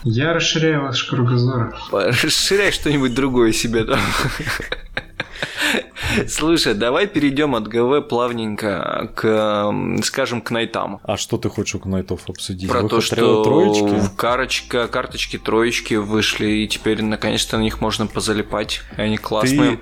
Я 0.03 0.33
расширяю 0.33 0.83
ваш 0.83 1.03
кругозор. 1.05 1.75
Расширяй 1.91 2.71
что-нибудь 2.71 3.15
другое 3.15 3.53
себе 3.53 3.85
там. 3.85 3.99
Слушай, 6.27 6.73
давай 6.73 7.07
перейдем 7.07 7.55
от 7.55 7.67
ГВ 7.67 8.07
плавненько 8.07 9.11
к, 9.15 9.73
скажем, 10.03 10.41
к 10.41 10.51
найтам. 10.51 10.99
А 11.03 11.17
что 11.17 11.37
ты 11.37 11.49
хочешь 11.49 11.79
у 11.83 11.87
найтов 11.87 12.21
обсудить? 12.27 12.69
Про 12.69 12.81
Выход 12.81 12.89
то, 12.89 13.01
что 13.01 13.43
троечки? 13.43 14.15
Карочка, 14.15 14.87
карточки 14.87 15.37
троечки 15.37 15.95
вышли, 15.95 16.47
и 16.47 16.67
теперь 16.67 17.03
наконец-то 17.03 17.57
на 17.57 17.61
них 17.61 17.81
можно 17.81 18.07
позалипать. 18.07 18.81
Они 18.97 19.17
классные. 19.17 19.77
Ты, 19.77 19.79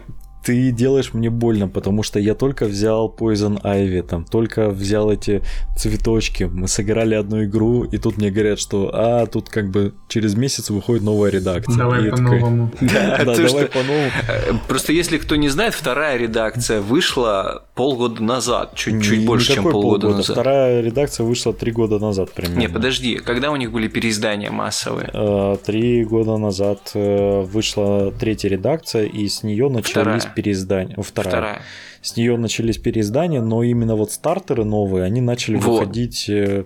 ты 0.48 0.72
делаешь 0.72 1.14
мне 1.14 1.30
больно, 1.30 1.68
потому 1.68 2.04
что 2.04 2.20
я 2.20 2.34
только 2.34 2.68
взял 2.68 3.14
Poison 3.20 3.62
Ivy, 3.62 4.02
там, 4.02 4.24
только 4.24 4.70
взял 4.70 5.12
эти 5.12 5.42
цветочки. 5.76 6.46
Мы 6.46 6.70
сыграли 6.70 7.16
одну 7.16 7.44
игру, 7.44 7.84
и 7.84 7.98
тут 7.98 8.16
мне 8.16 8.32
говорят, 8.32 8.58
что 8.58 8.90
а, 8.94 9.26
тут 9.26 9.50
как 9.50 9.70
бы 9.70 9.94
через 10.08 10.36
месяц 10.36 10.70
выходит 10.70 11.04
новая 11.04 11.32
редакция. 11.32 11.76
Давай 11.76 12.10
по-новому. 12.10 12.72
Да, 12.80 13.26
давай 13.26 13.66
по-новому. 13.66 14.12
Э, 14.30 14.54
Просто 14.70 14.94
если 14.94 15.18
кто 15.18 15.36
не 15.36 15.50
знает, 15.50 15.74
вторая 15.74 16.18
редакция 16.18 16.80
вышла 16.80 17.64
полгода 17.76 18.24
назад, 18.24 18.74
чуть, 18.76 19.04
чуть 19.04 19.20
Не- 19.20 19.26
больше, 19.26 19.54
чем 19.54 19.64
полгода 19.66 20.10
назад. 20.10 20.36
Вторая 20.38 20.82
редакция 20.82 21.26
вышла 21.26 21.54
три 21.54 21.74
года 21.74 22.00
назад 22.00 22.32
примерно. 22.32 22.60
Не, 22.60 22.70
подожди, 22.70 23.18
когда 23.18 23.52
у 23.52 23.58
них 23.58 23.74
были 23.74 23.90
переиздания 23.90 24.50
массовые? 24.50 25.10
Э, 25.14 25.58
Три 25.66 26.06
года 26.06 26.38
назад 26.38 26.92
э, 26.94 27.42
вышла 27.42 28.14
третья 28.18 28.48
редакция, 28.48 29.04
и 29.04 29.28
с 29.28 29.44
нее 29.44 29.68
начались. 29.70 30.24
Переиздания. 30.38 30.96
О, 30.98 31.02
Вторая. 31.02 31.32
Вторая. 31.32 31.62
С 32.02 32.18
нее 32.18 32.38
начались 32.38 32.78
переиздания, 32.78 33.42
но 33.42 33.64
именно 33.64 33.96
вот 33.96 34.12
стартеры 34.12 34.64
новые, 34.66 35.04
они 35.04 35.22
начали 35.22 35.56
Вот. 35.58 35.66
выходить, 35.80 36.30
э, 36.30 36.64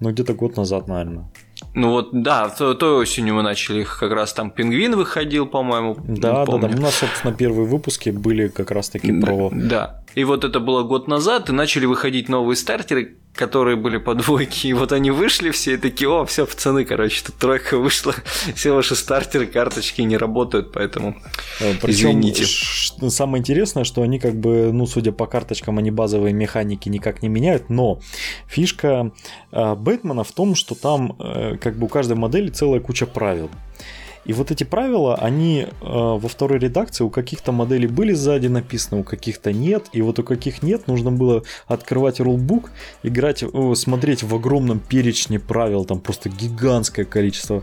ну, 0.00 0.10
где-то 0.10 0.34
год 0.34 0.56
назад, 0.56 0.88
наверное. 0.88 1.24
Ну 1.74 1.90
вот, 1.90 2.08
да, 2.12 2.48
то- 2.50 2.74
той 2.74 3.02
осенью 3.02 3.34
мы 3.34 3.42
начали 3.42 3.80
их 3.80 3.98
как 4.00 4.12
раз 4.12 4.32
там 4.32 4.50
Пингвин 4.50 4.94
выходил, 4.96 5.46
по-моему. 5.46 5.96
Да, 6.06 6.44
да, 6.46 6.58
да. 6.58 6.68
У 6.68 6.80
нас, 6.80 6.94
собственно, 6.94 7.34
первые 7.34 7.66
выпуски 7.66 8.10
были 8.10 8.48
как 8.48 8.70
раз-таки 8.70 9.20
про... 9.20 9.50
Да. 9.52 10.04
И 10.14 10.24
вот 10.24 10.44
это 10.44 10.60
было 10.60 10.82
год 10.84 11.08
назад, 11.08 11.48
и 11.48 11.52
начали 11.52 11.86
выходить 11.86 12.28
новые 12.28 12.56
стартеры, 12.56 13.16
которые 13.38 13.76
были 13.76 13.98
по 13.98 14.14
двойке. 14.14 14.68
И 14.68 14.72
вот 14.72 14.92
они 14.92 15.10
вышли 15.10 15.50
все 15.50 15.74
и 15.74 15.76
такие, 15.76 16.10
о, 16.10 16.24
все, 16.26 16.44
пацаны, 16.44 16.84
короче, 16.84 17.24
тут 17.24 17.36
тройка 17.36 17.78
вышла, 17.78 18.14
все 18.54 18.72
ваши 18.72 18.96
стартеры, 18.96 19.46
карточки 19.46 20.02
не 20.02 20.16
работают, 20.16 20.72
поэтому 20.72 21.16
Причем 21.80 22.20
извините. 22.20 22.44
самое 23.10 23.40
интересное, 23.40 23.84
что 23.84 24.02
они 24.02 24.18
как 24.18 24.34
бы, 24.34 24.72
ну, 24.72 24.86
судя 24.86 25.12
по 25.12 25.26
карточкам, 25.26 25.78
они 25.78 25.90
базовые 25.90 26.34
механики 26.34 26.88
никак 26.88 27.22
не 27.22 27.28
меняют, 27.28 27.70
но 27.70 28.00
фишка 28.48 29.12
э, 29.52 29.74
Бэтмена 29.74 30.24
в 30.24 30.32
том, 30.32 30.56
что 30.56 30.74
там 30.74 31.16
э, 31.20 31.56
как 31.58 31.78
бы 31.78 31.86
у 31.86 31.88
каждой 31.88 32.16
модели 32.16 32.48
целая 32.48 32.80
куча 32.80 33.06
правил. 33.06 33.50
И 34.28 34.34
вот 34.34 34.50
эти 34.50 34.62
правила, 34.62 35.14
они 35.14 35.62
э, 35.62 35.66
во 35.80 36.28
второй 36.28 36.58
редакции 36.58 37.02
у 37.02 37.08
каких-то 37.08 37.50
моделей 37.50 37.88
были 37.88 38.12
сзади 38.12 38.46
написаны, 38.46 39.00
у 39.00 39.04
каких-то 39.04 39.54
нет. 39.54 39.86
И 39.94 40.02
вот 40.02 40.18
у 40.18 40.22
каких 40.22 40.62
нет, 40.62 40.86
нужно 40.86 41.10
было 41.10 41.44
открывать 41.66 42.20
рулбук, 42.20 42.70
играть, 43.02 43.42
э, 43.42 43.74
смотреть 43.74 44.22
в 44.22 44.34
огромном 44.34 44.80
перечне 44.80 45.40
правил, 45.40 45.86
там 45.86 46.00
просто 46.00 46.28
гигантское 46.28 47.06
количество 47.06 47.62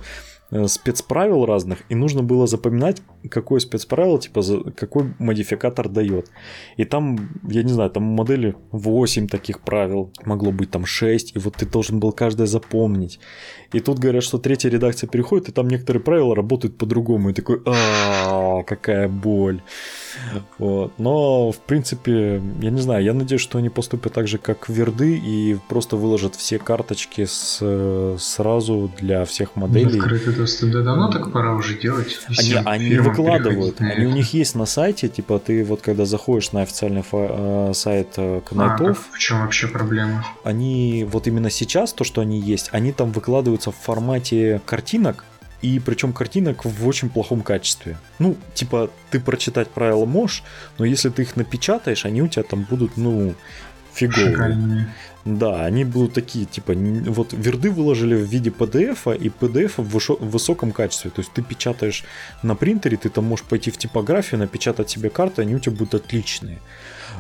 э, 0.50 0.66
спецправил 0.68 1.46
разных, 1.46 1.84
и 1.90 1.94
нужно 1.94 2.24
было 2.24 2.48
запоминать, 2.48 3.00
какое 3.30 3.60
спецправило, 3.60 4.20
типа, 4.20 4.42
за- 4.42 4.72
какой 4.72 5.14
модификатор 5.20 5.90
дает. 5.90 6.30
И 6.78 6.86
там, 6.86 7.30
я 7.50 7.64
не 7.64 7.72
знаю, 7.74 7.90
там 7.90 8.04
модели 8.04 8.56
8 8.72 9.28
таких 9.28 9.62
правил, 9.62 10.12
могло 10.26 10.52
быть 10.52 10.72
там 10.72 10.86
6, 10.86 11.36
и 11.36 11.40
вот 11.40 11.56
ты 11.56 11.66
должен 11.66 12.00
был 12.00 12.12
каждое 12.12 12.48
запомнить. 12.48 13.20
И 13.74 13.80
тут 13.80 14.00
говорят, 14.00 14.24
что 14.24 14.38
третья 14.38 14.70
редакция 14.70 15.08
переходит, 15.08 15.50
и 15.50 15.52
там 15.52 15.68
некоторые 15.68 16.02
правила 16.02 16.36
работают 16.36 16.78
по-другому. 16.78 17.30
И 17.30 17.34
такой, 17.34 17.62
а 17.66 18.64
какая 18.64 19.08
боль. 19.10 19.62
Вот. 20.60 20.94
Но, 20.98 21.52
в 21.52 21.58
принципе, 21.58 22.42
я 22.62 22.70
не 22.70 22.82
знаю, 22.82 23.04
я 23.04 23.14
надеюсь, 23.14 23.42
что 23.42 23.58
они 23.58 23.70
поступят 23.70 24.14
так 24.14 24.28
же, 24.28 24.38
как 24.38 24.70
Верды, 24.70 25.18
и 25.18 25.58
просто 25.68 25.98
выложат 25.98 26.36
все 26.36 26.58
карточки 26.60 27.26
с, 27.26 28.16
сразу 28.20 28.92
для 29.00 29.26
всех 29.26 29.56
моделей. 29.56 30.00
Открытый 30.00 30.34
доступ. 30.34 30.72
Да 30.72 30.82
давно 30.82 31.12
так 31.12 31.32
пора 31.32 31.56
уже 31.56 31.78
делать. 31.78 32.20
Они, 32.28 32.54
они 32.66 32.98
выкладывают, 33.18 33.82
они 33.82 34.06
у 34.06 34.12
них 34.12 34.34
есть 34.34 34.56
на 34.56 34.66
сайте, 34.66 35.08
типа 35.08 35.40
ты 35.40 35.64
вот 35.64 35.82
когда 35.82 36.06
заходишь 36.06 36.52
на 36.52 36.62
официальный 36.62 37.02
фа- 37.02 37.70
э, 37.70 37.74
сайт 37.74 38.10
э, 38.18 38.38
А, 38.38 38.42
Кнайтов, 38.42 38.98
как- 39.08 39.16
в 39.16 39.20
чем 39.20 39.42
вообще 39.42 39.68
проблема? 39.68 40.26
они 40.44 41.06
вот 41.10 41.28
именно 41.28 41.50
сейчас 41.50 41.94
то, 41.94 42.04
что 42.04 42.22
они 42.22 42.40
есть, 42.40 42.70
они 42.72 42.92
там 42.92 43.12
выкладываются 43.12 43.72
в 43.72 43.76
формате 43.76 44.62
картинок, 44.66 45.24
и 45.62 45.80
причем 45.80 46.14
картинок 46.14 46.64
в 46.66 46.88
очень 46.88 47.10
плохом 47.10 47.42
качестве. 47.42 47.98
Ну, 48.20 48.36
типа, 48.54 48.90
ты 49.10 49.20
прочитать 49.20 49.70
правила 49.70 50.06
можешь, 50.06 50.44
но 50.78 50.86
если 50.86 51.10
ты 51.10 51.24
их 51.24 51.36
напечатаешь, 51.36 52.06
они 52.06 52.22
у 52.22 52.28
тебя 52.28 52.44
там 52.44 52.68
будут, 52.70 52.98
ну, 52.98 53.34
фиговые. 53.96 54.32
Шикарные. 54.32 54.94
Да, 55.26 55.66
они 55.66 55.86
будут 55.86 56.14
такие, 56.14 56.46
типа, 56.46 56.74
вот 56.76 57.34
верды 57.34 57.72
выложили 57.72 58.14
в 58.16 58.26
виде 58.26 58.52
PDF, 58.52 59.18
и 59.18 59.30
PDF 59.30 59.74
в 59.78 60.30
высоком 60.30 60.72
качестве. 60.72 61.10
То 61.10 61.22
есть 61.22 61.32
ты 61.34 61.42
печатаешь 61.42 62.04
на 62.44 62.56
принтере, 62.56 62.96
ты 62.96 63.10
там 63.10 63.26
можешь 63.26 63.46
пойти 63.46 63.72
в 63.72 63.78
типографию, 63.78 64.40
напечатать 64.40 64.90
себе 64.90 65.10
карты, 65.10 65.42
они 65.42 65.56
у 65.56 65.60
тебя 65.60 65.76
будут 65.76 65.96
отличные. 65.96 66.60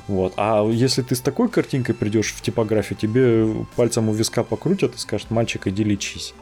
Вот. 0.07 0.33
А 0.37 0.67
если 0.69 1.01
ты 1.01 1.15
с 1.15 1.21
такой 1.21 1.49
картинкой 1.49 1.95
придешь 1.95 2.33
в 2.33 2.41
типографию, 2.41 2.97
тебе 2.97 3.65
пальцем 3.75 4.09
у 4.09 4.13
виска 4.13 4.43
покрутят 4.43 4.95
и 4.95 4.97
скажут, 4.97 5.31
мальчик, 5.31 5.67
иди 5.67 5.83
лечись. 5.83 6.33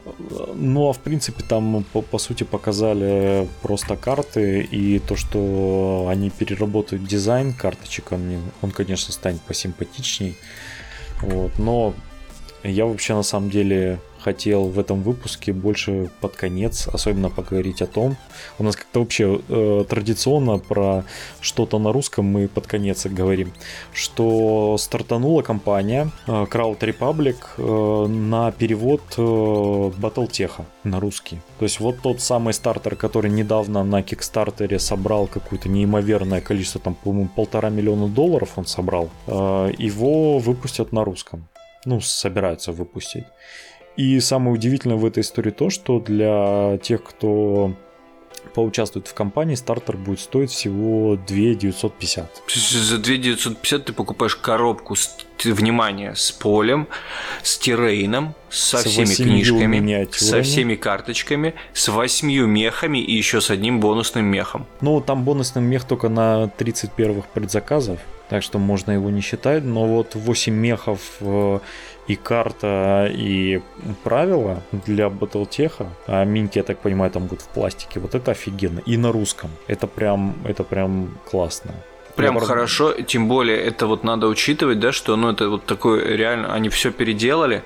Ну, 0.56 0.90
а 0.90 0.94
в 0.94 1.00
принципе, 1.00 1.44
там, 1.44 1.86
по, 1.94 2.02
по 2.02 2.18
сути, 2.18 2.44
показали 2.44 3.48
просто 3.62 3.96
карты 3.96 4.62
и 4.62 5.00
то, 5.00 5.16
что 5.16 6.08
они 6.10 6.30
переработают 6.30 7.06
дизайн 7.06 7.54
карточек, 7.54 8.12
он, 8.12 8.42
он 8.62 8.72
конечно, 8.72 9.14
станет 9.14 9.42
посимпатичней. 9.42 10.38
Вот. 11.22 11.58
Но 11.58 11.94
я 12.64 12.86
вообще 12.86 13.14
на 13.14 13.24
самом 13.24 13.50
деле 13.50 14.00
хотел 14.24 14.66
в 14.66 14.80
этом 14.80 15.04
выпуске 15.04 15.54
больше 15.54 16.10
под 16.22 16.36
конец, 16.36 16.88
особенно 16.88 17.30
поговорить 17.30 17.82
о 17.82 17.88
том. 17.88 18.16
У 18.60 18.64
нас 18.64 18.76
как-то 18.76 19.00
вообще 19.00 19.42
э, 19.50 19.86
традиционно 19.88 20.58
про 20.58 21.04
что-то 21.42 21.80
на 21.80 21.92
русском 21.92 22.26
мы 22.26 22.48
под 22.48 22.68
конец 22.68 23.06
говорим, 23.06 23.52
что 23.94 24.78
стартанула 24.80 25.42
компания 25.42 26.10
э, 26.28 26.32
Crowd 26.32 26.80
Republic 26.80 27.36
э, 27.58 28.08
на 28.08 28.52
перевод 28.52 29.02
э, 29.18 29.22
Battletech 29.22 30.64
на 30.84 31.00
русский. 31.00 31.40
То 31.60 31.66
есть 31.66 31.80
вот 31.80 32.02
тот 32.02 32.22
самый 32.22 32.54
стартер, 32.54 32.96
который 32.96 33.32
недавно 33.32 33.84
на 33.84 34.02
Кикстартере 34.02 34.80
собрал 34.80 35.28
какое-то 35.28 35.70
неимоверное 35.70 36.42
количество, 36.42 36.82
там, 36.82 36.96
по-моему, 36.96 37.30
полтора 37.36 37.70
миллиона 37.70 38.08
долларов 38.08 38.54
он 38.56 38.66
собрал, 38.66 39.10
э, 39.28 39.74
его 39.78 40.40
выпустят 40.40 40.92
на 40.92 41.04
русском. 41.04 41.48
Ну, 41.86 42.00
собираются 42.00 42.72
выпустить. 42.72 43.26
И 43.96 44.20
самое 44.20 44.54
удивительное 44.56 44.98
в 44.98 45.06
этой 45.06 45.22
истории 45.22 45.52
то, 45.52 45.70
что 45.70 46.00
для 46.00 46.78
тех, 46.82 47.04
кто 47.04 47.74
поучаствует 48.54 49.08
в 49.08 49.14
компании, 49.14 49.56
стартер 49.56 49.98
будет 49.98 50.20
стоить 50.20 50.52
всего 50.52 51.16
2 51.16 51.26
950. 51.56 52.42
За 52.48 52.98
2950 52.98 53.86
ты 53.86 53.94
покупаешь 53.94 54.36
коробку 54.36 54.96
с, 54.96 55.16
внимание, 55.44 56.16
с 56.16 56.32
полем, 56.32 56.88
с 57.42 57.58
террейном, 57.58 58.36
со 58.50 58.78
С 58.78 58.86
всеми 58.86 59.14
книжками, 59.16 60.08
со 60.12 60.42
всеми 60.42 60.76
карточками, 60.76 61.56
с 61.74 61.88
восьмью 61.88 62.48
мехами 62.48 63.00
и 63.00 63.14
еще 63.16 63.42
с 63.42 63.50
одним 63.50 63.80
бонусным 63.80 64.26
мехом. 64.26 64.66
Ну, 64.82 65.02
там 65.02 65.24
бонусный 65.24 65.62
мех 65.62 65.86
только 65.86 66.10
на 66.10 66.48
30 66.50 66.92
первых 66.92 67.28
предзаказов, 67.28 68.00
так 68.30 68.44
что 68.44 68.60
можно 68.60 68.92
его 68.92 69.10
не 69.10 69.22
считать, 69.22 69.64
но 69.64 69.86
вот 69.86 70.16
8 70.16 70.54
мехов 70.54 71.00
э, 71.22 71.60
и 72.08 72.16
карта, 72.16 73.10
и 73.12 73.62
правила 74.04 74.62
для 74.72 75.08
Battletech, 75.08 75.88
а 76.08 76.26
минки, 76.26 76.58
я 76.58 76.64
так 76.64 76.80
понимаю, 76.80 77.12
там 77.12 77.24
будут 77.24 77.42
в 77.44 77.48
пластике, 77.48 78.00
вот 78.00 78.16
это 78.16 78.32
офигенно. 78.32 78.80
И 78.86 78.98
на 78.98 79.12
русском. 79.12 79.50
Это 79.68 79.88
прям, 79.88 80.36
это 80.46 80.64
прям 80.64 81.18
классно. 81.30 81.74
Прям 82.16 82.36
правда- 82.36 82.48
хорошо, 82.48 82.92
тем 82.92 83.28
более 83.28 83.58
это 83.58 83.88
вот 83.88 84.04
надо 84.04 84.28
учитывать, 84.28 84.80
да, 84.80 84.92
что 84.92 85.16
ну 85.16 85.32
это 85.32 85.50
вот 85.50 85.66
такое 85.66 86.16
реально, 86.16 86.54
они 86.54 86.70
все 86.70 86.92
переделали, 86.92 87.64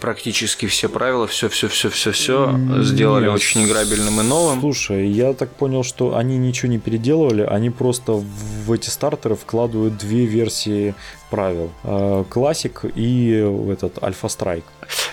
практически 0.00 0.66
все 0.66 0.90
правила, 0.90 1.26
все, 1.26 1.48
все, 1.48 1.68
все, 1.68 1.88
все, 1.88 2.12
все 2.12 2.58
сделали 2.82 3.26
очень 3.26 3.64
играбельным 3.64 4.20
и 4.20 4.24
новым. 4.24 4.60
Слушай, 4.60 5.08
я 5.08 5.32
так 5.32 5.48
понял, 5.48 5.82
что 5.82 6.14
они 6.14 6.36
ничего 6.36 6.70
не 6.70 6.78
переделывали, 6.78 7.40
они 7.42 7.70
просто 7.70 8.12
в 8.12 8.70
эти 8.70 8.90
стартеры 8.90 9.34
вкладывают 9.34 9.96
две 9.96 10.26
версии 10.26 10.94
правил. 11.30 11.70
Э, 11.84 12.24
Классик 12.28 12.84
и 12.94 13.30
этот 13.72 14.02
Альфа 14.02 14.28
Страйк. 14.28 14.64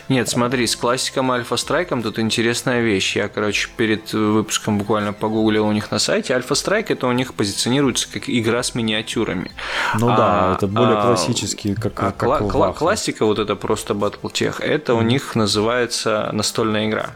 Нет, 0.09 0.27
смотри, 0.29 0.67
с 0.67 0.75
классиком 0.75 1.31
и 1.31 1.35
альфа-страйком 1.35 2.03
тут 2.03 2.19
интересная 2.19 2.81
вещь. 2.81 3.15
Я, 3.15 3.29
короче, 3.29 3.69
перед 3.75 4.11
выпуском 4.13 4.77
буквально 4.77 5.13
погуглил 5.13 5.65
у 5.65 5.71
них 5.71 5.91
на 5.91 5.99
сайте. 5.99 6.33
Альфа-страйк 6.35 6.91
это 6.91 7.07
у 7.07 7.11
них 7.13 7.33
позиционируется 7.33 8.07
как 8.11 8.29
игра 8.29 8.61
с 8.63 8.75
миниатюрами. 8.75 9.51
Ну 9.99 10.09
А, 10.11 10.17
да, 10.17 10.55
это 10.57 10.67
более 10.67 10.97
а, 10.97 11.01
классический, 11.07 11.73
как, 11.73 11.93
А 12.03 12.11
как 12.11 12.23
кла- 12.29 12.51
кла- 12.51 12.73
классика, 12.73 13.25
вот 13.25 13.39
это 13.39 13.55
просто 13.55 13.93
Battletech, 13.93 14.61
это 14.61 14.93
у 14.93 15.01
них 15.01 15.35
называется 15.35 16.29
настольная 16.33 16.87
игра. 16.87 17.11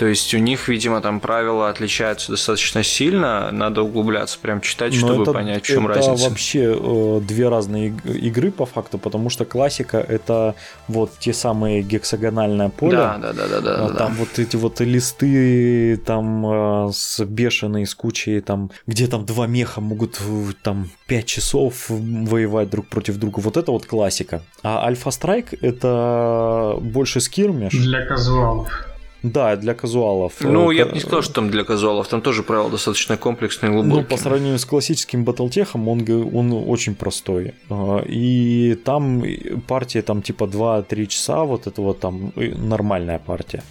То 0.00 0.06
есть 0.06 0.32
у 0.32 0.38
них, 0.38 0.68
видимо, 0.68 1.02
там 1.02 1.20
правила 1.20 1.68
отличаются 1.68 2.30
достаточно 2.30 2.82
сильно, 2.82 3.50
надо 3.50 3.82
углубляться, 3.82 4.38
прям 4.38 4.62
читать, 4.62 4.94
чтобы 4.94 5.24
это, 5.24 5.32
понять, 5.34 5.62
в 5.62 5.66
чем 5.66 5.84
это 5.84 5.96
разница. 5.96 6.22
Это 6.22 6.30
вообще 6.30 6.74
э, 6.74 7.20
две 7.20 7.50
разные 7.50 7.94
игры 8.06 8.50
по 8.50 8.64
факту, 8.64 8.96
потому 8.96 9.28
что 9.28 9.44
классика 9.44 9.98
это 9.98 10.54
вот 10.88 11.12
те 11.18 11.34
самые 11.34 11.82
гексагональное 11.82 12.70
поле. 12.70 12.96
Да, 12.96 13.18
да, 13.18 13.34
да, 13.34 13.46
да, 13.46 13.60
да. 13.60 13.76
Там 13.88 13.94
да. 13.94 14.14
вот 14.16 14.38
эти 14.38 14.56
вот 14.56 14.80
листы 14.80 15.98
там 15.98 16.46
э, 16.86 16.92
с 16.94 17.22
бешеной, 17.22 17.84
с 17.84 17.94
кучей 17.94 18.40
там, 18.40 18.70
где 18.86 19.06
там 19.06 19.26
два 19.26 19.46
меха 19.46 19.82
могут 19.82 20.18
там 20.62 20.88
пять 21.08 21.26
часов 21.26 21.90
воевать 21.90 22.70
друг 22.70 22.86
против 22.86 23.18
друга. 23.18 23.40
Вот 23.40 23.58
это 23.58 23.70
вот 23.70 23.84
классика. 23.84 24.40
А 24.62 24.82
Альфа 24.82 25.10
Страйк 25.10 25.52
это 25.62 26.78
больше 26.80 27.20
скирмиш. 27.20 27.74
Для 27.74 28.06
казуалов. 28.06 28.86
Да, 29.22 29.56
для 29.56 29.74
казуалов. 29.74 30.32
Ну, 30.40 30.70
я 30.70 30.86
бы 30.86 30.92
не 30.92 31.00
сказал, 31.00 31.22
что 31.22 31.34
там 31.34 31.50
для 31.50 31.64
казуалов, 31.64 32.08
там 32.08 32.22
тоже 32.22 32.42
правила 32.42 32.70
достаточно 32.70 33.16
комплексные 33.16 33.70
и 33.70 33.74
глубокие. 33.74 34.02
Ну, 34.02 34.04
по 34.08 34.16
сравнению 34.16 34.58
с 34.58 34.64
классическим 34.64 35.24
батлтехом, 35.24 35.88
он, 35.88 36.04
он 36.34 36.52
очень 36.52 36.94
простой. 36.94 37.54
А, 37.68 38.02
и 38.06 38.74
там 38.84 39.22
партия 39.66 40.02
там 40.02 40.22
типа 40.22 40.44
2-3 40.44 41.06
часа, 41.06 41.44
вот 41.44 41.66
это 41.66 41.82
вот 41.82 42.00
там 42.00 42.32
нормальная 42.36 43.18
партия 43.18 43.62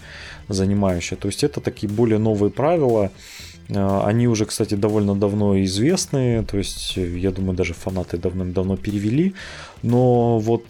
занимающая. 0.50 1.18
То 1.18 1.28
есть 1.28 1.44
это 1.44 1.62
такие 1.62 1.92
более 1.92 2.20
новые 2.20 2.52
правила. 2.52 3.12
А, 3.76 4.06
они 4.06 4.28
уже, 4.28 4.46
кстати, 4.46 4.76
довольно 4.76 5.16
давно 5.16 5.62
известны, 5.64 6.44
то 6.44 6.58
есть, 6.58 6.98
я 6.98 7.32
думаю, 7.32 7.56
даже 7.56 7.74
фанаты 7.74 8.18
давным-давно 8.18 8.78
перевели. 8.78 9.34
Но 9.84 10.40
вот 10.40 10.66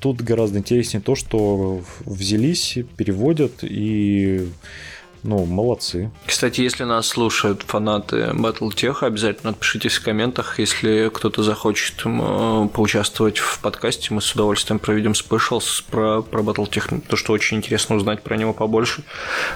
тут 0.00 0.20
гораздо 0.20 0.58
интереснее 0.58 1.00
то, 1.00 1.14
что 1.14 1.80
взялись, 2.04 2.78
переводят 2.96 3.62
и 3.62 4.48
ну, 5.22 5.44
молодцы. 5.46 6.10
Кстати, 6.26 6.60
если 6.60 6.84
нас 6.84 7.08
слушают 7.08 7.62
фанаты 7.62 8.30
Battletech, 8.34 8.98
обязательно 9.00 9.50
напишите 9.50 9.88
в 9.88 10.02
комментах, 10.02 10.58
если 10.58 11.10
кто-то 11.12 11.42
захочет 11.42 12.04
поучаствовать 12.72 13.38
в 13.38 13.58
подкасте, 13.60 14.14
мы 14.14 14.20
с 14.20 14.32
удовольствием 14.34 14.78
проведем 14.78 15.14
спешлс 15.14 15.84
про, 15.90 16.22
про 16.22 16.42
Battletech, 16.42 17.02
то, 17.08 17.16
что 17.16 17.32
очень 17.32 17.56
интересно 17.56 17.96
узнать 17.96 18.22
про 18.22 18.36
него 18.36 18.52
побольше. 18.52 19.02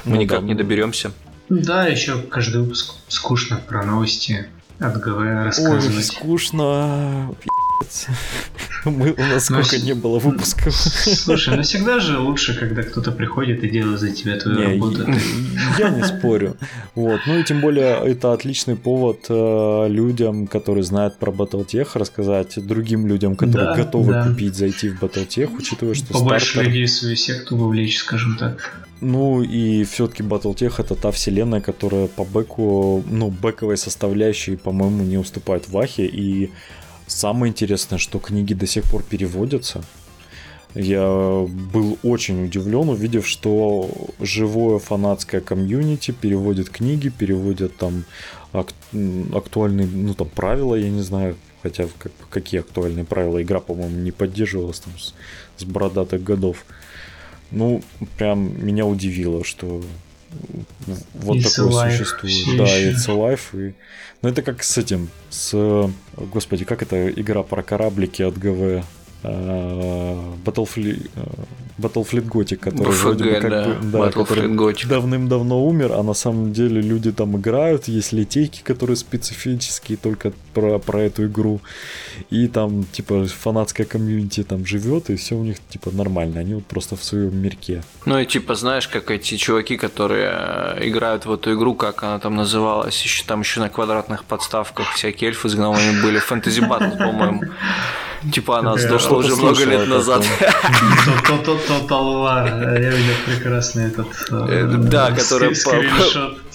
Мы 0.05 0.17
ну, 0.17 0.21
никак 0.23 0.41
да. 0.41 0.47
не 0.47 0.55
доберемся. 0.55 1.13
Да, 1.61 1.87
еще 1.87 2.19
каждый 2.23 2.63
выпуск 2.63 2.95
скучно 3.09 3.61
про 3.69 3.85
новости 3.85 4.47
от 4.79 4.99
ГВ 4.99 5.19
рассказывать. 5.45 5.97
Ой, 5.97 6.03
скучно. 6.03 7.35
Мы, 8.85 9.13
у 9.13 9.21
нас 9.21 9.51
ну, 9.51 9.63
сколько 9.63 9.85
не 9.85 9.95
было 9.95 10.19
выпусков. 10.19 10.75
Слушай, 10.75 11.57
ну 11.57 11.63
всегда 11.63 12.01
же 12.01 12.19
лучше, 12.19 12.59
когда 12.59 12.83
кто-то 12.83 13.13
приходит 13.13 13.63
и 13.65 13.69
делает 13.69 14.01
за 14.01 14.11
тебя 14.11 14.39
твою 14.39 14.59
не, 14.59 14.65
работу. 14.65 15.07
Я, 15.79 15.89
я 15.89 15.91
не 15.91 16.03
спорю. 16.03 16.57
Вот. 16.95 17.21
Ну 17.27 17.39
и 17.39 17.45
тем 17.45 17.61
более 17.61 17.99
это 18.11 18.33
отличный 18.33 18.77
повод 18.77 19.27
э, 19.29 19.87
людям, 19.89 20.47
которые 20.47 20.85
знают 20.85 21.19
про 21.19 21.33
Battletech, 21.33 21.89
рассказать 21.95 22.55
другим 22.67 23.07
людям, 23.07 23.37
которые 23.37 23.71
да, 23.71 23.77
готовы 23.77 24.13
да. 24.13 24.29
купить, 24.29 24.57
зайти 24.57 24.89
в 24.89 25.03
Battletech, 25.03 25.55
учитывая, 25.57 25.95
что 25.95 26.13
Побольше 26.13 26.47
стартер... 26.47 26.69
людей 26.69 26.87
в 26.87 26.91
свою 26.91 27.17
секту 27.17 27.57
вовлечь, 27.57 27.99
скажем 27.99 28.37
так. 28.39 28.87
Ну 29.05 29.43
и 29.43 29.83
все-таки 29.83 30.23
Battletech 30.23 30.75
это 30.79 30.95
та 30.95 31.11
вселенная, 31.11 31.61
которая 31.61 32.07
по 32.07 32.23
бэку, 32.23 33.03
ну, 33.11 33.31
бэковой 33.31 33.77
составляющей, 33.77 34.55
по-моему, 34.55 35.03
не 35.03 35.19
уступает 35.19 35.69
Вахе. 35.69 36.07
И 36.07 36.53
самое 37.09 37.51
интересное, 37.51 37.99
что 37.99 38.21
книги 38.21 38.55
до 38.55 38.69
сих 38.69 38.85
пор 38.85 39.03
переводятся. 39.03 39.83
Я 40.77 41.03
был 41.75 41.99
очень 42.05 42.45
удивлен, 42.45 42.91
увидев, 42.91 43.27
что 43.27 43.91
живое 44.21 44.79
фанатское 44.79 45.41
комьюнити 45.41 46.13
переводит 46.13 46.71
книги, 46.71 47.09
переводят 47.09 47.77
там 47.77 48.05
ак- 48.53 48.73
актуальные, 49.35 49.89
ну 49.89 50.15
там 50.15 50.29
правила, 50.29 50.77
я 50.77 50.91
не 50.91 51.03
знаю, 51.03 51.37
хотя 51.65 51.89
как, 51.99 52.13
какие 52.31 52.61
актуальные 52.61 53.05
правила 53.05 53.43
игра, 53.43 53.59
по-моему, 53.59 53.97
не 53.97 54.13
поддерживалась 54.13 54.79
там 54.79 54.93
с, 54.97 55.13
с 55.57 55.65
бородатых 55.65 56.23
годов. 56.23 56.65
Ну, 57.53 57.83
прям 58.17 58.65
меня 58.65 58.87
удивило, 58.87 59.45
что 59.45 59.83
вот 61.15 61.37
it's 61.37 61.55
такое 61.55 61.91
существует. 61.91 62.59
Да, 62.59 62.65
it's 62.65 63.07
alive. 63.07 63.41
И... 63.53 63.75
Ну, 64.23 64.29
это 64.29 64.43
как 64.43 64.63
с 64.63 64.79
этим, 64.79 65.09
с... 65.31 65.91
Господи, 66.17 66.65
как 66.65 66.83
это 66.83 67.11
игра 67.11 67.43
про 67.43 67.63
кораблики 67.63 68.23
от 68.23 68.39
ГВ? 68.39 68.85
А, 69.25 70.35
Battlefield, 70.45 71.09
Battlefield 71.79 72.29
Gothic, 72.29 72.57
который 72.57 72.89
BFG, 72.89 73.03
вроде 73.03 73.25
бы 73.25 73.41
как 73.41 73.51
да. 73.51 73.65
бы 73.69 73.99
да, 73.99 74.11
который 74.11 74.87
давным-давно 74.87 75.65
умер, 75.65 75.93
а 75.93 76.03
на 76.03 76.15
самом 76.15 76.53
деле 76.53 76.81
люди 76.81 77.13
там 77.13 77.37
играют, 77.37 77.87
есть 77.87 78.13
литейки, 78.13 78.63
которые 78.63 78.97
специфические 78.97 79.97
только 79.97 80.33
про, 80.55 80.79
про 80.79 81.03
эту 81.03 81.27
игру, 81.27 81.61
и 82.31 82.49
там 82.49 82.85
типа 82.85 83.27
фанатская 83.27 83.87
комьюнити 83.87 84.43
там 84.43 84.67
живет, 84.67 85.11
и 85.11 85.17
все 85.17 85.37
у 85.37 85.45
них 85.45 85.59
типа 85.69 85.91
нормально, 85.93 86.41
они 86.41 86.55
вот 86.55 86.67
просто 86.67 86.97
в 86.97 87.05
своем 87.05 87.37
мирке. 87.37 87.83
Ну 88.07 88.19
и 88.19 88.27
типа 88.27 88.57
знаешь, 88.57 88.89
как 88.89 89.11
эти 89.13 89.37
чуваки, 89.37 89.77
которые 89.77 90.33
э, 90.33 90.89
играют 90.89 91.27
в 91.27 91.33
эту 91.33 91.55
игру, 91.55 91.75
как 91.75 92.03
она 92.03 92.19
там 92.19 92.35
называлась, 92.35 93.01
еще 93.03 93.25
там 93.25 93.41
еще 93.41 93.61
на 93.61 93.69
квадратных 93.69 94.25
подставках 94.25 94.93
всякие 94.95 95.29
эльфы 95.29 95.49
с 95.49 95.55
гномами 95.55 96.03
были, 96.03 96.19
фэнтези 96.19 96.61
батл, 96.61 96.97
по-моему. 96.97 97.43
Типа 98.31 98.59
она 98.59 98.77
сдохла 98.77 99.17
уже 99.17 99.35
много 99.37 99.65
лет 99.65 99.89
назад. 99.89 100.25
War. 101.89 102.81
Я 102.81 102.91
видел 102.91 103.15
прекрасный 103.27 103.87
этот... 103.87 104.07
Э, 104.31 104.67
да, 104.67 105.11
который 105.11 105.55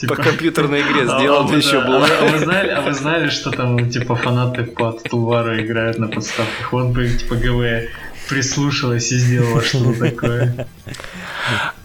по 0.07 0.15
компьютерной 0.15 0.81
игре 0.81 1.03
а, 1.09 1.19
сделан 1.19 1.57
еще 1.57 1.81
был. 1.81 2.03
А 2.03 2.81
вы 2.81 2.93
знали, 2.93 3.29
что 3.29 3.51
там 3.51 3.89
типа 3.89 4.15
фанаты 4.15 4.63
по 4.63 4.97
War 5.11 5.59
играют 5.61 5.97
на 5.99 6.07
подставках? 6.07 6.71
Вот 6.71 6.87
бы 6.87 7.09
типа 7.09 7.35
ГВ 7.35 7.89
прислушалась 8.29 9.11
и 9.11 9.17
сделала 9.17 9.61
что-то 9.61 9.99
такое. 10.09 10.67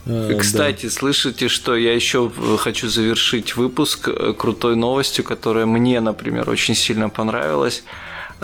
А, 0.06 0.38
Кстати, 0.38 0.88
слышите, 0.88 1.48
что 1.48 1.76
я 1.76 1.94
еще 1.94 2.30
хочу 2.58 2.88
завершить 2.88 3.56
выпуск 3.56 4.08
э, 4.08 4.34
крутой 4.36 4.76
новостью, 4.76 5.24
которая 5.24 5.66
мне, 5.66 6.00
например, 6.00 6.50
очень 6.50 6.74
сильно 6.74 7.08
понравилась 7.08 7.84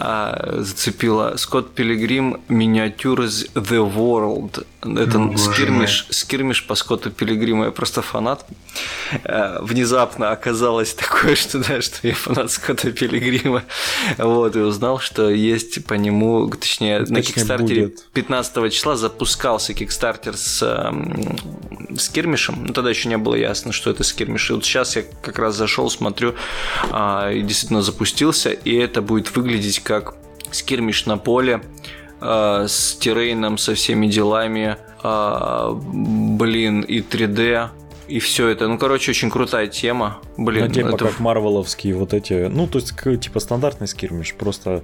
а, 0.01 0.61
зацепила. 0.63 1.37
Скотт 1.37 1.75
Пилигрим 1.75 2.41
миниатюр 2.49 3.23
из 3.23 3.47
The 3.55 3.93
World. 3.93 4.65
Это 4.81 5.19
ну, 5.19 5.37
скирмиш, 5.37 6.07
скирмиш 6.11 6.67
по 6.67 6.75
Скотту 6.75 7.11
Пилигриму. 7.11 7.65
Я 7.65 7.71
просто 7.73 8.01
фанат. 8.01 8.47
А, 9.25 9.61
внезапно 9.63 10.31
оказалось 10.31 10.95
такое, 10.95 11.35
что, 11.35 11.59
да, 11.59 11.81
что 11.81 12.07
я 12.07 12.15
фанат 12.15 12.51
Скотта 12.51 12.93
Пилигрима. 12.93 13.65
Вот, 14.19 14.55
и 14.55 14.61
узнал, 14.61 15.01
что 15.01 15.29
есть 15.29 15.85
по 15.85 15.95
нему, 15.95 16.49
точнее, 16.49 17.01
точнее 17.01 17.17
на 17.17 17.23
Кикстартере 17.23 17.83
будет. 17.89 18.09
15 18.13 18.73
числа 18.73 18.97
запускался 18.97 19.75
Кикстартер 19.75 20.37
с 20.37 20.63
скирмишем. 21.99 22.65
Ну, 22.67 22.73
тогда 22.73 22.91
еще 22.91 23.09
не 23.09 23.19
было 23.19 23.35
ясно, 23.35 23.73
что 23.73 23.91
это 23.91 24.05
скирмиш. 24.05 24.51
И 24.51 24.55
вот 24.55 24.65
сейчас 24.65 24.97
я 24.97 25.05
как 25.23 25.39
раз 25.39 25.57
зашел, 25.57 25.91
смотрю, 25.91 26.35
а, 26.91 27.31
и 27.31 27.43
действительно 27.43 27.83
запустился, 27.83 28.51
и 28.51 28.75
это 28.75 29.03
будет 29.03 29.35
выглядеть 29.35 29.81
как 29.81 30.15
скирмиш 30.51 31.07
на 31.07 31.19
поле 31.19 31.63
а, 32.21 32.67
с 32.67 32.95
террейном, 32.97 33.59
со 33.59 33.75
всеми 33.75 34.07
делами, 34.07 34.77
а, 35.03 35.73
блин, 35.73 36.83
и 36.83 37.01
3D, 37.01 37.69
и 38.09 38.19
все 38.21 38.49
это. 38.49 38.69
Ну, 38.69 38.79
короче, 38.79 39.11
очень 39.11 39.31
крутая 39.31 39.67
тема. 39.69 40.19
Блин, 40.37 40.67
ну, 40.69 40.75
типа 40.75 40.89
это... 40.89 41.05
как 41.07 41.21
марвеловские 41.21 41.95
вот 41.95 42.15
эти. 42.15 42.49
Ну, 42.49 42.67
то 42.67 42.79
есть, 42.79 42.95
типа 43.21 43.39
стандартный 43.39 43.87
скирмиш, 43.87 44.35
просто 44.35 44.83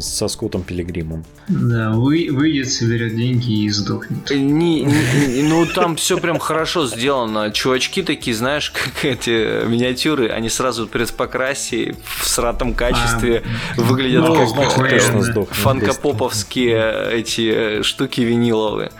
со 0.00 0.28
Скоттом 0.28 0.62
Пилигримом. 0.62 1.24
Да, 1.48 1.90
вы, 1.90 2.28
выйдет, 2.30 2.70
соберет 2.70 3.16
деньги 3.16 3.64
и 3.64 3.68
сдохнет. 3.68 4.30
Не, 4.30 4.82
не, 4.82 5.42
ну 5.42 5.66
там 5.66 5.96
все 5.96 6.18
прям 6.18 6.38
хорошо 6.38 6.86
сделано. 6.86 7.50
Чувачки 7.52 8.02
такие, 8.02 8.34
знаешь, 8.34 8.70
как 8.74 9.04
эти 9.04 9.66
миниатюры, 9.66 10.28
они 10.28 10.48
сразу 10.48 10.86
при 10.86 11.04
покрасе 11.04 11.96
в 12.18 12.26
сратом 12.26 12.74
качестве 12.74 13.42
а, 13.76 13.80
выглядят 13.80 14.22
ну, 14.22 14.34
как 14.34 14.74
конечно, 14.74 15.44
фанкопоповские 15.44 17.12
эти 17.12 17.82
штуки 17.82 18.22
виниловые. 18.22 18.90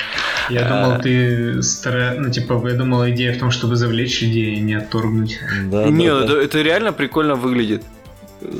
Я 0.50 0.68
думал, 0.68 0.92
а, 0.92 0.98
ты 0.98 1.62
стара... 1.62 2.14
ну 2.18 2.30
типа, 2.30 2.62
я 2.68 2.74
думал, 2.74 3.08
идея 3.10 3.34
в 3.34 3.38
том, 3.38 3.50
чтобы 3.50 3.76
завлечь 3.76 4.20
людей, 4.20 4.56
а 4.56 4.60
не 4.60 4.74
отторгнуть. 4.74 5.38
Да, 5.70 5.88
не, 5.88 6.08
да, 6.08 6.24
это, 6.24 6.34
да. 6.34 6.42
это 6.42 6.62
реально 6.62 6.92
прикольно 6.92 7.34
выглядит 7.36 7.82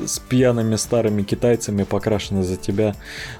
с 0.06 0.18
пьяными 0.18 0.76
старыми 0.76 1.22
китайцами 1.22 1.84
покрашены 1.84 2.42
за 2.42 2.56
тебя. 2.56 2.94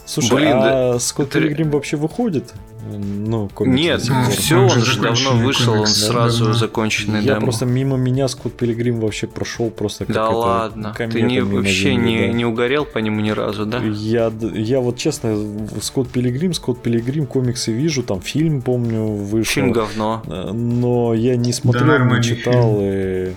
Слушай, 0.05 0.37
Блин, 0.37 0.53
а 0.55 0.93
да, 0.93 0.99
Скотт 0.99 1.29
это... 1.29 1.41
Пилигрим 1.41 1.71
вообще 1.71 1.97
выходит? 1.97 2.55
Ну, 2.87 3.51
Нет, 3.61 4.03
все, 4.03 4.57
Он 4.57 4.65
он 4.65 4.83
же 4.83 5.01
давно 5.01 5.33
вышел, 5.33 5.73
он 5.73 5.79
комикс, 5.81 6.01
да, 6.03 6.07
сразу 6.07 6.45
давно. 6.45 6.55
законченный. 6.59 7.23
Я 7.23 7.35
да. 7.37 7.41
просто 7.41 7.65
мимо 7.65 7.97
меня 7.97 8.29
Скотт 8.29 8.53
Пилигрим 8.55 9.01
вообще 9.01 9.27
прошел 9.27 9.71
просто 9.71 10.05
как 10.05 10.15
Да 10.15 10.27
это, 10.27 10.37
ладно, 10.37 10.95
ты 10.95 11.23
не, 11.23 11.41
вообще 11.41 11.93
Земли, 11.93 11.97
не, 11.97 12.27
да. 12.27 12.33
не 12.35 12.45
угорел 12.45 12.85
по 12.85 12.99
нему 12.99 13.21
ни 13.21 13.31
разу, 13.31 13.65
да? 13.65 13.81
Я, 13.83 14.31
я 14.53 14.81
вот 14.81 14.99
честно, 14.99 15.35
Скотт 15.81 16.11
Пилигрим, 16.11 16.53
Скотт 16.53 16.83
Пилигрим, 16.83 17.27
комиксы 17.27 17.73
вижу, 17.73 18.03
там 18.03 18.21
фильм, 18.21 18.61
помню, 18.61 19.07
вышел. 19.07 19.55
Фильм 19.55 19.73
говно. 19.73 20.23
Э, 20.27 20.51
Но 20.53 21.15
я 21.15 21.37
не 21.37 21.55
смотрел, 21.55 21.85
не 21.85 21.91
нормальный 21.91 22.23
читал 22.23 22.77
и 22.81 23.33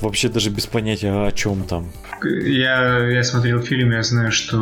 вообще 0.00 0.28
даже 0.28 0.50
без 0.50 0.66
понятия 0.66 1.10
о 1.26 1.32
чем 1.32 1.64
там. 1.64 1.90
Я, 2.22 2.98
я 3.10 3.22
смотрел 3.24 3.60
фильм, 3.60 3.92
я 3.92 4.02
знаю, 4.02 4.32
что 4.32 4.60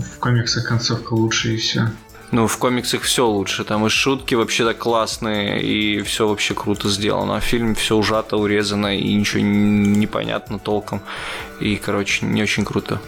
в 0.00 0.18
комиксах 0.18 0.66
концовка 0.66 1.14
лучше 1.14 1.54
и 1.54 1.56
все. 1.56 1.88
Ну, 2.32 2.46
в 2.48 2.56
комиксах 2.58 3.02
все 3.02 3.26
лучше. 3.26 3.64
Там 3.64 3.86
и 3.86 3.88
шутки 3.88 4.34
вообще 4.34 4.64
так 4.64 4.78
классные, 4.78 5.62
и 5.62 6.02
все 6.02 6.26
вообще 6.26 6.54
круто 6.54 6.88
сделано. 6.88 7.36
А 7.36 7.40
в 7.40 7.44
фильме 7.44 7.74
все 7.74 7.96
ужато, 7.96 8.36
урезано, 8.36 8.96
и 8.98 9.14
ничего 9.14 9.40
не- 9.40 9.88
не 9.98 10.06
понятно 10.06 10.58
толком. 10.58 11.00
И, 11.60 11.76
короче, 11.76 12.26
не 12.26 12.42
очень 12.42 12.64
круто. 12.64 13.00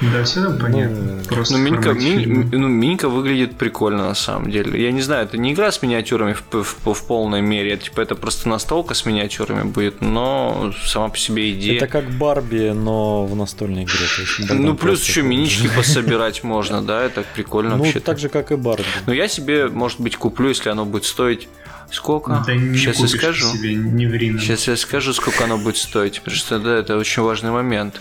Да, 0.00 0.24
все 0.24 0.42
там 0.42 0.58
понятно. 0.58 0.96
Ну, 0.98 1.24
Просто 1.28 1.56
Ну, 1.56 1.60
Минька, 1.64 1.82
формат 1.82 2.02
Ми- 2.02 2.18
фильма. 2.24 2.44
ну, 2.52 2.68
Минька 2.68 3.08
выглядит 3.08 3.56
прикольно 3.56 4.08
на 4.08 4.14
самом 4.14 4.50
деле. 4.50 4.82
Я 4.82 4.90
не 4.92 5.00
знаю, 5.00 5.24
это 5.24 5.38
не 5.38 5.52
игра 5.52 5.70
с 5.70 5.82
миниатюрами 5.82 6.34
в, 6.34 6.42
в- 6.52 6.92
в 6.94 7.06
полной 7.06 7.40
мере. 7.42 7.76
Типа 7.76 8.00
это 8.00 8.14
просто 8.14 8.48
настолка 8.48 8.94
с 8.94 9.06
миниатюрами 9.06 9.62
будет, 9.68 10.00
но 10.00 10.72
сама 10.84 11.08
по 11.08 11.16
себе 11.16 11.52
идея. 11.52 11.76
Это 11.76 11.86
как 11.86 12.10
Барби, 12.10 12.72
но 12.74 13.24
в 13.24 13.36
настольной 13.36 13.84
игре. 13.84 13.94
то 13.96 14.20
есть 14.22 14.50
Ну, 14.52 14.74
плюс 14.74 15.02
еще 15.06 15.22
минички 15.22 15.68
пособирать 15.74 16.42
можно, 16.44 16.82
да, 16.86 17.02
это 17.02 17.24
прикольно 17.34 17.76
Ну, 17.76 17.84
вообще. 17.84 18.00
так 18.00 18.18
же, 18.18 18.28
как 18.28 18.52
и 18.52 18.56
Барби. 18.56 18.84
Но 19.06 19.12
я 19.12 19.28
себе, 19.28 19.68
может 19.68 20.00
быть, 20.00 20.16
куплю, 20.16 20.48
если 20.48 20.68
оно 20.70 20.84
будет 20.84 21.04
стоить. 21.04 21.48
Сколько? 21.94 22.42
Да 22.46 22.54
не 22.54 22.76
Сейчас 22.76 22.98
я 22.98 23.08
скажу. 23.08 23.52
себе, 23.54 23.74
не 23.74 24.06
ври. 24.06 24.36
Сейчас 24.38 24.66
я 24.68 24.76
скажу, 24.76 25.12
сколько 25.12 25.44
оно 25.44 25.58
будет 25.58 25.76
стоить, 25.76 26.18
потому 26.18 26.36
что 26.36 26.58
да, 26.58 26.76
это 26.78 26.96
очень 26.96 27.22
важный 27.22 27.50
момент. 27.50 28.00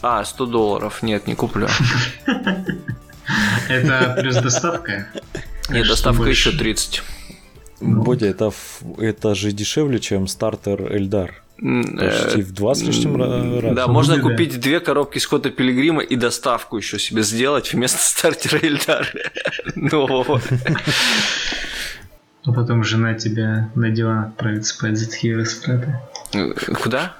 А, 0.00 0.24
100 0.24 0.46
долларов. 0.46 1.02
Нет, 1.02 1.26
не 1.26 1.34
куплю. 1.34 1.68
Это 3.68 4.16
плюс 4.20 4.36
доставка? 4.36 5.08
Нет, 5.70 5.86
доставка 5.86 6.28
еще 6.28 6.52
30. 6.52 7.02
Бодя, 7.80 8.26
это, 8.26 8.52
это 8.98 9.34
же 9.34 9.50
дешевле, 9.52 9.98
чем 9.98 10.26
стартер 10.28 10.92
Эльдар. 10.92 11.42
Почти 11.56 12.40
э, 12.40 12.42
в 12.42 12.52
два 12.52 12.74
с 12.74 12.82
лишним 12.82 13.16
ра- 13.16 13.60
раза. 13.60 13.74
Да, 13.74 13.86
можно 13.88 14.16
Да. 14.16 14.22
купить 14.22 14.58
две 14.60 14.80
коробки 14.80 15.18
Скотта 15.18 15.50
Пилигрима 15.50 16.02
и 16.02 16.16
доставку 16.16 16.76
еще 16.76 16.98
себе 16.98 17.22
сделать 17.22 17.72
вместо 17.72 17.98
стартера 17.98 18.58
Эльдар. 18.62 19.12
Нового. 19.76 20.40
А 22.44 22.52
потом 22.52 22.82
жена 22.84 23.14
тебя 23.14 23.70
на 23.74 23.90
диван 23.90 24.24
отправит 24.24 24.66
спать 24.66 24.98
за 24.98 25.08
такие 25.08 25.36
растраты. 25.36 25.96
Куда? 26.82 27.14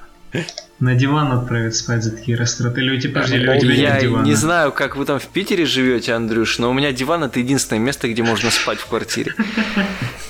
На 0.80 0.96
диван 0.96 1.30
отправит 1.30 1.76
спать 1.76 2.02
за 2.02 2.10
такие 2.10 2.36
растраты. 2.36 2.80
Или 2.80 2.96
у 2.96 3.00
тебя, 3.00 3.14
подожди, 3.20 3.36
или 3.36 3.48
у 3.56 3.60
тебя 3.60 3.74
Я 3.74 3.92
нет 3.92 4.00
дивана? 4.02 4.24
не 4.24 4.34
знаю, 4.34 4.72
как 4.72 4.96
вы 4.96 5.04
там 5.04 5.20
в 5.20 5.26
Питере 5.28 5.64
живете, 5.64 6.14
Андрюш, 6.14 6.58
но 6.58 6.70
у 6.70 6.72
меня 6.72 6.90
диван 6.92 7.22
это 7.22 7.38
единственное 7.38 7.78
место, 7.80 8.08
где 8.08 8.24
можно 8.24 8.50
спать 8.50 8.78
в 8.78 8.86
квартире. 8.86 9.32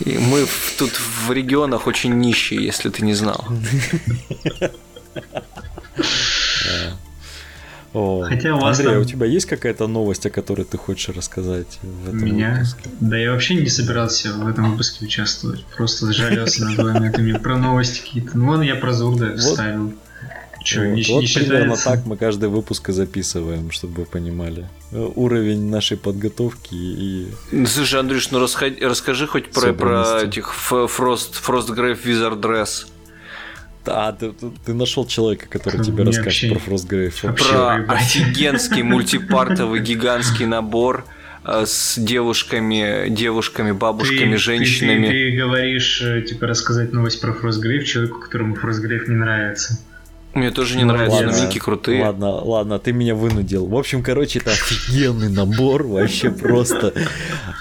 И 0.05 0.18
мы 0.18 0.45
в- 0.45 0.74
тут 0.78 0.90
в 0.90 1.32
регионах 1.32 1.86
очень 1.86 2.12
нищие, 2.18 2.62
если 2.62 2.90
ты 2.90 3.03
не 3.03 3.14
знал. 3.14 3.47
О, 7.95 8.24
Хотя 8.26 8.55
у 8.55 8.61
вас 8.61 8.78
Андрей, 8.78 8.93
а 8.93 8.95
там- 8.99 9.03
у 9.03 9.05
тебя 9.05 9.26
есть 9.26 9.47
какая-то 9.47 9.86
новость, 9.86 10.24
о 10.26 10.30
которой 10.30 10.64
ты 10.64 10.78
хочешь 10.78 11.14
рассказать 11.14 11.78
в 11.82 12.09
этом 12.09 12.24
Меня? 12.24 12.53
выпуске? 12.55 12.90
Да 13.01 13.16
я 13.18 13.32
вообще 13.32 13.55
не 13.57 13.68
собирался 13.68 14.32
в 14.32 14.47
этом 14.49 14.70
выпуске 14.70 15.05
участвовать. 15.05 15.64
Просто 15.76 16.12
жалился 16.12 16.64
над 16.64 16.78
вами. 16.78 17.09
Это 17.09 17.20
мне 17.20 17.38
про 17.38 17.57
новости 17.59 18.01
какие-то. 18.01 18.36
Ну 18.38 18.47
вон 18.47 18.62
я 18.62 18.76
про 18.76 18.93
Зурда 18.93 19.36
вставил. 19.36 19.93
Че, 20.64 20.78
Вот, 20.90 20.95
не, 20.95 21.03
вот 21.03 21.20
не 21.22 21.26
примерно 21.26 21.76
так 21.76 22.07
мы 22.07 22.16
каждый 22.16 22.49
выпуск 22.49 22.88
и 22.88 22.93
записываем, 22.93 23.72
чтобы 23.72 24.03
вы 24.03 24.05
понимали. 24.07 24.68
Э, 24.93 25.09
Уровень 25.16 25.68
нашей 25.68 25.97
подготовки 25.97 26.68
и... 26.74 27.26
Ну, 27.51 27.66
Слушай, 27.66 27.99
Андрюш, 27.99 28.30
ну 28.30 28.38
расходи- 28.38 28.78
расскажи 28.80 29.26
хоть 29.26 29.51
про, 29.51 29.72
про 29.72 30.20
этих 30.22 30.51
Ф- 30.55 30.72
Frost, 30.72 31.32
Frostgrave 31.45 31.99
Wizard 32.05 32.40
Dress. 32.40 32.86
А, 33.87 34.12
ты, 34.12 34.33
ты- 34.33 34.53
ты 34.64 34.74
нашел 34.74 35.07
человека, 35.07 35.47
который 35.49 35.76
Мне 35.78 35.85
тебе 35.87 36.05
расскажет 36.05 36.26
вообще- 36.26 36.51
про 36.51 36.59
Фростгрейв. 36.61 37.22
вообще 37.24 37.45
Про 37.53 37.74
офигенский 37.89 38.83
мультипартовый 38.83 39.80
гигантский 39.80 40.47
набор 40.47 41.05
э, 41.45 41.64
с 41.66 41.99
девушками, 41.99 43.09
девушками, 43.09 43.72
бабушками, 43.72 44.33
Ты- 44.33 44.39
женщинами. 44.39 45.07
Ты, 45.07 45.12
ты, 45.12 45.30
ты 45.33 45.37
говоришь, 45.37 46.01
э, 46.03 46.22
типа, 46.22 46.47
рассказать 46.47 46.93
новость 46.93 47.20
про 47.20 47.33
Фростгрейв 47.33 47.85
человеку, 47.85 48.20
которому 48.20 48.55
Фростгрейв 48.55 49.09
не 49.09 49.16
нравится. 49.16 49.78
Мне 50.35 50.51
тоже 50.51 50.78
не 50.78 50.85
Ну, 50.85 50.93
нравятся, 50.95 51.20
но 51.20 51.26
ладно. 51.28 51.41
минки 51.43 51.59
крутые. 51.59 52.03
Ладно, 52.03 52.30
ладно, 52.30 52.78
ты 52.78 52.93
меня 52.93 53.14
вынудил. 53.14 53.66
В 53.66 53.76
общем, 53.76 54.03
короче, 54.03 54.39
это 54.39 54.51
офигенный 54.53 55.28
набор, 55.28 55.83
вообще 55.87 56.30
просто. 56.30 56.95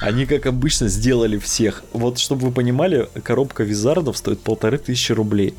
Они, 0.01 0.25
как 0.25 0.45
обычно, 0.45 0.87
сделали 0.87 1.37
всех. 1.37 1.83
Вот, 1.91 2.17
чтобы 2.17 2.47
вы 2.47 2.51
понимали, 2.53 3.09
коробка 3.23 3.63
wizard 3.63 4.04
ов 4.04 4.17
стоит 4.17 4.39
полторы 4.39 4.77
тысячи 4.77 5.11
рублей. 5.11 5.53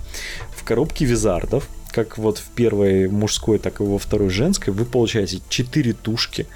В 0.57 0.65
коробке 0.65 1.05
wizard 1.05 1.47
ов, 1.47 1.69
как 1.91 2.17
вот 2.17 2.39
в 2.39 2.49
первой 2.55 3.09
мужской, 3.09 3.59
так 3.59 3.81
и 3.81 3.83
во 3.83 3.99
второй 3.99 4.31
женской, 4.31 4.73
вы 4.73 4.87
получаете 4.87 5.41
4 5.51 5.93
тушки, 5.93 6.47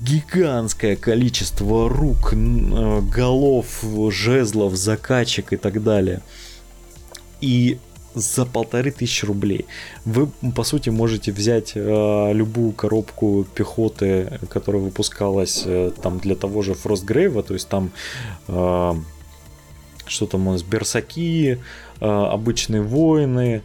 гигантское 0.00 0.96
количество 0.96 1.88
рук, 1.88 2.34
э, 2.34 3.00
голов, 3.02 3.82
жезлов, 4.10 4.74
закачек 4.76 5.52
и 5.52 5.56
так 5.56 5.82
далее. 5.82 6.20
И 7.40 7.78
за 8.14 8.46
полторы 8.46 8.90
тысячи 8.90 9.24
рублей 9.24 9.66
вы, 10.04 10.28
по 10.54 10.64
сути, 10.64 10.90
можете 10.90 11.32
взять 11.32 11.72
э, 11.74 12.32
любую 12.32 12.72
коробку 12.72 13.46
пехоты, 13.54 14.38
которая 14.48 14.82
выпускалась 14.82 15.62
э, 15.66 15.90
там 16.02 16.18
для 16.18 16.34
того 16.34 16.62
же 16.62 16.74
Фростгрейва, 16.74 17.42
то 17.42 17.54
есть 17.54 17.68
там 17.68 17.90
э, 18.48 18.94
что 20.06 20.26
там 20.26 20.48
у 20.48 20.52
нас, 20.52 20.62
берсаки, 20.62 21.58
э, 22.00 22.04
обычные 22.04 22.82
воины, 22.82 23.62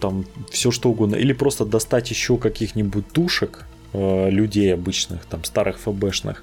там 0.00 0.24
все 0.50 0.70
что 0.70 0.90
угодно. 0.90 1.16
Или 1.16 1.32
просто 1.32 1.64
достать 1.64 2.10
еще 2.10 2.36
каких-нибудь 2.36 3.12
тушек, 3.12 3.66
э, 3.92 4.30
людей 4.30 4.72
обычных, 4.74 5.26
там 5.26 5.44
старых 5.44 5.78
ФБшных, 5.78 6.42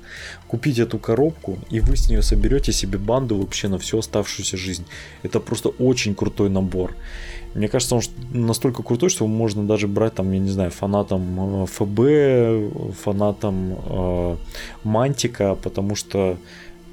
купить 0.53 0.77
эту 0.77 0.99
коробку, 0.99 1.57
и 1.71 1.79
вы 1.79 1.95
с 1.95 2.09
нее 2.09 2.21
соберете 2.21 2.73
себе 2.73 2.99
банду 2.99 3.35
вообще 3.37 3.69
на 3.69 3.77
всю 3.77 3.97
оставшуюся 3.97 4.55
жизнь. 4.55 4.85
Это 5.23 5.39
просто 5.39 5.69
очень 5.69 6.13
крутой 6.13 6.49
набор. 6.49 6.95
Мне 7.55 7.67
кажется, 7.67 7.95
он 7.95 8.01
настолько 8.31 8.83
крутой, 8.83 9.09
что 9.09 9.25
можно 9.25 9.65
даже 9.65 9.87
брать 9.87 10.13
там, 10.13 10.31
я 10.31 10.37
не 10.39 10.51
знаю, 10.51 10.69
фанатом 10.69 11.63
э, 11.63 11.65
ФБ, 11.65 12.93
фанатом 13.03 13.79
э, 13.89 14.35
Мантика, 14.83 15.55
потому 15.55 15.95
что 15.95 16.37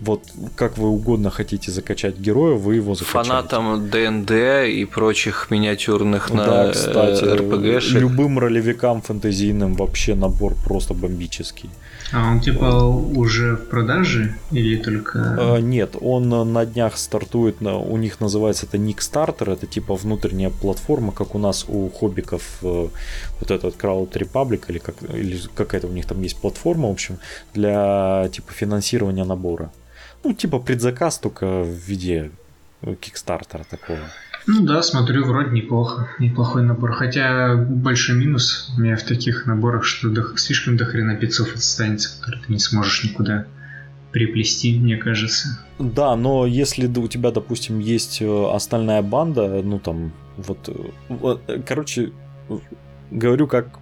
вот 0.00 0.22
как 0.56 0.78
вы 0.78 0.88
угодно 0.88 1.30
хотите 1.30 1.70
закачать 1.70 2.18
героя, 2.18 2.56
вы 2.56 2.76
его 2.76 2.94
закачаете. 2.94 3.28
Фанатам 3.28 3.90
ДНД 3.90 4.30
и 4.68 4.84
прочих 4.84 5.50
миниатюрных 5.50 6.30
на 6.30 6.44
Да, 6.44 6.72
кстати, 6.72 7.24
РПГшек. 7.24 8.00
любым 8.00 8.38
ролевикам 8.38 9.02
фэнтезийным 9.02 9.74
вообще 9.74 10.14
набор 10.14 10.54
просто 10.64 10.94
бомбический. 10.94 11.70
А 12.12 12.30
он, 12.30 12.40
типа, 12.40 12.64
уже 12.64 13.56
в 13.56 13.68
продаже? 13.68 14.34
Или 14.50 14.76
только... 14.76 15.18
Э, 15.38 15.60
Нет, 15.60 15.96
он 16.00 16.32
э, 16.32 16.44
на 16.44 16.66
днях 16.66 16.96
стартует, 16.96 17.62
у 17.62 17.96
них 17.96 18.20
называется 18.20 18.66
это 18.66 18.78
Ник 18.78 19.00
Стартер, 19.00 19.50
это 19.50 19.66
типа 19.66 19.94
внутренняя 19.94 20.50
платформа, 20.50 21.12
как 21.12 21.34
у 21.34 21.38
нас 21.38 21.64
у 21.68 21.88
хоббиков 21.88 22.42
э, 22.62 22.88
вот 23.40 23.50
этот 23.50 23.76
Crowd 23.76 24.12
Republic 24.12 24.64
или, 24.68 24.78
как, 24.78 24.96
или 25.02 25.40
какая-то 25.54 25.86
у 25.86 25.92
них 25.92 26.06
там 26.06 26.20
есть 26.22 26.40
платформа, 26.40 26.88
в 26.88 26.92
общем, 26.92 27.18
для 27.54 28.28
типа 28.32 28.52
финансирования 28.52 29.24
набора. 29.24 29.70
Ну, 30.24 30.32
типа 30.34 30.58
предзаказ, 30.58 31.18
только 31.18 31.62
в 31.62 31.68
виде 31.88 32.30
э, 32.82 32.94
кикстартера 32.94 33.64
такого. 33.70 33.98
Ну 34.46 34.62
да, 34.62 34.82
смотрю, 34.82 35.24
вроде 35.26 35.50
неплохо. 35.50 36.08
Неплохой 36.18 36.62
набор. 36.62 36.92
Хотя 36.92 37.54
большой 37.56 38.16
минус 38.16 38.72
у 38.76 38.80
меня 38.80 38.96
в 38.96 39.02
таких 39.02 39.46
наборах, 39.46 39.84
что 39.84 40.08
до- 40.08 40.36
слишком 40.36 40.76
до 40.76 40.84
хрена 40.84 41.14
пиццов 41.16 41.54
останется, 41.54 42.18
которые 42.18 42.42
ты 42.44 42.52
не 42.52 42.58
сможешь 42.58 43.04
никуда 43.04 43.46
приплести, 44.12 44.78
мне 44.78 44.96
кажется. 44.96 45.58
Да, 45.78 46.16
но 46.16 46.46
если 46.46 46.86
у 46.86 47.08
тебя, 47.08 47.30
допустим, 47.30 47.78
есть 47.78 48.20
э, 48.20 48.50
остальная 48.52 49.02
банда, 49.02 49.62
ну 49.62 49.78
там, 49.78 50.12
вот, 50.36 50.68
э, 50.68 50.74
вот, 51.08 51.42
короче, 51.66 52.12
говорю 53.10 53.46
как 53.46 53.78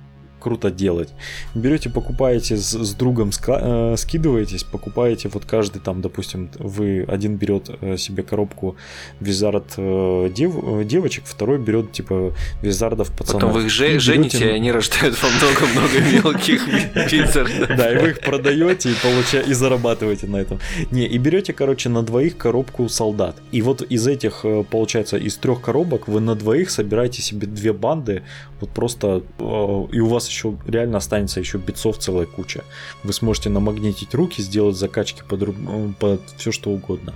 круто 0.49 0.71
делать. 0.71 1.11
Берете, 1.55 1.91
покупаете 1.91 2.57
с, 2.57 2.73
с 2.73 2.95
другом, 2.95 3.33
ска, 3.33 3.59
э, 3.61 3.97
скидываетесь, 3.99 4.65
покупаете 4.65 5.29
вот 5.29 5.45
каждый 5.45 5.81
там, 5.81 6.01
допустим, 6.01 6.49
вы 6.59 7.05
один 7.07 7.37
берет 7.37 7.69
э, 7.83 7.99
себе 7.99 8.23
коробку 8.23 8.77
wizard 9.21 9.75
э, 9.77 10.31
дев, 10.35 10.55
э, 10.57 10.85
девочек, 10.85 11.25
второй 11.27 11.59
берет 11.59 11.93
типа 11.93 12.33
wizard 12.63 13.02
ов 13.02 13.15
пацанов. 13.15 13.43
Потом 13.43 13.53
вы 13.53 13.65
их 13.65 13.71
же, 13.71 14.01
жените, 14.01 14.39
и 14.39 14.49
они 14.49 14.73
рождают 14.73 15.23
вам 15.23 15.33
много-много 15.35 16.01
мелких 16.13 16.67
wizard 17.13 17.55
ов. 17.55 17.77
Да, 17.77 17.93
и 17.93 17.99
вы 17.99 18.11
их 18.11 18.21
продаете 18.21 18.91
и, 18.91 18.95
получа... 18.95 19.41
и 19.41 19.53
зарабатываете 19.53 20.29
на 20.29 20.39
этом. 20.39 20.61
Не, 20.91 21.07
и 21.07 21.19
берете, 21.19 21.53
короче, 21.53 21.91
на 21.91 22.03
двоих 22.03 22.39
коробку 22.39 22.89
солдат. 22.89 23.37
И 23.53 23.61
вот 23.61 23.83
из 23.83 24.07
этих, 24.07 24.41
э, 24.45 24.65
получается, 24.71 25.19
из 25.19 25.37
трех 25.37 25.61
коробок 25.61 26.09
вы 26.09 26.21
на 26.21 26.35
двоих 26.35 26.71
собираете 26.71 27.21
себе 27.21 27.47
две 27.47 27.75
банды, 27.75 28.23
вот 28.61 28.71
просто, 28.71 29.23
э, 29.39 29.87
и 29.93 30.01
у 30.01 30.07
вас 30.07 30.29
еще 30.29 30.57
реально 30.67 30.99
останется 30.99 31.41
еще 31.41 31.59
битцов 31.59 31.99
целая 31.99 32.27
куча. 32.27 32.65
Вы 33.05 33.13
сможете 33.13 33.51
намагнитить 33.51 34.15
руки, 34.15 34.43
сделать 34.43 34.77
закачки 34.77 35.23
под, 35.29 35.43
э, 35.43 35.93
под 35.99 36.23
все 36.37 36.51
что 36.51 36.71
угодно. 36.71 37.15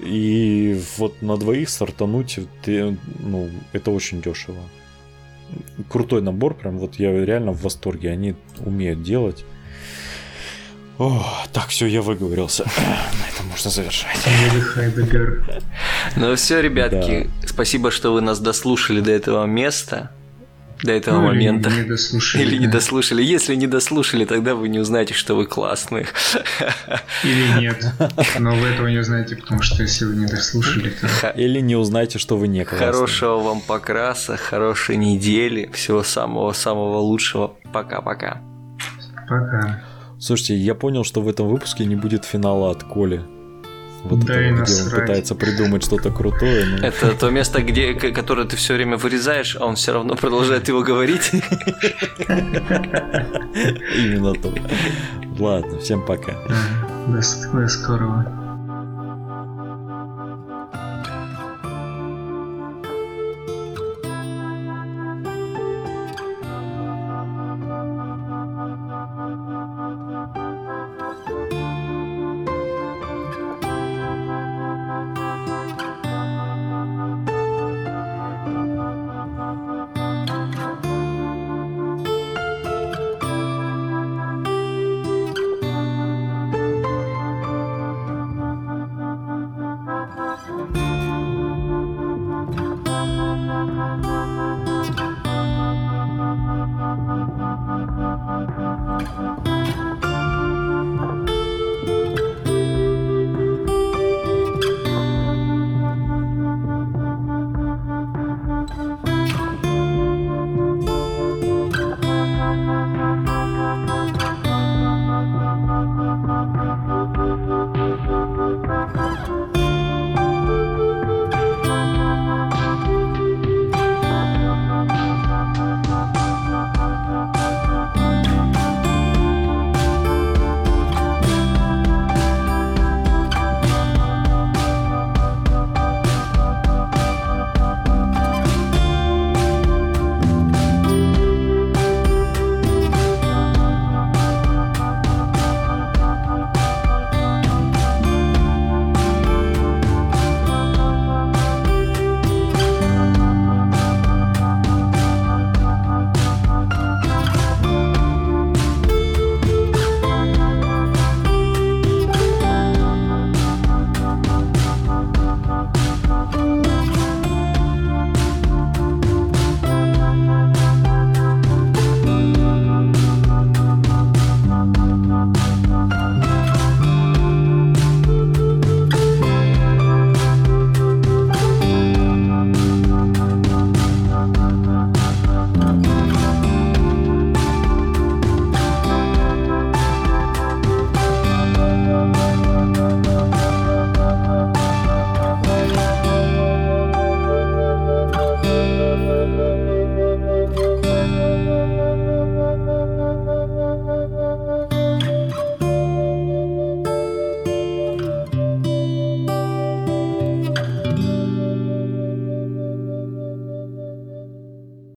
И 0.00 0.80
вот 0.98 1.22
на 1.22 1.36
двоих 1.36 1.70
стартануть, 1.70 2.40
ты, 2.62 2.96
ну, 3.20 3.48
это 3.72 3.90
очень 3.90 4.20
дешево. 4.20 4.60
Крутой 5.88 6.22
набор, 6.22 6.54
прям 6.54 6.78
вот 6.78 6.96
я 6.96 7.12
реально 7.24 7.52
в 7.52 7.62
восторге. 7.62 8.10
Они 8.10 8.34
умеют 8.60 9.02
делать. 9.02 9.44
О, 10.98 11.24
так, 11.52 11.68
все, 11.68 11.86
я 11.86 12.02
выговорился. 12.02 12.64
На 12.76 13.28
этом 13.32 13.46
можно 13.48 13.70
завершать. 13.70 14.18
Ну 16.16 16.34
все, 16.36 16.60
ребятки, 16.60 17.28
да. 17.40 17.48
спасибо, 17.48 17.90
что 17.90 18.12
вы 18.12 18.20
нас 18.20 18.40
дослушали 18.40 19.00
до 19.00 19.10
этого 19.10 19.46
места 19.46 20.10
до 20.82 20.92
этого 20.92 21.16
ну, 21.16 21.26
момента. 21.28 21.70
Или 21.70 21.82
не 21.82 21.88
дослушали. 21.88 22.42
Или 22.42 22.56
да. 22.56 22.60
не 22.60 22.66
дослушали. 22.66 23.22
Если 23.22 23.54
не 23.54 23.66
дослушали, 23.66 24.24
тогда 24.24 24.54
вы 24.54 24.68
не 24.68 24.78
узнаете, 24.78 25.14
что 25.14 25.34
вы 25.34 25.46
классные. 25.46 26.06
Или 27.24 27.60
нет. 27.60 27.84
Но 28.38 28.54
вы 28.54 28.66
этого 28.66 28.88
не 28.88 28.98
узнаете, 28.98 29.36
потому 29.36 29.62
что 29.62 29.82
если 29.82 30.04
вы 30.04 30.16
не 30.16 30.26
дослушали, 30.26 30.92
то... 31.00 31.28
Или 31.30 31.60
не 31.60 31.76
узнаете, 31.76 32.18
что 32.18 32.36
вы 32.36 32.48
не 32.48 32.64
классные. 32.64 32.92
Хорошего 32.92 33.38
вам 33.38 33.60
покраса, 33.60 34.36
хорошей 34.36 34.96
недели, 34.96 35.70
всего 35.72 36.02
самого-самого 36.02 36.98
лучшего. 36.98 37.54
Пока-пока. 37.72 38.40
Пока. 39.28 39.82
Слушайте, 40.18 40.56
я 40.56 40.74
понял, 40.74 41.04
что 41.04 41.20
в 41.20 41.28
этом 41.28 41.48
выпуске 41.48 41.84
не 41.84 41.96
будет 41.96 42.24
финала 42.24 42.70
от 42.70 42.84
Коли. 42.84 43.22
Вот 44.04 44.20
да 44.20 44.34
это, 44.34 44.62
где 44.62 44.82
он 44.82 44.90
пытается 44.90 45.34
придумать 45.34 45.84
что-то 45.84 46.10
крутое. 46.10 46.66
Но... 46.66 46.86
Это 46.86 47.12
то 47.12 47.30
место, 47.30 47.62
где, 47.62 47.94
которое 47.94 48.46
ты 48.46 48.56
все 48.56 48.74
время 48.74 48.96
вырезаешь, 48.96 49.56
а 49.56 49.64
он 49.64 49.76
все 49.76 49.92
равно 49.92 50.16
продолжает 50.16 50.66
его 50.68 50.82
говорить. 50.82 51.30
Именно 53.96 54.34
то. 54.34 54.52
Ладно, 55.38 55.78
всем 55.78 56.04
пока. 56.04 56.34
До 57.06 57.22
скорого. 57.68 58.41